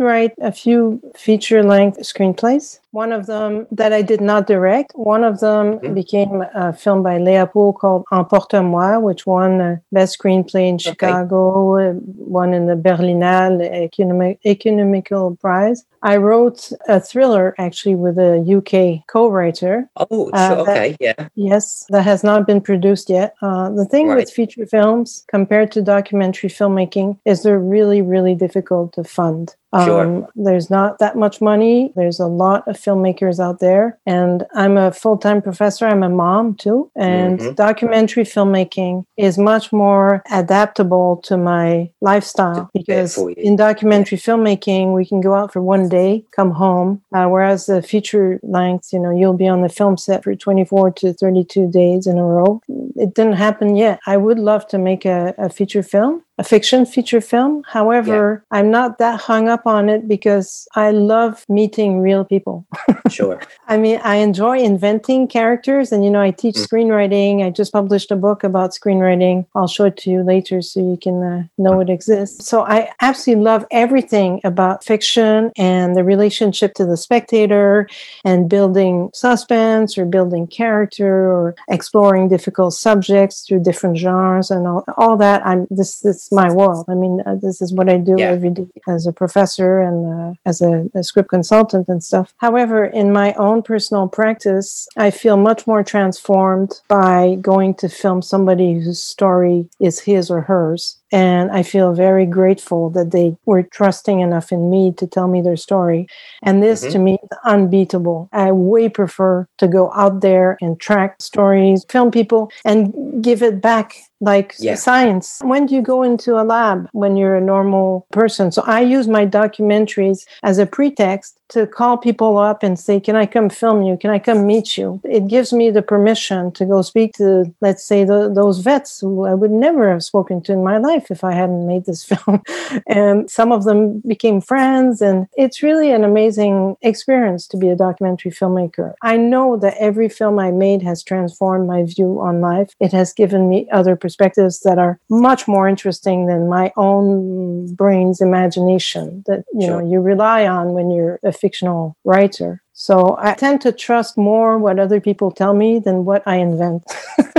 write 0.00 0.32
a 0.40 0.52
few 0.52 1.00
feature 1.16 1.62
length 1.62 1.98
screenplays. 2.00 2.78
One 2.92 3.10
of 3.10 3.24
them 3.26 3.66
that 3.72 3.92
I 3.94 4.02
did 4.02 4.20
not 4.20 4.46
direct. 4.46 4.92
One 4.94 5.24
of 5.24 5.40
them 5.40 5.78
became 5.94 6.44
a 6.54 6.74
film 6.74 7.02
by 7.02 7.18
Léa 7.18 7.50
Pool 7.50 7.72
called 7.72 8.04
Emporte-moi, 8.12 8.98
which 8.98 9.26
won 9.26 9.60
uh, 9.62 9.76
Best 9.92 10.18
Screenplay 10.18 10.68
in 10.68 10.76
Chicago, 10.76 11.78
uh, 11.78 11.92
one 11.94 12.52
in 12.52 12.66
the 12.66 12.74
Berlinale 12.76 13.64
Economi- 13.88 14.38
Economical 14.44 15.36
Prize. 15.36 15.84
I 16.02 16.18
wrote 16.18 16.70
a 16.86 17.00
thriller 17.00 17.54
actually 17.58 17.94
with 17.94 18.18
a 18.18 18.38
UK 18.58 19.04
co-writer. 19.06 19.88
Oh, 19.96 20.28
Uh, 20.34 20.48
sure, 20.48 20.64
that- 20.66 20.76
okay, 20.76 20.96
yeah. 21.00 21.28
Yes, 21.34 21.86
that 21.88 22.02
has 22.02 22.22
not 22.22 22.46
been 22.46 22.60
produced 22.60 23.08
yet. 23.08 23.34
Uh, 23.40 23.70
the 23.70 23.86
thing 23.86 24.08
Right. 24.08 24.16
with 24.16 24.30
feature 24.30 24.66
films 24.66 25.24
compared 25.28 25.72
to 25.72 25.80
documentary 25.80 26.50
filmmaking 26.50 27.16
is 27.24 27.42
they're 27.42 27.58
really, 27.58 28.02
really 28.02 28.34
difficult 28.34 28.92
to 28.94 29.02
fund. 29.04 29.56
Sure. 29.84 30.28
There's 30.34 30.70
not 30.70 30.98
that 30.98 31.16
much 31.16 31.40
money. 31.40 31.92
There's 31.96 32.20
a 32.20 32.26
lot 32.26 32.66
of 32.68 32.76
filmmakers 32.76 33.40
out 33.40 33.60
there. 33.60 33.98
And 34.06 34.44
I'm 34.54 34.76
a 34.76 34.92
full 34.92 35.16
time 35.16 35.40
professor. 35.40 35.86
I'm 35.86 36.02
a 36.02 36.08
mom 36.08 36.54
too. 36.56 36.90
And 36.96 37.38
Mhm. 37.38 37.56
documentary 37.56 38.24
filmmaking 38.24 39.04
is 39.16 39.38
much 39.38 39.72
more 39.72 40.22
adaptable 40.30 41.16
to 41.24 41.36
my 41.36 41.90
lifestyle 42.00 42.68
because 42.74 43.16
in 43.36 43.56
documentary 43.56 44.18
filmmaking, 44.18 44.94
we 44.94 45.06
can 45.06 45.20
go 45.20 45.34
out 45.34 45.52
for 45.52 45.62
one 45.62 45.88
day, 45.88 46.24
come 46.36 46.50
home. 46.50 47.00
Uh, 47.14 47.26
whereas 47.28 47.66
the 47.66 47.80
feature 47.82 48.38
length, 48.42 48.92
you 48.92 48.98
know, 48.98 49.10
you'll 49.10 49.32
be 49.36 49.48
on 49.48 49.62
the 49.62 49.68
film 49.68 49.96
set 49.96 50.22
for 50.24 50.34
24 50.34 50.90
to 50.90 51.12
32 51.14 51.66
days 51.68 52.06
in 52.06 52.18
a 52.18 52.24
row. 52.24 52.60
It 52.96 53.14
didn't 53.14 53.34
happen 53.34 53.76
yet. 53.76 54.00
I 54.06 54.16
would 54.18 54.38
love 54.38 54.66
to 54.68 54.78
make 54.78 55.04
a, 55.06 55.34
a 55.38 55.48
feature 55.48 55.82
film, 55.82 56.22
a 56.42 56.44
fiction 56.44 56.84
feature 56.84 57.20
film. 57.20 57.62
However, 57.68 58.44
I'm 58.50 58.70
not 58.78 58.98
that 58.98 59.20
hung 59.20 59.48
up 59.48 59.64
on 59.76 59.88
it 59.88 60.08
because 60.08 60.66
I 60.74 60.90
love 60.90 61.44
meeting 61.48 62.00
real 62.00 62.24
people. 62.24 62.66
Sure. 63.10 63.38
I 63.68 63.76
mean, 63.76 64.00
I 64.02 64.16
enjoy 64.28 64.56
inventing 64.60 65.28
characters, 65.28 65.92
and 65.92 66.02
you 66.04 66.10
know, 66.10 66.22
I 66.22 66.30
teach 66.30 66.56
Mm. 66.56 66.66
screenwriting. 66.66 67.44
I 67.44 67.50
just 67.50 67.70
published 67.72 68.10
a 68.10 68.16
book 68.16 68.42
about 68.42 68.70
screenwriting. 68.70 69.44
I'll 69.54 69.68
show 69.76 69.84
it 69.90 69.96
to 70.02 70.10
you 70.10 70.22
later 70.22 70.62
so 70.62 70.80
you 70.80 70.96
can 70.96 71.22
uh, 71.22 71.42
know 71.58 71.80
it 71.80 71.90
exists. 71.90 72.46
So 72.48 72.62
I 72.62 72.78
absolutely 73.02 73.44
love 73.44 73.66
everything 73.70 74.40
about 74.44 74.82
fiction 74.92 75.50
and 75.58 75.94
the 75.94 76.04
relationship 76.04 76.72
to 76.78 76.86
the 76.86 76.96
spectator 76.96 77.86
and 78.24 78.48
building 78.48 79.10
suspense 79.12 79.98
or 79.98 80.04
building 80.06 80.46
character 80.46 81.12
or 81.36 81.54
exploring 81.68 82.28
difficult 82.28 82.72
subjects 82.72 83.44
through 83.44 83.62
different 83.62 83.98
genres 83.98 84.50
and 84.50 84.66
all, 84.66 84.84
all 84.96 85.16
that. 85.18 85.44
I'm 85.44 85.66
this, 85.70 86.00
this 86.00 86.16
is 86.26 86.31
my 86.32 86.50
world. 86.50 86.86
I 86.88 86.94
mean, 86.94 87.22
uh, 87.26 87.36
this 87.40 87.60
is 87.62 87.72
what 87.72 87.88
I 87.88 87.98
do 87.98 88.16
Yeah. 88.18 88.32
every 88.32 88.50
day 88.50 88.66
as 88.88 89.06
a 89.06 89.12
professor 89.12 89.80
and 89.80 89.98
uh, 90.14 90.34
as 90.46 90.60
a, 90.62 90.88
a 90.94 91.02
script 91.02 91.28
consultant 91.28 91.88
and 91.88 92.02
stuff. 92.02 92.34
However, 92.38 92.84
in 92.84 93.12
my 93.12 93.32
own 93.34 93.62
personal 93.62 94.08
practice, 94.08 94.88
I 94.96 95.10
feel 95.10 95.36
much 95.36 95.66
more 95.66 95.82
transformed 95.82 96.80
by 96.88 97.36
going 97.40 97.74
to 97.74 97.88
film 97.88 98.22
somebody 98.22 98.74
whose 98.74 99.02
story 99.02 99.68
is 99.80 100.00
his 100.00 100.30
or 100.30 100.42
hers. 100.42 100.98
And 101.12 101.50
I 101.50 101.62
feel 101.62 101.92
very 101.92 102.24
grateful 102.26 102.90
that 102.90 103.10
they 103.10 103.36
were 103.44 103.62
trusting 103.62 104.20
enough 104.20 104.50
in 104.50 104.70
me 104.70 104.92
to 104.92 105.06
tell 105.06 105.28
me 105.28 105.42
their 105.42 105.56
story. 105.56 106.08
And 106.42 106.62
this 106.62 106.84
Mhm. 106.86 106.92
to 106.92 106.98
me 106.98 107.18
is 107.22 107.38
unbeatable. 107.44 108.28
I 108.32 108.50
way 108.52 108.88
prefer 108.88 109.46
to 109.58 109.68
go 109.68 109.92
out 109.94 110.20
there 110.22 110.56
and 110.62 110.80
track 110.80 111.16
stories, 111.20 111.84
film 111.88 112.10
people, 112.10 112.50
and 112.64 113.22
give 113.22 113.42
it 113.42 113.60
back 113.60 113.94
like 114.20 114.54
Yeah. 114.58 114.76
science. 114.76 115.40
When 115.42 115.66
do 115.66 115.74
you 115.74 115.82
go 115.82 116.02
into 116.02 116.40
a 116.40 116.44
lab 116.44 116.88
when 116.92 117.16
you're 117.16 117.34
a 117.34 117.40
normal 117.40 118.06
person? 118.12 118.52
So 118.52 118.62
I 118.66 118.80
use 118.80 119.08
my 119.08 119.26
documentaries 119.26 120.24
as 120.44 120.58
a 120.58 120.66
pretext 120.66 121.38
to 121.48 121.66
call 121.66 121.96
people 121.98 122.38
up 122.38 122.62
and 122.62 122.78
say, 122.78 123.00
Can 123.00 123.16
I 123.16 123.26
come 123.26 123.48
film 123.50 123.82
you? 123.82 123.96
Can 123.96 124.10
I 124.10 124.18
come 124.18 124.46
meet 124.46 124.78
you? 124.78 125.00
It 125.04 125.26
gives 125.26 125.52
me 125.52 125.70
the 125.70 125.82
permission 125.82 126.52
to 126.52 126.64
go 126.64 126.82
speak 126.82 127.14
to, 127.16 127.52
let's 127.60 127.84
say, 127.84 128.04
the, 128.04 128.30
those 128.32 128.60
vets 128.60 129.00
who 129.00 129.26
I 129.26 129.34
would 129.34 129.50
never 129.50 129.90
have 129.90 130.04
spoken 130.04 130.40
to 130.42 130.52
in 130.52 130.62
my 130.62 130.78
life 130.78 131.01
if 131.10 131.24
I 131.24 131.32
hadn't 131.32 131.66
made 131.66 131.84
this 131.86 132.04
film. 132.10 132.42
and 132.86 133.30
some 133.30 133.52
of 133.52 133.64
them 133.64 134.00
became 134.06 134.40
friends. 134.40 135.00
And 135.00 135.26
it's 135.36 135.62
really 135.62 135.90
an 135.92 136.04
amazing 136.04 136.76
experience 136.82 137.46
to 137.48 137.56
be 137.56 137.68
a 137.68 137.76
documentary 137.76 138.30
filmmaker. 138.30 138.94
I 139.02 139.16
know 139.16 139.56
that 139.58 139.76
every 139.78 140.08
film 140.08 140.38
I 140.38 140.50
made 140.50 140.82
has 140.82 141.02
transformed 141.02 141.66
my 141.66 141.84
view 141.84 142.20
on 142.20 142.40
life. 142.40 142.74
It 142.80 142.92
has 142.92 143.12
given 143.12 143.48
me 143.48 143.68
other 143.70 143.96
perspectives 143.96 144.60
that 144.60 144.78
are 144.78 144.98
much 145.08 145.48
more 145.48 145.68
interesting 145.68 146.26
than 146.26 146.48
my 146.48 146.72
own 146.76 147.74
brain's 147.74 148.20
imagination 148.20 149.22
that 149.26 149.44
you 149.52 149.66
know 149.66 149.78
you 149.78 150.00
rely 150.00 150.46
on 150.46 150.72
when 150.72 150.90
you're 150.90 151.18
a 151.22 151.32
fictional 151.32 151.96
writer. 152.04 152.61
So 152.72 153.16
I 153.18 153.34
tend 153.34 153.60
to 153.62 153.72
trust 153.72 154.16
more 154.16 154.58
what 154.58 154.78
other 154.78 155.00
people 155.00 155.30
tell 155.30 155.54
me 155.54 155.78
than 155.78 156.04
what 156.04 156.22
I 156.26 156.36
invent. 156.36 156.84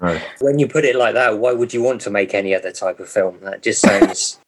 Right. 0.00 0.22
When 0.40 0.58
you 0.58 0.68
put 0.68 0.84
it 0.84 0.96
like 0.96 1.14
that, 1.14 1.38
why 1.38 1.52
would 1.52 1.72
you 1.72 1.82
want 1.82 2.00
to 2.02 2.10
make 2.10 2.34
any 2.34 2.54
other 2.54 2.70
type 2.70 3.00
of 3.00 3.08
film? 3.08 3.38
That 3.42 3.62
just 3.62 3.80
sounds 3.80 4.38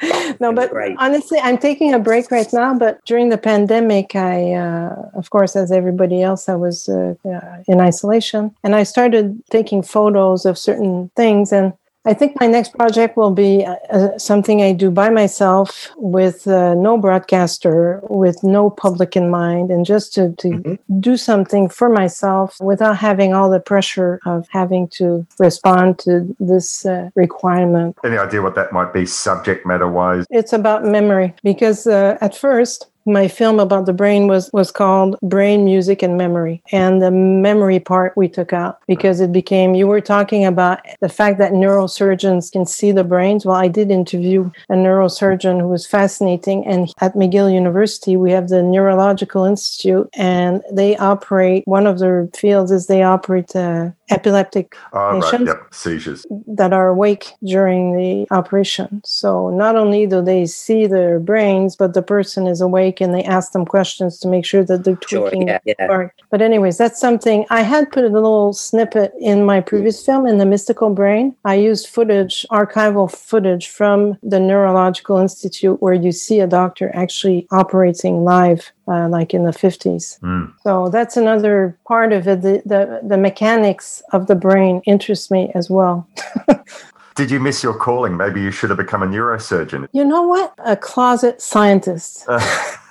no, 0.40 0.52
but 0.52 0.70
great. 0.70 0.96
honestly, 0.98 1.38
I'm 1.38 1.58
taking 1.58 1.94
a 1.94 1.98
break 1.98 2.30
right 2.30 2.50
now. 2.52 2.74
But 2.74 3.04
during 3.04 3.28
the 3.28 3.38
pandemic, 3.38 4.14
I, 4.14 4.52
uh, 4.52 5.10
of 5.14 5.30
course, 5.30 5.56
as 5.56 5.72
everybody 5.72 6.22
else, 6.22 6.48
I 6.48 6.54
was 6.54 6.88
uh, 6.88 7.14
uh, 7.24 7.62
in 7.66 7.80
isolation, 7.80 8.54
and 8.62 8.74
I 8.74 8.82
started 8.84 9.40
taking 9.50 9.82
photos 9.82 10.44
of 10.44 10.58
certain 10.58 11.10
things. 11.16 11.52
And 11.52 11.72
I 12.04 12.14
think 12.14 12.40
my 12.40 12.48
next 12.48 12.74
project 12.76 13.16
will 13.16 13.30
be 13.30 13.64
uh, 13.64 13.76
uh, 13.88 14.18
something 14.18 14.60
I 14.60 14.72
do 14.72 14.90
by 14.90 15.08
myself 15.08 15.92
with 15.96 16.48
uh, 16.48 16.74
no 16.74 16.98
broadcaster, 16.98 18.00
with 18.08 18.42
no 18.42 18.70
public 18.70 19.14
in 19.14 19.30
mind, 19.30 19.70
and 19.70 19.86
just 19.86 20.12
to, 20.14 20.32
to 20.38 20.78
do 20.98 21.16
something 21.16 21.68
for 21.68 21.88
myself 21.88 22.56
without 22.60 22.96
having 22.96 23.34
all 23.34 23.48
the 23.48 23.60
pressure 23.60 24.18
of 24.26 24.48
having 24.50 24.88
to 24.88 25.24
respond 25.38 26.00
to 26.00 26.34
this 26.40 26.84
uh, 26.84 27.10
requirement. 27.14 27.96
Any 28.04 28.18
idea 28.18 28.42
what 28.42 28.56
that 28.56 28.72
might 28.72 28.92
be 28.92 29.06
subject 29.06 29.64
matter 29.64 29.88
wise? 29.88 30.26
It's 30.28 30.52
about 30.52 30.84
memory 30.84 31.34
because 31.44 31.86
uh, 31.86 32.18
at 32.20 32.36
first 32.36 32.88
my 33.06 33.28
film 33.28 33.60
about 33.60 33.86
the 33.86 33.92
brain 33.92 34.26
was 34.26 34.50
was 34.52 34.70
called 34.70 35.16
Brain, 35.22 35.64
Music, 35.64 36.02
and 36.02 36.16
Memory, 36.16 36.62
and 36.72 37.02
the 37.02 37.10
memory 37.10 37.80
part 37.80 38.16
we 38.16 38.28
took 38.28 38.52
out 38.52 38.78
because 38.86 39.20
it 39.20 39.32
became. 39.32 39.74
You 39.74 39.86
were 39.86 40.00
talking 40.00 40.44
about 40.44 40.80
the 41.00 41.08
fact 41.08 41.38
that 41.38 41.52
neurosurgeons 41.52 42.52
can 42.52 42.66
see 42.66 42.92
the 42.92 43.04
brains. 43.04 43.44
Well, 43.44 43.56
I 43.56 43.68
did 43.68 43.90
interview 43.90 44.50
a 44.68 44.74
neurosurgeon 44.74 45.60
who 45.60 45.68
was 45.68 45.86
fascinating, 45.86 46.66
and 46.66 46.92
at 47.00 47.14
McGill 47.14 47.52
University 47.52 48.16
we 48.16 48.30
have 48.32 48.48
the 48.48 48.62
Neurological 48.62 49.44
Institute, 49.44 50.08
and 50.14 50.62
they 50.70 50.96
operate. 50.96 51.62
One 51.66 51.86
of 51.86 51.98
their 51.98 52.28
fields 52.34 52.70
is 52.70 52.86
they 52.86 53.02
operate. 53.02 53.54
Uh, 53.54 53.90
epileptic 54.12 54.76
ah, 54.92 55.10
right. 55.10 55.22
patients 55.22 55.48
Yep. 55.48 55.58
Seizures. 55.72 56.26
that 56.46 56.72
are 56.72 56.88
awake 56.88 57.24
during 57.44 57.96
the 57.96 58.26
operation. 58.30 59.00
So 59.04 59.50
not 59.50 59.76
only 59.76 60.06
do 60.06 60.22
they 60.22 60.46
see 60.46 60.86
their 60.86 61.18
brains, 61.18 61.76
but 61.76 61.94
the 61.94 62.02
person 62.02 62.46
is 62.46 62.60
awake 62.60 63.00
and 63.00 63.14
they 63.14 63.24
ask 63.24 63.52
them 63.52 63.64
questions 63.64 64.18
to 64.20 64.28
make 64.28 64.44
sure 64.44 64.64
that 64.64 64.84
they're 64.84 64.98
Sure, 65.06 65.28
tweaking. 65.30 65.48
yeah, 65.48 65.58
the 65.64 65.74
yeah. 65.78 66.08
But 66.30 66.42
anyways, 66.42 66.76
that's 66.78 67.00
something 67.00 67.44
I 67.50 67.62
had 67.62 67.90
put 67.90 68.04
a 68.04 68.08
little 68.08 68.52
snippet 68.52 69.12
in 69.20 69.44
my 69.44 69.60
previous 69.60 70.04
film 70.04 70.26
in 70.26 70.38
the 70.38 70.46
mystical 70.46 70.90
brain. 70.90 71.34
I 71.44 71.54
used 71.54 71.88
footage, 71.88 72.46
archival 72.50 73.10
footage 73.10 73.68
from 73.68 74.16
the 74.22 74.40
Neurological 74.40 75.18
Institute 75.18 75.80
where 75.82 75.94
you 75.94 76.12
see 76.12 76.40
a 76.40 76.46
doctor 76.46 76.90
actually 76.94 77.46
operating 77.50 78.24
live. 78.24 78.72
Uh, 78.88 79.08
like 79.08 79.32
in 79.32 79.44
the 79.44 79.52
50s. 79.52 80.18
So 80.64 80.88
that's 80.88 81.16
another 81.16 81.78
part 81.86 82.12
of 82.12 82.26
it. 82.26 82.42
The, 82.42 82.62
the, 82.66 83.00
the 83.06 83.16
mechanics 83.16 84.02
of 84.12 84.26
the 84.26 84.34
brain 84.34 84.82
interest 84.86 85.30
me 85.30 85.52
as 85.54 85.70
well. 85.70 86.08
Did 87.14 87.30
you 87.30 87.38
miss 87.38 87.62
your 87.62 87.74
calling? 87.74 88.16
Maybe 88.16 88.40
you 88.40 88.50
should 88.50 88.70
have 88.70 88.78
become 88.78 89.04
a 89.04 89.06
neurosurgeon. 89.06 89.86
You 89.92 90.04
know 90.04 90.22
what? 90.22 90.52
A 90.64 90.76
closet 90.76 91.40
scientist. 91.40 92.26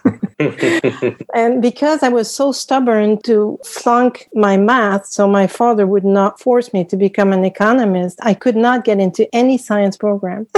and 1.33 1.61
because 1.61 2.03
I 2.03 2.09
was 2.09 2.33
so 2.33 2.51
stubborn 2.51 3.21
to 3.23 3.59
flunk 3.65 4.29
my 4.33 4.57
math, 4.57 5.05
so 5.07 5.27
my 5.27 5.47
father 5.47 5.85
would 5.87 6.05
not 6.05 6.39
force 6.39 6.73
me 6.73 6.83
to 6.85 6.97
become 6.97 7.33
an 7.33 7.45
economist, 7.45 8.19
I 8.21 8.33
could 8.33 8.55
not 8.55 8.83
get 8.83 8.99
into 8.99 9.33
any 9.33 9.57
science 9.57 9.97
program. 9.97 10.47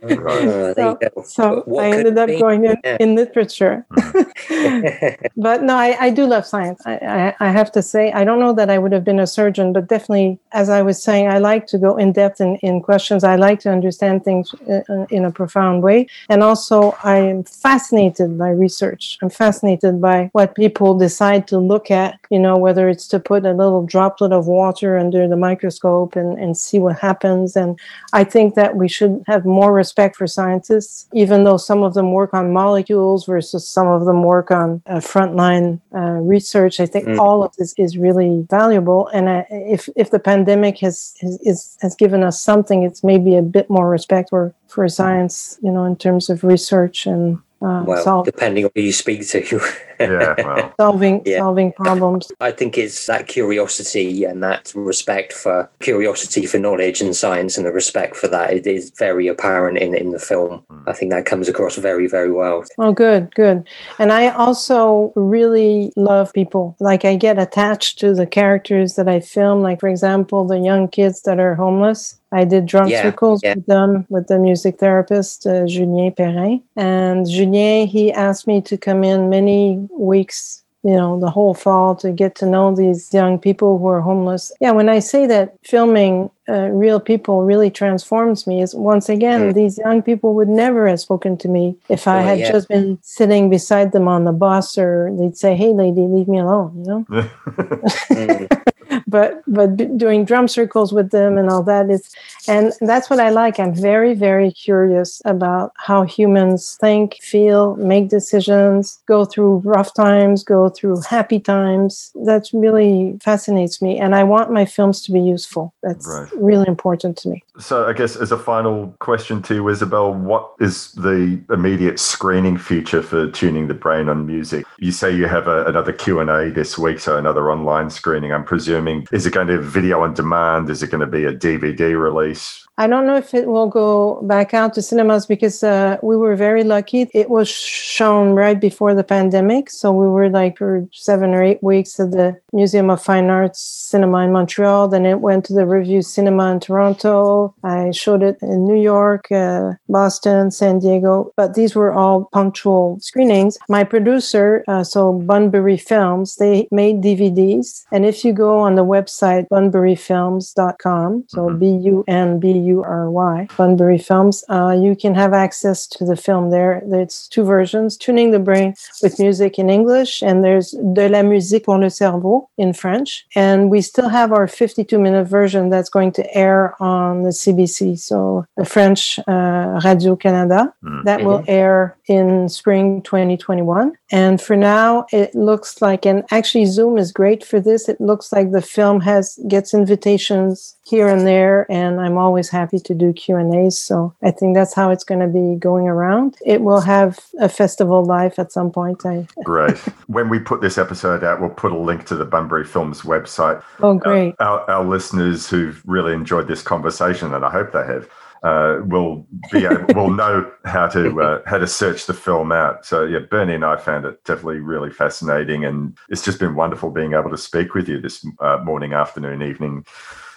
There 0.00 0.76
so 0.76 0.98
so 1.24 1.78
I 1.78 1.90
ended 1.90 2.18
up 2.18 2.28
going 2.28 2.64
in, 2.66 2.76
in 3.00 3.16
literature. 3.16 3.84
but 5.36 5.62
no, 5.62 5.76
I, 5.76 5.96
I 5.98 6.10
do 6.10 6.24
love 6.24 6.46
science. 6.46 6.80
I, 6.86 6.94
I, 6.96 7.34
I 7.40 7.50
have 7.50 7.72
to 7.72 7.82
say, 7.82 8.12
I 8.12 8.22
don't 8.22 8.38
know 8.38 8.52
that 8.52 8.70
I 8.70 8.78
would 8.78 8.92
have 8.92 9.04
been 9.04 9.18
a 9.18 9.26
surgeon, 9.26 9.72
but 9.72 9.88
definitely, 9.88 10.38
as 10.52 10.68
I 10.68 10.82
was 10.82 11.02
saying, 11.02 11.28
I 11.28 11.38
like 11.38 11.66
to 11.68 11.78
go 11.78 11.96
in 11.96 12.12
depth 12.12 12.40
in, 12.40 12.56
in 12.56 12.80
questions. 12.80 13.24
I 13.24 13.34
like 13.34 13.58
to 13.60 13.70
understand 13.70 14.24
things 14.24 14.54
in, 14.68 15.06
in 15.10 15.24
a 15.24 15.32
profound 15.32 15.82
way. 15.82 16.06
And 16.28 16.44
also, 16.44 16.96
I 17.02 17.16
am 17.16 17.42
fascinated 17.42 18.38
by 18.38 18.50
research. 18.50 19.17
I'm 19.22 19.30
fascinated 19.30 20.00
by 20.00 20.30
what 20.32 20.54
people 20.54 20.96
decide 20.96 21.48
to 21.48 21.58
look 21.58 21.90
at, 21.90 22.18
you 22.30 22.38
know, 22.38 22.56
whether 22.56 22.88
it's 22.88 23.08
to 23.08 23.18
put 23.18 23.44
a 23.44 23.52
little 23.52 23.84
droplet 23.84 24.32
of 24.32 24.46
water 24.46 24.96
under 24.96 25.26
the 25.26 25.36
microscope 25.36 26.14
and, 26.16 26.38
and 26.38 26.56
see 26.56 26.78
what 26.78 26.98
happens. 26.98 27.56
And 27.56 27.78
I 28.12 28.24
think 28.24 28.54
that 28.54 28.76
we 28.76 28.88
should 28.88 29.24
have 29.26 29.44
more 29.44 29.72
respect 29.72 30.16
for 30.16 30.26
scientists, 30.26 31.08
even 31.12 31.44
though 31.44 31.56
some 31.56 31.82
of 31.82 31.94
them 31.94 32.12
work 32.12 32.32
on 32.34 32.52
molecules 32.52 33.26
versus 33.26 33.66
some 33.66 33.88
of 33.88 34.04
them 34.04 34.22
work 34.22 34.50
on 34.50 34.82
uh, 34.86 34.96
frontline 34.96 35.80
uh, 35.94 36.20
research. 36.34 36.78
I 36.80 36.86
think 36.86 37.08
Mm. 37.08 37.18
all 37.18 37.42
of 37.42 37.54
this 37.56 37.72
is 37.78 37.96
really 37.96 38.46
valuable. 38.50 39.08
And 39.14 39.30
I, 39.30 39.46
if 39.50 39.88
if 39.96 40.10
the 40.10 40.18
pandemic 40.18 40.78
has 40.80 41.14
has, 41.22 41.78
has 41.80 41.94
given 41.94 42.22
us 42.22 42.42
something, 42.42 42.82
it's 42.82 43.02
maybe 43.02 43.36
a 43.36 43.42
bit 43.42 43.70
more 43.70 43.88
respect 43.88 44.30
for 44.30 44.52
for 44.66 44.86
science, 44.88 45.58
you 45.62 45.70
know, 45.70 45.84
in 45.84 45.96
terms 45.96 46.28
of 46.28 46.44
research 46.44 47.06
and 47.06 47.38
uh, 47.60 47.82
well, 47.86 48.02
solve, 48.02 48.24
depending 48.26 48.64
on 48.64 48.70
who 48.74 48.82
you 48.82 48.92
speak 48.92 49.26
to. 49.28 49.60
yeah, 50.00 50.34
well. 50.38 50.74
solving 50.78 51.22
Yeah. 51.24 51.38
solving 51.38 51.72
problems. 51.72 52.30
I 52.40 52.52
think 52.52 52.78
it's 52.78 53.06
that 53.06 53.26
curiosity 53.26 54.24
and 54.24 54.42
that 54.42 54.72
respect 54.74 55.32
for 55.32 55.68
curiosity 55.80 56.46
for 56.46 56.58
knowledge 56.58 57.00
and 57.00 57.16
science 57.16 57.56
and 57.56 57.66
the 57.66 57.72
respect 57.72 58.16
for 58.16 58.28
that. 58.28 58.52
It 58.52 58.66
is 58.66 58.90
very 58.90 59.26
apparent 59.26 59.78
in, 59.78 59.94
in 59.94 60.10
the 60.12 60.18
film. 60.20 60.62
I 60.86 60.92
think 60.92 61.10
that 61.12 61.26
comes 61.26 61.48
across 61.48 61.76
very, 61.76 62.06
very 62.06 62.30
well. 62.30 62.64
Oh, 62.78 62.92
good, 62.92 63.34
good. 63.34 63.68
And 63.98 64.12
I 64.12 64.28
also 64.28 65.12
really 65.16 65.92
love 65.96 66.32
people. 66.32 66.76
Like 66.78 67.04
I 67.04 67.16
get 67.16 67.38
attached 67.38 67.98
to 68.00 68.14
the 68.14 68.26
characters 68.26 68.94
that 68.94 69.08
I 69.08 69.20
film. 69.20 69.62
Like 69.62 69.80
for 69.80 69.88
example, 69.88 70.46
the 70.46 70.58
young 70.58 70.88
kids 70.88 71.22
that 71.22 71.40
are 71.40 71.54
homeless. 71.54 72.17
I 72.32 72.44
did 72.44 72.66
drum 72.66 72.88
Yeah, 72.88 73.02
circles 73.02 73.40
yeah. 73.42 73.54
with 73.54 73.66
them 73.66 74.06
with 74.08 74.26
the 74.28 74.38
music 74.38 74.78
therapist 74.78 75.46
uh, 75.46 75.66
Julien 75.66 76.12
Perrin. 76.12 76.62
And 76.76 77.28
Julien, 77.28 77.86
he 77.86 78.12
asked 78.12 78.46
me 78.46 78.60
to 78.62 78.76
come 78.76 79.02
in 79.04 79.28
many 79.30 79.88
weeks 79.98 80.62
you 80.84 80.94
know 80.94 81.18
the 81.18 81.28
whole 81.28 81.54
fall 81.54 81.96
to 81.96 82.12
get 82.12 82.36
to 82.36 82.46
know 82.46 82.72
these 82.74 83.12
young 83.12 83.36
people 83.36 83.78
who 83.78 83.88
are 83.88 84.00
homeless 84.00 84.52
yeah 84.60 84.70
when 84.70 84.88
i 84.88 85.00
say 85.00 85.26
that 85.26 85.52
filming 85.64 86.30
uh, 86.48 86.68
real 86.70 87.00
people 87.00 87.42
really 87.42 87.68
transforms 87.68 88.46
me 88.46 88.62
is 88.62 88.76
once 88.76 89.08
again 89.08 89.52
these 89.54 89.76
young 89.78 90.00
people 90.00 90.34
would 90.34 90.48
never 90.48 90.86
have 90.86 91.00
spoken 91.00 91.36
to 91.36 91.48
me 91.48 91.76
if 91.88 92.06
i 92.06 92.18
Right, 92.18 92.24
had 92.26 92.38
yeah. 92.38 92.52
just 92.52 92.68
been 92.68 92.96
sitting 93.02 93.50
beside 93.50 93.90
them 93.90 94.06
on 94.06 94.22
the 94.22 94.30
bus 94.32 94.78
or 94.78 95.10
they'd 95.18 95.36
say 95.36 95.56
hey 95.56 95.72
lady 95.72 96.02
leave 96.02 96.28
me 96.28 96.38
alone 96.38 96.70
you 96.76 96.84
know 97.10 98.48
but 99.08 99.42
but 99.46 99.76
doing 99.96 100.24
drum 100.24 100.46
circles 100.46 100.92
with 100.92 101.10
them 101.10 101.36
and 101.38 101.48
all 101.50 101.62
that 101.62 101.90
is 101.90 102.10
and 102.46 102.72
that's 102.82 103.08
what 103.10 103.18
i 103.18 103.30
like 103.30 103.58
i'm 103.58 103.74
very 103.74 104.14
very 104.14 104.50
curious 104.52 105.20
about 105.24 105.72
how 105.76 106.02
humans 106.04 106.76
think 106.80 107.16
feel 107.22 107.74
make 107.76 108.08
decisions 108.08 108.98
go 109.06 109.24
through 109.24 109.56
rough 109.64 109.92
times 109.94 110.44
go 110.44 110.68
through 110.68 111.00
happy 111.08 111.40
times 111.40 112.12
that 112.26 112.48
really 112.52 113.18
fascinates 113.22 113.80
me 113.82 113.98
and 113.98 114.14
i 114.14 114.22
want 114.22 114.52
my 114.52 114.64
films 114.64 115.00
to 115.02 115.10
be 115.12 115.20
useful 115.20 115.72
that's 115.82 116.06
Right. 116.06 116.28
really 116.36 116.68
important 116.68 117.16
to 117.18 117.28
me 117.30 117.42
So, 117.58 117.86
I 117.86 117.92
guess 117.92 118.14
as 118.16 118.30
a 118.32 118.38
final 118.38 118.94
question 119.00 119.42
to 119.42 119.54
you, 119.54 119.68
Isabel, 119.68 120.14
what 120.14 120.44
is 120.60 120.92
the 120.92 121.40
immediate 121.50 121.98
screening 121.98 122.56
future 122.56 123.02
for 123.02 123.28
tuning 123.32 123.66
the 123.66 123.74
brain 123.74 124.08
on 124.08 124.26
music? 124.26 124.64
You 124.78 124.92
say 124.92 125.08
you 125.20 125.26
have 125.26 125.48
a, 125.48 125.64
another 125.66 125.92
Q 125.92 126.20
and 126.20 126.30
A 126.30 126.50
this 126.60 126.78
week, 126.78 127.00
so 127.00 127.16
another 127.18 127.50
online 127.50 127.90
screening. 127.90 128.30
I'm 128.32 128.44
presuming 128.44 128.97
is 129.12 129.26
it 129.26 129.32
going 129.32 129.46
to 129.46 129.58
be 129.58 129.64
video 129.64 130.02
on 130.02 130.14
demand? 130.14 130.70
Is 130.70 130.82
it 130.82 130.90
going 130.90 131.00
to 131.00 131.06
be 131.06 131.24
a 131.24 131.32
DVD 131.32 132.00
release? 132.00 132.67
I 132.78 132.86
don't 132.86 133.08
know 133.08 133.16
if 133.16 133.34
it 133.34 133.48
will 133.48 133.66
go 133.66 134.22
back 134.22 134.54
out 134.54 134.72
to 134.74 134.82
cinemas 134.82 135.26
because 135.26 135.64
uh, 135.64 135.96
we 136.00 136.16
were 136.16 136.36
very 136.36 136.62
lucky. 136.62 137.10
It 137.12 137.28
was 137.28 137.48
shown 137.50 138.34
right 138.36 138.58
before 138.58 138.94
the 138.94 139.02
pandemic. 139.02 139.68
So 139.68 139.90
we 139.90 140.06
were 140.06 140.30
like 140.30 140.58
for 140.58 140.86
seven 140.92 141.34
or 141.34 141.42
eight 141.42 141.60
weeks 141.60 141.98
at 141.98 142.12
the 142.12 142.40
Museum 142.52 142.88
of 142.88 143.02
Fine 143.02 143.30
Arts 143.30 143.60
Cinema 143.60 144.18
in 144.18 144.32
Montreal. 144.32 144.86
Then 144.86 145.06
it 145.06 145.18
went 145.20 145.44
to 145.46 145.54
the 145.54 145.66
Revue 145.66 146.02
Cinema 146.02 146.52
in 146.52 146.60
Toronto. 146.60 147.52
I 147.64 147.90
showed 147.90 148.22
it 148.22 148.38
in 148.42 148.64
New 148.64 148.80
York, 148.80 149.32
uh, 149.32 149.72
Boston, 149.88 150.52
San 150.52 150.78
Diego. 150.78 151.32
But 151.34 151.54
these 151.54 151.74
were 151.74 151.92
all 151.92 152.28
punctual 152.32 152.98
screenings. 153.00 153.58
My 153.68 153.82
producer, 153.82 154.62
uh, 154.68 154.84
so 154.84 155.14
Bunbury 155.14 155.78
Films, 155.78 156.36
they 156.36 156.68
made 156.70 157.02
DVDs. 157.02 157.86
And 157.90 158.06
if 158.06 158.24
you 158.24 158.32
go 158.32 158.60
on 158.60 158.76
the 158.76 158.84
website 158.84 159.48
bunburyfilms.com, 159.48 161.24
so 161.26 161.50
B 161.54 161.66
U 161.66 162.04
N 162.06 162.38
B 162.38 162.52
U 162.52 162.67
R 162.76 163.10
Y, 163.10 163.48
Bunbury 163.56 163.98
Films, 163.98 164.44
uh, 164.48 164.76
you 164.78 164.94
can 164.96 165.14
have 165.14 165.32
access 165.32 165.86
to 165.88 166.04
the 166.04 166.16
film 166.16 166.50
there. 166.50 166.82
It's 166.92 167.28
two 167.28 167.44
versions 167.44 167.96
Tuning 167.96 168.30
the 168.30 168.38
Brain 168.38 168.74
with 169.02 169.18
music 169.18 169.58
in 169.58 169.70
English, 169.70 170.22
and 170.22 170.44
there's 170.44 170.74
De 170.94 171.08
la 171.08 171.22
musique 171.22 171.64
pour 171.64 171.78
le 171.78 171.90
cerveau 171.90 172.48
in 172.56 172.72
French. 172.72 173.26
And 173.34 173.70
we 173.70 173.80
still 173.80 174.08
have 174.08 174.32
our 174.32 174.46
52 174.46 174.98
minute 174.98 175.24
version 175.24 175.70
that's 175.70 175.90
going 175.90 176.12
to 176.12 176.36
air 176.36 176.80
on 176.80 177.22
the 177.22 177.30
CBC, 177.30 177.98
so 177.98 178.44
the 178.56 178.64
French 178.64 179.18
uh, 179.26 179.80
Radio 179.84 180.16
Canada. 180.16 180.72
That 181.04 181.22
will 181.24 181.44
air 181.46 181.96
in 182.06 182.48
spring 182.48 183.02
2021. 183.02 183.92
And 184.10 184.40
for 184.40 184.56
now, 184.56 185.06
it 185.12 185.34
looks 185.34 185.82
like, 185.82 186.06
and 186.06 186.24
actually 186.30 186.66
Zoom 186.66 186.96
is 186.98 187.12
great 187.12 187.44
for 187.44 187.60
this. 187.60 187.88
It 187.88 188.00
looks 188.00 188.32
like 188.32 188.50
the 188.50 188.62
film 188.62 189.00
has 189.00 189.38
gets 189.48 189.74
invitations 189.74 190.76
here 190.88 191.06
and 191.06 191.26
there, 191.26 191.70
and 191.70 192.00
I'm 192.00 192.16
always 192.16 192.48
happy 192.48 192.78
to 192.78 192.94
do 192.94 193.12
Q 193.12 193.36
and 193.36 193.54
A's. 193.54 193.78
So 193.78 194.14
I 194.22 194.30
think 194.30 194.54
that's 194.54 194.72
how 194.72 194.90
it's 194.90 195.04
going 195.04 195.20
to 195.20 195.26
be 195.26 195.58
going 195.58 195.86
around. 195.86 196.36
It 196.46 196.62
will 196.62 196.80
have 196.80 197.18
a 197.40 197.48
festival 197.48 198.04
life 198.04 198.38
at 198.38 198.52
some 198.52 198.70
point. 198.70 199.04
I 199.04 199.26
Great. 199.44 199.76
when 200.06 200.30
we 200.30 200.38
put 200.38 200.62
this 200.62 200.78
episode 200.78 201.22
out, 201.22 201.40
we'll 201.40 201.50
put 201.50 201.72
a 201.72 201.78
link 201.78 202.06
to 202.06 202.16
the 202.16 202.24
Bunbury 202.24 202.64
Films 202.64 203.02
website. 203.02 203.62
oh 203.80 203.94
great. 203.94 204.34
Our, 204.40 204.68
our 204.70 204.84
listeners 204.84 205.48
who've 205.48 205.82
really 205.84 206.14
enjoyed 206.14 206.48
this 206.48 206.62
conversation, 206.62 207.34
and 207.34 207.44
I 207.44 207.50
hope 207.50 207.72
they 207.72 207.84
have, 207.84 208.08
uh, 208.42 208.80
will 208.84 209.26
be 209.52 209.66
able, 209.66 209.84
will 209.94 210.10
know 210.10 210.50
how 210.64 210.86
to 210.88 211.20
uh, 211.20 211.42
how 211.44 211.58
to 211.58 211.66
search 211.66 212.06
the 212.06 212.14
film 212.14 212.50
out. 212.50 212.86
So 212.86 213.04
yeah, 213.04 213.18
Bernie 213.18 213.54
and 213.54 213.64
I 213.64 213.76
found 213.76 214.06
it 214.06 214.24
definitely 214.24 214.60
really 214.60 214.90
fascinating, 214.90 215.66
and 215.66 215.98
it's 216.08 216.24
just 216.24 216.38
been 216.38 216.54
wonderful 216.54 216.90
being 216.90 217.12
able 217.12 217.30
to 217.30 217.38
speak 217.38 217.74
with 217.74 217.88
you 217.88 218.00
this 218.00 218.26
uh, 218.40 218.58
morning, 218.64 218.94
afternoon, 218.94 219.42
evening. 219.42 219.84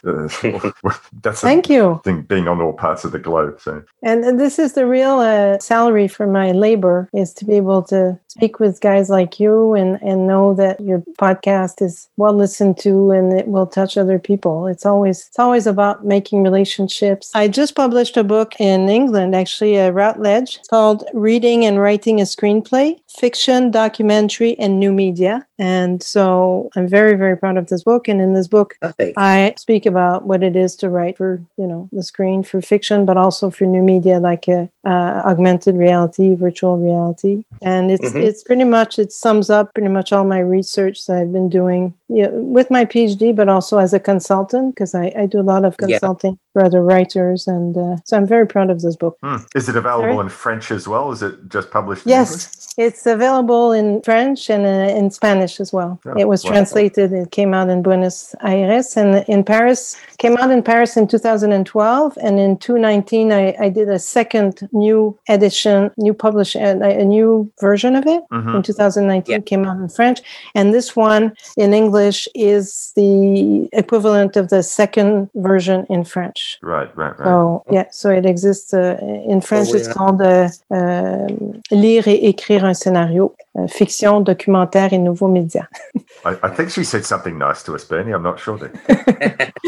Uh, 0.05 0.27
that's 1.21 1.41
Thank 1.41 1.69
a 1.69 1.73
you. 1.73 2.01
thing 2.03 2.23
being 2.23 2.47
on 2.47 2.61
all 2.61 2.73
parts 2.73 3.03
of 3.03 3.11
the 3.11 3.19
globe. 3.19 3.59
So 3.61 3.83
And 4.03 4.23
and 4.23 4.39
this 4.39 4.59
is 4.59 4.73
the 4.73 4.85
real 4.85 5.19
uh, 5.19 5.59
salary 5.59 6.07
for 6.07 6.27
my 6.27 6.51
labor 6.51 7.09
is 7.13 7.33
to 7.35 7.45
be 7.45 7.55
able 7.55 7.83
to 7.83 8.19
speak 8.27 8.59
with 8.59 8.79
guys 8.79 9.09
like 9.09 9.39
you 9.39 9.73
and, 9.73 10.01
and 10.01 10.25
know 10.25 10.53
that 10.53 10.79
your 10.79 10.99
podcast 11.19 11.81
is 11.81 12.07
well 12.17 12.33
listened 12.33 12.77
to 12.79 13.11
and 13.11 13.33
it 13.33 13.47
will 13.47 13.67
touch 13.67 13.97
other 13.97 14.17
people. 14.19 14.67
It's 14.67 14.85
always 14.85 15.27
it's 15.27 15.39
always 15.39 15.67
about 15.67 16.05
making 16.05 16.43
relationships. 16.43 17.31
I 17.35 17.47
just 17.47 17.75
published 17.75 18.17
a 18.17 18.23
book 18.23 18.59
in 18.59 18.89
England, 18.89 19.35
actually, 19.35 19.75
a 19.75 19.91
Routledge 19.91 20.59
called 20.69 21.03
"Reading 21.13 21.65
and 21.65 21.79
Writing 21.79 22.21
a 22.21 22.23
Screenplay: 22.23 22.99
Fiction, 23.09 23.71
Documentary, 23.71 24.57
and 24.57 24.79
New 24.79 24.93
Media." 24.93 25.45
And 25.59 26.01
so 26.01 26.69
I'm 26.75 26.87
very 26.87 27.15
very 27.15 27.37
proud 27.37 27.57
of 27.57 27.67
this 27.67 27.83
book. 27.83 28.07
And 28.07 28.21
in 28.21 28.33
this 28.33 28.47
book, 28.47 28.77
I 29.17 29.53
speak 29.57 29.85
about 29.91 30.25
what 30.29 30.41
it 30.49 30.55
is 30.55 30.75
to 30.77 30.89
write 30.95 31.15
for 31.17 31.31
you 31.61 31.67
know 31.71 31.81
the 31.97 32.03
screen 32.11 32.43
for 32.49 32.59
fiction, 32.73 33.05
but 33.09 33.17
also 33.17 33.49
for 33.55 33.65
new 33.65 33.83
media 33.93 34.17
like 34.29 34.45
uh, 34.57 34.65
uh, 34.91 35.21
augmented 35.31 35.75
reality, 35.85 36.27
virtual 36.47 36.75
reality, 36.87 37.33
and 37.61 37.83
it's 37.93 38.09
Mhm. 38.11 38.23
it's 38.27 38.43
pretty 38.49 38.67
much 38.77 38.91
it 39.03 39.11
sums 39.11 39.47
up 39.57 39.65
pretty 39.75 39.89
much 39.97 40.09
all 40.13 40.25
my 40.35 40.41
research 40.57 40.97
that 41.05 41.17
I've 41.19 41.33
been 41.39 41.49
doing 41.59 41.93
yeah, 42.19 42.29
with 42.57 42.69
my 42.77 42.83
PhD, 42.91 43.33
but 43.39 43.47
also 43.55 43.77
as 43.85 43.93
a 43.93 43.99
consultant 44.11 44.65
because 44.75 44.93
I, 45.03 45.05
I 45.21 45.25
do 45.33 45.39
a 45.39 45.47
lot 45.53 45.63
of 45.63 45.77
consulting. 45.77 46.35
for 46.50 46.50
other 46.55 46.83
writers, 46.83 47.47
and 47.47 47.77
uh, 47.77 47.97
so 48.05 48.17
I'm 48.17 48.27
very 48.27 48.45
proud 48.47 48.69
of 48.69 48.81
this 48.81 48.95
book. 48.95 49.17
Hmm. 49.23 49.37
is 49.55 49.69
it 49.69 49.75
available 49.75 50.13
Sorry? 50.13 50.19
in 50.19 50.29
French 50.29 50.71
as 50.71 50.87
well? 50.87 51.11
Is 51.11 51.21
it 51.21 51.49
just 51.49 51.71
published? 51.71 52.05
in 52.05 52.11
English? 52.11 52.29
Yes, 52.29 52.73
it's 52.77 53.05
available 53.05 53.71
in 53.71 54.01
French 54.01 54.49
and 54.49 54.65
uh, 54.65 54.97
in 54.97 55.11
Spanish 55.11 55.59
as 55.59 55.71
well. 55.71 55.99
Oh, 56.05 56.13
it 56.17 56.27
was 56.27 56.43
wow. 56.43 56.51
translated. 56.51 57.13
It 57.13 57.31
came 57.31 57.53
out 57.53 57.69
in 57.69 57.81
Buenos 57.81 58.35
Aires 58.43 58.97
and 58.97 59.23
in 59.27 59.43
Paris. 59.43 59.99
Came 60.17 60.37
out 60.37 60.51
in 60.51 60.63
Paris 60.63 60.97
in 60.97 61.07
2012, 61.07 62.17
and 62.21 62.39
in 62.39 62.57
2019, 62.57 63.31
I, 63.31 63.55
I 63.59 63.69
did 63.69 63.89
a 63.89 63.99
second 63.99 64.67
new 64.71 65.17
edition, 65.29 65.91
new 65.97 66.13
publish, 66.13 66.55
uh, 66.55 66.77
a 66.81 67.05
new 67.05 67.51
version 67.59 67.95
of 67.95 68.05
it. 68.07 68.23
Mhm. 68.31 68.55
In 68.55 68.63
2019, 68.63 69.41
came 69.43 69.65
out 69.65 69.77
in 69.77 69.89
French, 69.89 70.21
and 70.55 70.73
this 70.73 70.95
one 70.95 71.33
in 71.57 71.73
English 71.73 72.27
is 72.35 72.91
the 72.95 73.69
equivalent 73.73 74.35
of 74.35 74.49
the 74.49 74.63
second 74.63 75.29
version 75.35 75.85
in 75.89 76.03
French. 76.03 76.40
Right, 76.61 76.89
right, 76.95 77.17
right. 77.19 77.25
So 77.25 77.63
yeah, 77.71 77.85
so 77.91 78.09
it 78.09 78.25
exists 78.25 78.73
uh, 78.73 78.97
in 79.27 79.41
French. 79.41 79.69
Oh, 79.71 79.75
It's 79.75 79.87
yeah. 79.87 79.93
called 79.93 80.21
uh, 80.21 80.49
um, 80.71 81.61
lire 81.71 82.07
et 82.07 82.27
écrire 82.29 82.65
un 82.65 82.73
scénario, 82.73 83.35
uh, 83.57 83.67
fiction, 83.67 84.21
documentaire 84.21 84.93
et 84.93 84.97
nouveaux 84.97 85.27
médias. 85.27 85.67
I, 86.25 86.37
I 86.43 86.49
think 86.49 86.69
she 86.71 86.83
said 86.83 87.03
something 87.05 87.37
nice 87.37 87.63
to 87.63 87.73
us, 87.75 87.83
Bernie. 87.83 88.11
I'm 88.13 88.23
not 88.23 88.39
sure. 88.39 88.57
That. 88.57 89.51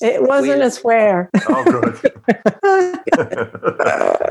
It 0.00 0.22
wasn't 0.22 0.62
a 0.62 0.70
swear. 0.70 1.30
oh, 1.48 1.64
good. 1.64 2.12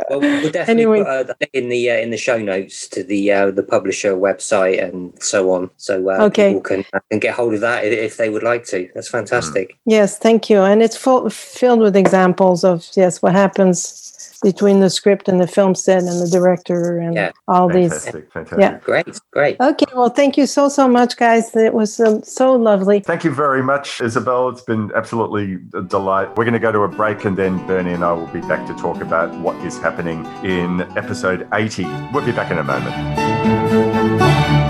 well, 0.09 0.19
we'll 0.19 0.51
definitely 0.51 0.83
Anyway. 0.83 0.99
put 1.03 1.29
uh, 1.29 1.33
in 1.53 1.69
the 1.69 1.89
uh, 1.91 1.95
in 1.95 2.09
the 2.09 2.17
show 2.17 2.37
notes 2.37 2.87
to 2.89 3.03
the 3.03 3.31
uh, 3.31 3.51
the 3.51 3.63
publisher 3.63 4.13
website 4.15 4.83
and 4.83 5.13
so 5.21 5.51
on, 5.51 5.69
so 5.77 6.09
uh, 6.09 6.23
Okay. 6.25 6.49
people 6.49 6.61
can 6.61 6.83
can 7.09 7.19
get 7.19 7.35
hold 7.35 7.53
of 7.53 7.61
that 7.61 7.85
if 7.85 8.17
they 8.17 8.29
would 8.29 8.43
like 8.43 8.65
to. 8.65 8.89
That's 8.93 9.07
fantastic. 9.09 9.77
Yes, 9.85 10.17
thank 10.17 10.49
you. 10.49 10.61
And 10.61 10.81
it's 10.81 10.97
full, 10.97 11.29
filled 11.29 11.79
with 11.79 11.95
examples 11.95 12.63
of 12.63 12.85
yes, 12.95 13.21
what 13.21 13.33
happens 13.33 14.20
between 14.41 14.79
the 14.79 14.89
script 14.89 15.27
and 15.27 15.39
the 15.39 15.47
film 15.47 15.75
set 15.75 15.99
and 16.03 16.21
the 16.21 16.29
director 16.31 16.97
and 16.99 17.13
Yeah. 17.15 17.31
all 17.47 17.67
these. 17.69 17.91
Fantastic, 17.91 18.31
fantastic. 18.31 18.59
Yeah. 18.59 18.79
Great, 18.83 19.19
great. 19.31 19.57
Okay, 19.59 19.85
well, 19.95 20.09
thank 20.09 20.37
you 20.37 20.45
so 20.45 20.69
so 20.69 20.87
much, 20.87 21.17
guys. 21.17 21.55
It 21.55 21.73
was 21.73 21.99
um, 21.99 22.23
so 22.23 22.53
lovely. 22.53 22.99
Thank 23.01 23.23
you 23.23 23.31
very 23.31 23.61
much, 23.63 24.01
Isabel. 24.01 24.49
It's 24.49 24.61
been 24.61 24.91
absolutely 24.95 25.59
a 25.73 25.81
delight. 25.81 26.29
We're 26.37 26.45
going 26.45 26.53
to 26.53 26.59
go 26.59 26.71
to 26.71 26.81
a 26.81 26.87
break 26.87 27.25
and 27.25 27.37
then 27.37 27.65
Bernie 27.67 27.93
and 27.93 28.03
I 28.03 28.11
will 28.13 28.27
be 28.27 28.41
back 28.41 28.65
to 28.67 28.73
talk 28.75 29.01
about 29.01 29.33
what 29.39 29.55
is 29.65 29.77
happening 29.77 30.25
in 30.43 30.81
episode 30.97 31.47
80. 31.53 31.85
We'll 32.13 32.25
be 32.25 32.31
back 32.31 32.51
in 32.51 32.57
a 32.57 32.63
moment. 32.63 34.60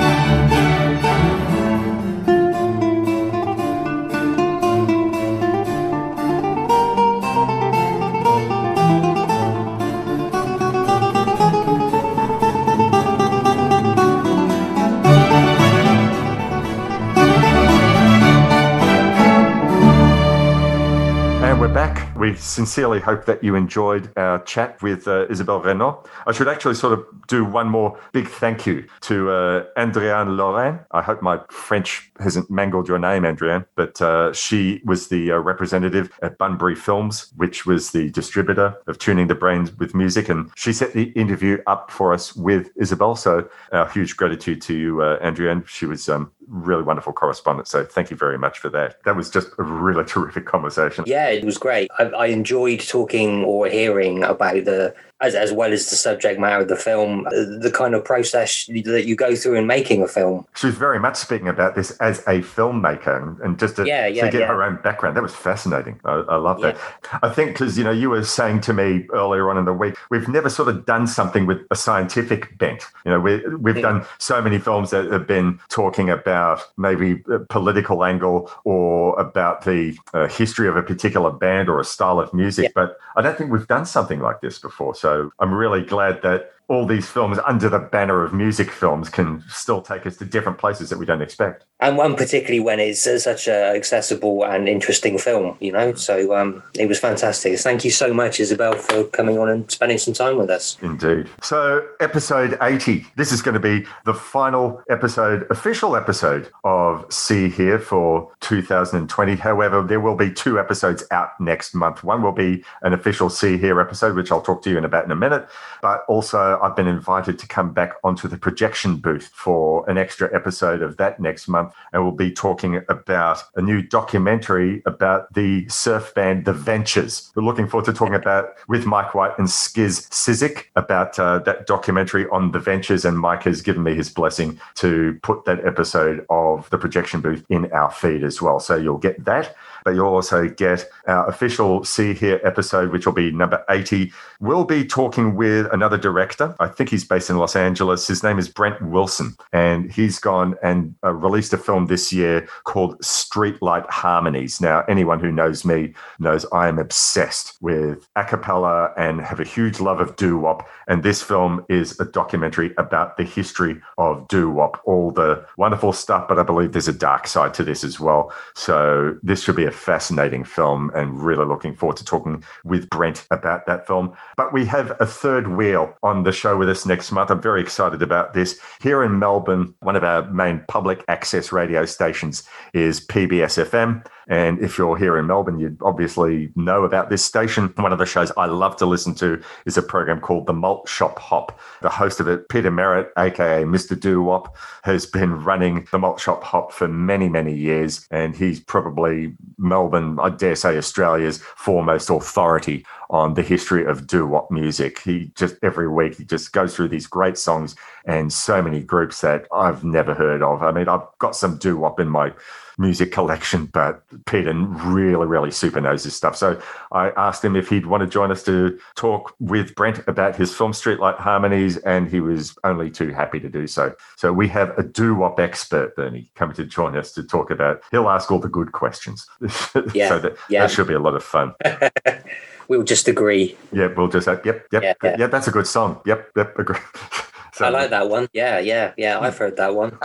Sincerely 22.41 22.99
hope 22.99 23.25
that 23.25 23.43
you 23.43 23.53
enjoyed 23.53 24.11
our 24.17 24.41
chat 24.43 24.81
with 24.81 25.07
uh, 25.07 25.27
Isabelle 25.29 25.61
Raynauld. 25.61 26.07
I 26.25 26.31
should 26.31 26.47
actually 26.47 26.73
sort 26.73 26.93
of 26.93 27.05
do 27.27 27.45
one 27.45 27.69
more 27.69 27.99
big 28.13 28.27
thank 28.27 28.65
you 28.65 28.87
to 29.01 29.29
uh, 29.29 29.65
Andriane 29.77 30.35
Lorrain. 30.35 30.83
I 30.89 31.03
hope 31.03 31.21
my 31.21 31.39
French 31.51 32.11
hasn't 32.19 32.49
mangled 32.49 32.87
your 32.87 32.97
name, 32.97 33.23
Andriane, 33.23 33.67
but 33.75 34.01
uh, 34.01 34.33
she 34.33 34.81
was 34.85 35.09
the 35.09 35.33
uh, 35.33 35.37
representative 35.37 36.11
at 36.23 36.39
Bunbury 36.39 36.75
Films, 36.75 37.31
which 37.37 37.67
was 37.67 37.91
the 37.91 38.09
distributor 38.09 38.75
of 38.87 38.97
Tuning 38.97 39.27
the 39.27 39.35
Brains 39.35 39.71
with 39.77 39.93
Music. 39.93 40.27
And 40.27 40.49
she 40.55 40.73
set 40.73 40.93
the 40.93 41.11
interview 41.11 41.59
up 41.67 41.91
for 41.91 42.11
us 42.11 42.35
with 42.35 42.71
Isabel. 42.75 43.15
So, 43.15 43.47
our 43.71 43.87
huge 43.87 44.17
gratitude 44.17 44.63
to 44.63 44.75
you, 44.75 45.03
uh, 45.03 45.19
Andriane. 45.19 45.67
She 45.67 45.85
was 45.85 46.09
um, 46.09 46.31
really 46.51 46.83
wonderful 46.83 47.13
correspondent. 47.13 47.67
So, 47.67 47.83
thank 47.83 48.11
you 48.11 48.17
very 48.17 48.37
much 48.37 48.59
for 48.59 48.69
that. 48.69 49.03
That 49.05 49.15
was 49.15 49.29
just 49.29 49.49
a 49.57 49.63
really 49.63 50.03
terrific 50.05 50.45
conversation. 50.45 51.05
Yeah, 51.07 51.29
it 51.29 51.43
was 51.43 51.57
great. 51.57 51.89
I, 51.97 52.03
I 52.03 52.25
enjoyed 52.27 52.81
talking 52.81 53.43
or 53.43 53.67
hearing 53.67 54.23
about 54.23 54.65
the, 54.65 54.93
as, 55.21 55.35
as 55.35 55.53
well 55.53 55.71
as 55.71 55.89
the 55.89 55.95
subject 55.95 56.39
matter 56.39 56.61
of 56.61 56.67
the 56.67 56.75
film, 56.75 57.25
uh, 57.27 57.29
the 57.31 57.71
kind 57.73 57.95
of 57.95 58.03
process 58.03 58.65
that 58.65 59.05
you 59.05 59.15
go 59.15 59.35
through 59.35 59.55
in 59.55 59.67
making 59.67 60.01
a 60.01 60.07
film. 60.07 60.45
She 60.55 60.67
was 60.67 60.75
very 60.75 60.99
much 60.99 61.15
speaking 61.15 61.47
about 61.47 61.75
this 61.75 61.91
as 61.97 62.19
a 62.21 62.41
filmmaker 62.41 63.21
and, 63.21 63.39
and 63.39 63.59
just 63.59 63.75
to, 63.75 63.85
Yeah, 63.85 64.07
yeah, 64.07 64.25
to 64.25 64.31
get 64.31 64.41
yeah. 64.41 64.47
her 64.47 64.63
own 64.63 64.79
background. 64.83 65.15
That 65.15 65.23
was 65.23 65.35
fascinating. 65.35 65.99
I, 66.05 66.13
I 66.13 66.35
love 66.37 66.61
that. 66.61 66.77
I 67.21 67.29
think 67.29 67.53
because, 67.53 67.77
you 67.77 67.83
know, 67.83 67.91
you 67.91 68.09
were 68.09 68.23
saying 68.23 68.61
to 68.61 68.73
me 68.73 69.05
earlier 69.13 69.49
on 69.49 69.57
in 69.57 69.65
the 69.65 69.73
week, 69.73 69.95
we've 70.09 70.27
never 70.27 70.49
sort 70.49 70.69
of 70.69 70.85
done 70.85 71.05
something 71.07 71.45
with 71.45 71.59
a 71.69 71.75
scientific 71.75 72.57
bent. 72.57 72.83
You 73.05 73.11
know, 73.11 73.19
we, 73.19 73.45
we've 73.57 73.81
done 73.81 74.05
so 74.17 74.41
many 74.41 74.57
films 74.57 74.89
that 74.89 75.11
have 75.11 75.27
been 75.27 75.59
talking 75.69 76.09
about 76.09 76.61
maybe 76.77 77.23
a 77.31 77.39
political 77.39 78.03
angle 78.03 78.51
or 78.63 79.19
about 79.19 79.65
the 79.65 79.97
uh, 80.13 80.27
history 80.27 80.67
of 80.67 80.75
a 80.75 80.83
particular 80.83 81.31
band 81.31 81.69
or 81.69 81.79
a 81.79 81.85
style 81.85 82.19
of 82.19 82.33
music. 82.33 82.71
But 82.73 82.97
I 83.15 83.21
don't 83.21 83.37
think 83.37 83.51
we've 83.51 83.67
done 83.67 83.85
something 83.85 84.19
like 84.19 84.41
this 84.41 84.57
before. 84.59 84.95
So 84.95 85.10
I'm 85.39 85.53
really 85.53 85.83
glad 85.83 86.21
that 86.23 86.51
all 86.71 86.85
these 86.85 87.09
films 87.09 87.37
under 87.45 87.67
the 87.67 87.79
banner 87.79 88.23
of 88.23 88.33
music 88.33 88.71
films 88.71 89.09
can 89.09 89.43
still 89.49 89.81
take 89.81 90.05
us 90.05 90.15
to 90.15 90.23
different 90.23 90.57
places 90.57 90.89
that 90.89 90.97
we 90.97 91.05
don't 91.05 91.21
expect. 91.21 91.65
And 91.81 91.97
one 91.97 92.15
particularly 92.15 92.61
when 92.61 92.79
it's 92.79 93.05
uh, 93.05 93.19
such 93.19 93.49
an 93.49 93.75
accessible 93.75 94.45
and 94.45 94.69
interesting 94.69 95.17
film, 95.17 95.57
you 95.59 95.73
know. 95.73 95.93
So 95.95 96.33
um, 96.33 96.63
it 96.79 96.87
was 96.87 96.97
fantastic. 96.97 97.59
Thank 97.59 97.83
you 97.83 97.91
so 97.91 98.13
much, 98.13 98.39
Isabelle, 98.39 98.75
for 98.75 99.03
coming 99.03 99.37
on 99.37 99.49
and 99.49 99.69
spending 99.69 99.97
some 99.97 100.13
time 100.13 100.37
with 100.37 100.49
us. 100.49 100.77
Indeed. 100.81 101.27
So, 101.41 101.85
episode 101.99 102.57
80. 102.61 103.05
This 103.17 103.33
is 103.33 103.41
going 103.41 103.55
to 103.55 103.59
be 103.59 103.85
the 104.05 104.13
final 104.13 104.81
episode, 104.89 105.47
official 105.49 105.97
episode 105.97 106.49
of 106.63 107.05
See 107.11 107.49
Here 107.49 107.79
for 107.79 108.31
2020. 108.39 109.35
However, 109.35 109.81
there 109.81 109.99
will 109.99 110.15
be 110.15 110.31
two 110.31 110.57
episodes 110.57 111.03
out 111.11 111.31
next 111.41 111.73
month. 111.73 112.01
One 112.01 112.21
will 112.21 112.31
be 112.31 112.63
an 112.83 112.93
official 112.93 113.29
See 113.29 113.57
Here 113.57 113.81
episode, 113.81 114.15
which 114.15 114.31
I'll 114.31 114.41
talk 114.41 114.61
to 114.63 114.69
you 114.69 114.77
in 114.77 114.85
about 114.85 115.03
in 115.03 115.11
a 115.11 115.15
minute. 115.17 115.49
But 115.81 116.05
also, 116.07 116.60
I've 116.61 116.75
been 116.75 116.87
invited 116.87 117.39
to 117.39 117.47
come 117.47 117.73
back 117.73 117.93
onto 118.03 118.27
the 118.27 118.37
projection 118.37 118.97
booth 118.97 119.29
for 119.33 119.89
an 119.89 119.97
extra 119.97 120.33
episode 120.33 120.81
of 120.81 120.97
that 120.97 121.19
next 121.19 121.47
month. 121.47 121.73
And 121.91 122.03
we'll 122.03 122.11
be 122.11 122.31
talking 122.31 122.81
about 122.87 123.43
a 123.55 123.61
new 123.61 123.81
documentary 123.81 124.83
about 124.85 125.33
the 125.33 125.67
surf 125.69 126.13
band 126.13 126.45
The 126.45 126.53
Ventures. 126.53 127.31
We're 127.35 127.43
looking 127.43 127.67
forward 127.67 127.85
to 127.85 127.93
talking 127.93 128.15
about 128.15 128.49
with 128.67 128.85
Mike 128.85 129.15
White 129.15 129.37
and 129.37 129.47
Skizz 129.47 130.09
Cyzyk 130.09 130.65
about 130.75 131.17
uh, 131.19 131.39
that 131.39 131.65
documentary 131.65 132.27
on 132.29 132.51
The 132.51 132.59
Ventures. 132.59 133.05
And 133.05 133.17
Mike 133.17 133.43
has 133.43 133.61
given 133.61 133.83
me 133.83 133.95
his 133.95 134.09
blessing 134.09 134.59
to 134.75 135.19
put 135.23 135.45
that 135.45 135.65
episode 135.65 136.25
of 136.29 136.69
the 136.69 136.77
projection 136.77 137.21
booth 137.21 137.43
in 137.49 137.71
our 137.71 137.91
feed 137.91 138.23
as 138.23 138.41
well. 138.41 138.59
So 138.59 138.75
you'll 138.75 138.97
get 138.97 139.25
that. 139.25 139.55
But 139.83 139.95
you'll 139.95 140.13
also 140.13 140.47
get 140.47 140.87
our 141.07 141.27
official 141.27 141.83
See 141.83 142.13
Here 142.13 142.39
episode, 142.43 142.91
which 142.91 143.07
will 143.07 143.13
be 143.13 143.31
number 143.31 143.65
80, 143.69 144.11
We'll 144.41 144.65
be 144.65 144.83
talking 144.83 145.35
with 145.35 145.71
another 145.71 145.99
director. 145.99 146.55
I 146.59 146.67
think 146.67 146.89
he's 146.89 147.03
based 147.03 147.29
in 147.29 147.37
Los 147.37 147.55
Angeles. 147.55 148.07
His 148.07 148.23
name 148.23 148.39
is 148.39 148.49
Brent 148.49 148.81
Wilson, 148.81 149.35
and 149.53 149.91
he's 149.91 150.17
gone 150.17 150.55
and 150.63 150.95
uh, 151.03 151.13
released 151.13 151.53
a 151.53 151.59
film 151.59 151.85
this 151.85 152.11
year 152.11 152.47
called 152.63 152.97
Streetlight 153.01 153.87
Harmonies. 153.91 154.59
Now, 154.59 154.83
anyone 154.89 155.19
who 155.19 155.31
knows 155.31 155.63
me 155.63 155.93
knows 156.17 156.47
I 156.51 156.69
am 156.69 156.79
obsessed 156.79 157.55
with 157.61 158.09
a 158.15 158.23
cappella 158.23 158.91
and 158.97 159.21
have 159.21 159.39
a 159.39 159.43
huge 159.43 159.79
love 159.79 160.01
of 160.01 160.15
doo 160.15 160.39
wop. 160.39 160.67
And 160.87 161.03
this 161.03 161.21
film 161.21 161.63
is 161.69 161.99
a 161.99 162.05
documentary 162.05 162.73
about 162.79 163.17
the 163.17 163.23
history 163.23 163.79
of 163.99 164.27
doo 164.27 164.49
wop, 164.49 164.81
all 164.85 165.11
the 165.11 165.45
wonderful 165.57 165.93
stuff, 165.93 166.27
but 166.27 166.39
I 166.39 166.43
believe 166.43 166.71
there's 166.71 166.87
a 166.87 166.93
dark 166.93 167.27
side 167.27 167.53
to 167.53 167.63
this 167.63 167.83
as 167.83 167.99
well. 167.99 168.33
So, 168.55 169.19
this 169.21 169.43
should 169.43 169.55
be 169.55 169.65
a 169.65 169.71
fascinating 169.71 170.45
film, 170.45 170.89
and 170.95 171.21
really 171.21 171.45
looking 171.45 171.75
forward 171.75 171.97
to 171.97 172.05
talking 172.05 172.43
with 172.63 172.89
Brent 172.89 173.27
about 173.29 173.67
that 173.67 173.85
film. 173.85 174.15
But 174.37 174.53
we 174.53 174.65
have 174.65 174.95
a 174.99 175.05
third 175.05 175.49
wheel 175.49 175.95
on 176.03 176.23
the 176.23 176.31
show 176.31 176.57
with 176.57 176.69
us 176.69 176.85
next 176.85 177.11
month. 177.11 177.29
I'm 177.29 177.41
very 177.41 177.61
excited 177.61 178.01
about 178.01 178.33
this. 178.33 178.59
Here 178.81 179.03
in 179.03 179.19
Melbourne, 179.19 179.73
one 179.79 179.95
of 179.95 180.03
our 180.03 180.29
main 180.31 180.63
public 180.67 181.03
access 181.07 181.51
radio 181.51 181.85
stations 181.85 182.43
is 182.73 183.05
PBS 183.05 183.63
FM. 183.65 184.05
And 184.31 184.59
if 184.59 184.77
you're 184.77 184.95
here 184.95 185.17
in 185.17 185.27
Melbourne, 185.27 185.59
you'd 185.59 185.77
obviously 185.81 186.53
know 186.55 186.85
about 186.85 187.09
this 187.09 187.23
station. 187.23 187.73
One 187.75 187.91
of 187.91 187.99
the 187.99 188.05
shows 188.05 188.31
I 188.37 188.45
love 188.45 188.77
to 188.77 188.85
listen 188.85 189.13
to 189.15 189.43
is 189.65 189.77
a 189.77 189.81
program 189.81 190.21
called 190.21 190.47
The 190.47 190.53
Malt 190.53 190.87
Shop 190.87 191.19
Hop. 191.19 191.59
The 191.81 191.89
host 191.89 192.21
of 192.21 192.29
it, 192.29 192.47
Peter 192.47 192.71
Merritt, 192.71 193.11
aka 193.17 193.63
Mr. 193.63 193.99
Doo 193.99 194.23
Wop, 194.23 194.55
has 194.83 195.05
been 195.05 195.43
running 195.43 195.85
The 195.91 195.99
Malt 195.99 196.21
Shop 196.21 196.45
Hop 196.45 196.71
for 196.71 196.87
many, 196.87 197.27
many 197.27 197.53
years. 197.53 198.07
And 198.09 198.33
he's 198.33 198.61
probably 198.61 199.35
Melbourne, 199.57 200.17
I 200.21 200.29
dare 200.29 200.55
say, 200.55 200.77
Australia's 200.77 201.39
foremost 201.39 202.09
authority 202.09 202.85
on 203.11 203.33
the 203.33 203.43
history 203.43 203.85
of 203.85 204.07
doo 204.07 204.25
wop 204.25 204.49
music. 204.49 204.99
He 204.99 205.31
just 205.35 205.55
every 205.61 205.89
week 205.89 206.15
he 206.15 206.23
just 206.23 206.53
goes 206.53 206.73
through 206.73 206.87
these 206.87 207.05
great 207.05 207.37
songs 207.37 207.75
and 208.05 208.31
so 208.31 208.61
many 208.61 208.81
groups 208.81 209.21
that 209.21 209.47
I've 209.53 209.83
never 209.83 210.13
heard 210.13 210.41
of. 210.41 210.63
I 210.63 210.71
mean, 210.71 210.87
I've 210.87 211.05
got 211.19 211.35
some 211.35 211.57
doo 211.57 211.77
wop 211.77 211.99
in 211.99 212.09
my 212.09 212.33
music 212.77 213.11
collection, 213.11 213.67
but 213.67 214.03
Peter 214.25 214.53
really, 214.53 215.25
really 215.27 215.51
super 215.51 215.79
knows 215.79 216.03
his 216.03 216.15
stuff. 216.15 216.35
So 216.35 216.59
I 216.91 217.11
asked 217.11 217.45
him 217.45 217.55
if 217.55 217.69
he'd 217.69 217.85
want 217.85 218.01
to 218.01 218.07
join 218.07 218.31
us 218.31 218.43
to 218.43 218.77
talk 218.95 219.35
with 219.39 219.75
Brent 219.75 220.05
about 220.07 220.35
his 220.35 220.53
film 220.53 220.71
Streetlight 220.71 221.17
Harmonies, 221.17 221.77
and 221.77 222.09
he 222.09 222.19
was 222.19 222.57
only 222.63 222.89
too 222.89 223.13
happy 223.13 223.39
to 223.39 223.49
do 223.49 223.67
so. 223.67 223.93
So 224.17 224.33
we 224.33 224.47
have 224.49 224.77
a 224.77 224.83
doo 224.83 225.15
wop 225.15 225.39
expert, 225.39 225.95
Bernie, 225.95 226.31
coming 226.35 226.55
to 226.55 226.65
join 226.65 226.97
us 226.97 227.11
to 227.13 227.23
talk 227.23 227.51
about. 227.51 227.81
He'll 227.91 228.09
ask 228.09 228.31
all 228.31 228.39
the 228.39 228.49
good 228.49 228.71
questions. 228.71 229.27
Yeah, 229.93 230.09
so 230.09 230.19
that, 230.19 230.37
yeah. 230.49 230.61
that 230.61 230.71
should 230.71 230.87
be 230.87 230.93
a 230.93 230.99
lot 230.99 231.15
of 231.15 231.23
fun. 231.23 231.53
we'll 232.67 232.83
just 232.83 233.07
agree. 233.07 233.55
Yeah, 233.71 233.87
we'll 233.87 234.07
just 234.07 234.27
uh, 234.27 234.39
yep, 234.45 234.67
yep, 234.71 234.83
Yeah, 234.83 234.93
yeah, 235.03 235.15
yeah. 235.19 235.27
That's 235.27 235.47
a 235.47 235.51
good 235.51 235.67
song. 235.67 236.01
Yep, 236.05 236.31
yep, 236.35 236.59
agree. 236.59 236.79
I 237.59 237.69
like 237.69 237.89
that 237.89 238.09
one. 238.09 238.27
Yeah, 238.33 238.59
yeah, 238.59 238.93
yeah. 238.97 239.19
I've 239.19 239.37
heard 239.37 239.57
that 239.57 239.75
one. 239.75 239.97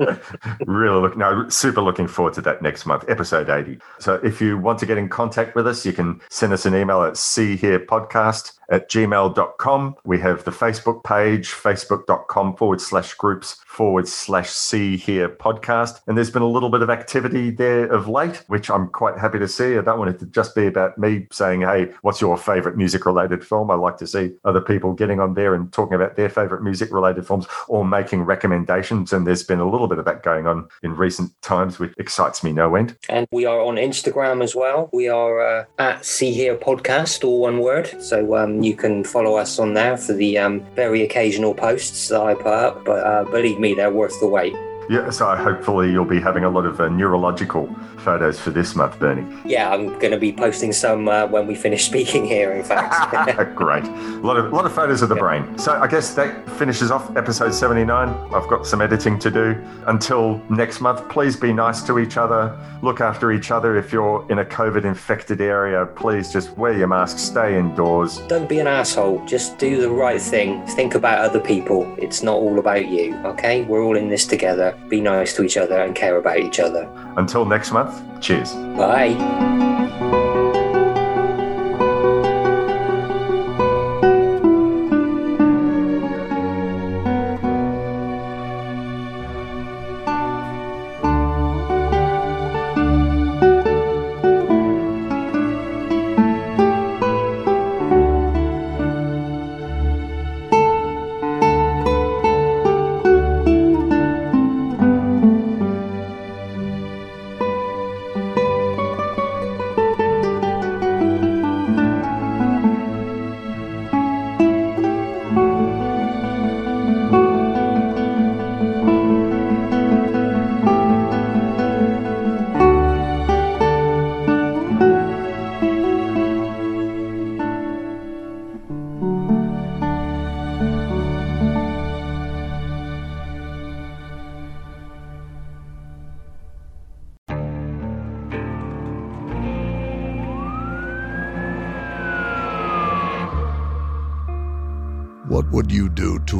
really 0.66 1.00
look 1.00 1.16
no 1.16 1.48
super 1.48 1.80
looking 1.80 2.06
forward 2.06 2.34
to 2.34 2.40
that 2.40 2.62
next 2.62 2.86
month 2.86 3.04
episode 3.08 3.48
80 3.48 3.78
so 3.98 4.14
if 4.22 4.40
you 4.40 4.58
want 4.58 4.78
to 4.78 4.86
get 4.86 4.98
in 4.98 5.08
contact 5.08 5.54
with 5.54 5.66
us 5.66 5.84
you 5.84 5.92
can 5.92 6.20
send 6.30 6.52
us 6.52 6.66
an 6.66 6.74
email 6.74 7.02
at 7.02 7.16
see 7.16 7.56
here 7.56 7.78
podcast 7.78 8.52
at 8.70 8.90
gmail.com 8.90 9.96
we 10.04 10.18
have 10.18 10.44
the 10.44 10.50
facebook 10.50 11.02
page 11.04 11.48
facebook.com 11.50 12.56
forward 12.56 12.80
slash 12.80 13.14
groups 13.14 13.56
forward 13.66 14.06
slash 14.08 14.50
see 14.50 14.96
here 14.96 15.28
podcast. 15.28 16.00
And 16.06 16.16
there's 16.16 16.30
been 16.30 16.42
a 16.42 16.48
little 16.48 16.70
bit 16.70 16.82
of 16.82 16.90
activity 16.90 17.50
there 17.50 17.86
of 17.86 18.08
late 18.08 18.44
which 18.48 18.70
i'm 18.70 18.88
quite 18.88 19.18
happy 19.18 19.38
to 19.38 19.48
see. 19.48 19.76
I 19.76 19.82
don't 19.82 19.98
want 19.98 20.10
it 20.10 20.18
to 20.20 20.26
just 20.26 20.54
be 20.54 20.66
about 20.66 20.98
me 20.98 21.26
saying 21.30 21.62
hey 21.62 21.92
what's 22.02 22.20
your 22.20 22.36
favorite 22.36 22.76
music 22.76 23.06
related 23.06 23.46
film? 23.46 23.70
I 23.70 23.74
like 23.74 23.96
to 23.98 24.06
see 24.06 24.32
other 24.44 24.60
people 24.60 24.92
getting 24.92 25.20
on 25.20 25.34
there 25.34 25.54
and 25.54 25.72
talking 25.72 25.94
about 25.94 26.16
their 26.16 26.28
favorite 26.28 26.62
music 26.62 26.92
related 26.92 27.26
films 27.26 27.46
or 27.68 27.84
making 27.84 28.22
recommendations. 28.22 29.12
And 29.12 29.26
there's 29.26 29.42
been 29.42 29.60
a 29.60 29.68
little 29.68 29.88
bit 29.88 29.98
of 29.98 30.04
that 30.04 30.22
going 30.22 30.46
on 30.46 30.68
in 30.82 30.96
recent 30.96 31.30
times 31.42 31.78
which 31.78 31.92
excites 31.98 32.42
me 32.42 32.52
no 32.52 32.74
end. 32.74 32.96
And 33.08 33.26
we 33.32 33.44
are 33.46 33.60
on 33.60 33.76
Instagram 33.76 34.42
as 34.42 34.54
well. 34.54 34.88
We 34.92 35.08
are 35.08 35.40
uh, 35.40 35.64
at 35.78 36.04
See 36.04 36.32
Here 36.32 36.56
Podcast, 36.56 37.24
all 37.24 37.40
one 37.40 37.58
word. 37.58 38.02
So 38.02 38.36
um, 38.36 38.59
you 38.64 38.74
can 38.74 39.04
follow 39.04 39.36
us 39.36 39.58
on 39.58 39.74
there 39.74 39.96
for 39.96 40.12
the 40.12 40.38
um, 40.38 40.60
very 40.74 41.02
occasional 41.02 41.54
posts 41.54 42.08
that 42.08 42.20
I 42.20 42.34
put 42.34 42.46
up. 42.46 42.84
But 42.84 43.06
uh, 43.06 43.24
believe 43.24 43.58
me, 43.58 43.74
they're 43.74 43.90
worth 43.92 44.18
the 44.20 44.26
wait. 44.26 44.54
yeah 44.88 45.08
so 45.10 45.24
hopefully 45.36 45.90
you'll 45.92 46.04
be 46.04 46.20
having 46.20 46.44
a 46.44 46.50
lot 46.50 46.66
of 46.66 46.80
uh, 46.80 46.88
neurological 46.88 47.68
photos 48.00 48.40
for 48.40 48.50
this 48.50 48.74
month 48.74 48.98
bernie 48.98 49.26
Yeah, 49.44 49.70
I'm 49.70 49.98
going 49.98 50.12
to 50.12 50.18
be 50.18 50.32
posting 50.32 50.72
some 50.72 51.08
uh, 51.08 51.26
when 51.26 51.46
we 51.46 51.54
finish 51.54 51.86
speaking 51.86 52.24
here, 52.24 52.52
in 52.52 52.64
fact. 52.64 53.54
Great. 53.54 53.84
A 53.84 54.20
lot 54.22 54.36
of 54.36 54.52
a 54.52 54.56
lot 54.56 54.66
of 54.66 54.72
photos 54.72 55.02
of 55.02 55.08
the 55.08 55.14
brain. 55.14 55.58
So 55.58 55.72
I 55.72 55.86
guess 55.86 56.14
that 56.14 56.48
finishes 56.50 56.90
off 56.90 57.16
episode 57.16 57.52
79. 57.52 58.08
I've 58.34 58.48
got 58.48 58.66
some 58.66 58.80
editing 58.80 59.18
to 59.20 59.30
do. 59.30 59.62
Until 59.86 60.42
next 60.50 60.80
month, 60.80 61.08
please 61.08 61.36
be 61.36 61.52
nice 61.52 61.82
to 61.82 61.98
each 61.98 62.16
other. 62.16 62.56
Look 62.82 63.00
after 63.00 63.32
each 63.32 63.50
other. 63.50 63.76
If 63.76 63.92
you're 63.92 64.26
in 64.30 64.38
a 64.38 64.44
COVID 64.44 64.84
infected 64.84 65.40
area, 65.40 65.86
please 65.86 66.32
just 66.32 66.56
wear 66.56 66.76
your 66.76 66.88
mask, 66.88 67.18
stay 67.18 67.58
indoors. 67.58 68.18
Don't 68.28 68.48
be 68.48 68.58
an 68.58 68.66
asshole. 68.66 69.24
Just 69.26 69.58
do 69.58 69.80
the 69.80 69.90
right 69.90 70.20
thing. 70.20 70.64
Think 70.68 70.94
about 70.94 71.18
other 71.18 71.40
people. 71.40 71.94
It's 71.98 72.22
not 72.22 72.34
all 72.34 72.58
about 72.58 72.88
you, 72.88 73.16
okay? 73.24 73.62
We're 73.62 73.82
all 73.82 73.96
in 73.96 74.08
this 74.08 74.26
together. 74.26 74.76
Be 74.88 75.00
nice 75.00 75.34
to 75.36 75.44
each 75.44 75.56
other 75.56 75.80
and 75.80 75.94
care 75.94 76.16
about 76.16 76.38
each 76.38 76.60
other. 76.60 76.88
Until 77.16 77.44
next 77.44 77.72
month, 77.72 77.89
cheers. 78.20 78.54
Bye. 78.76 79.69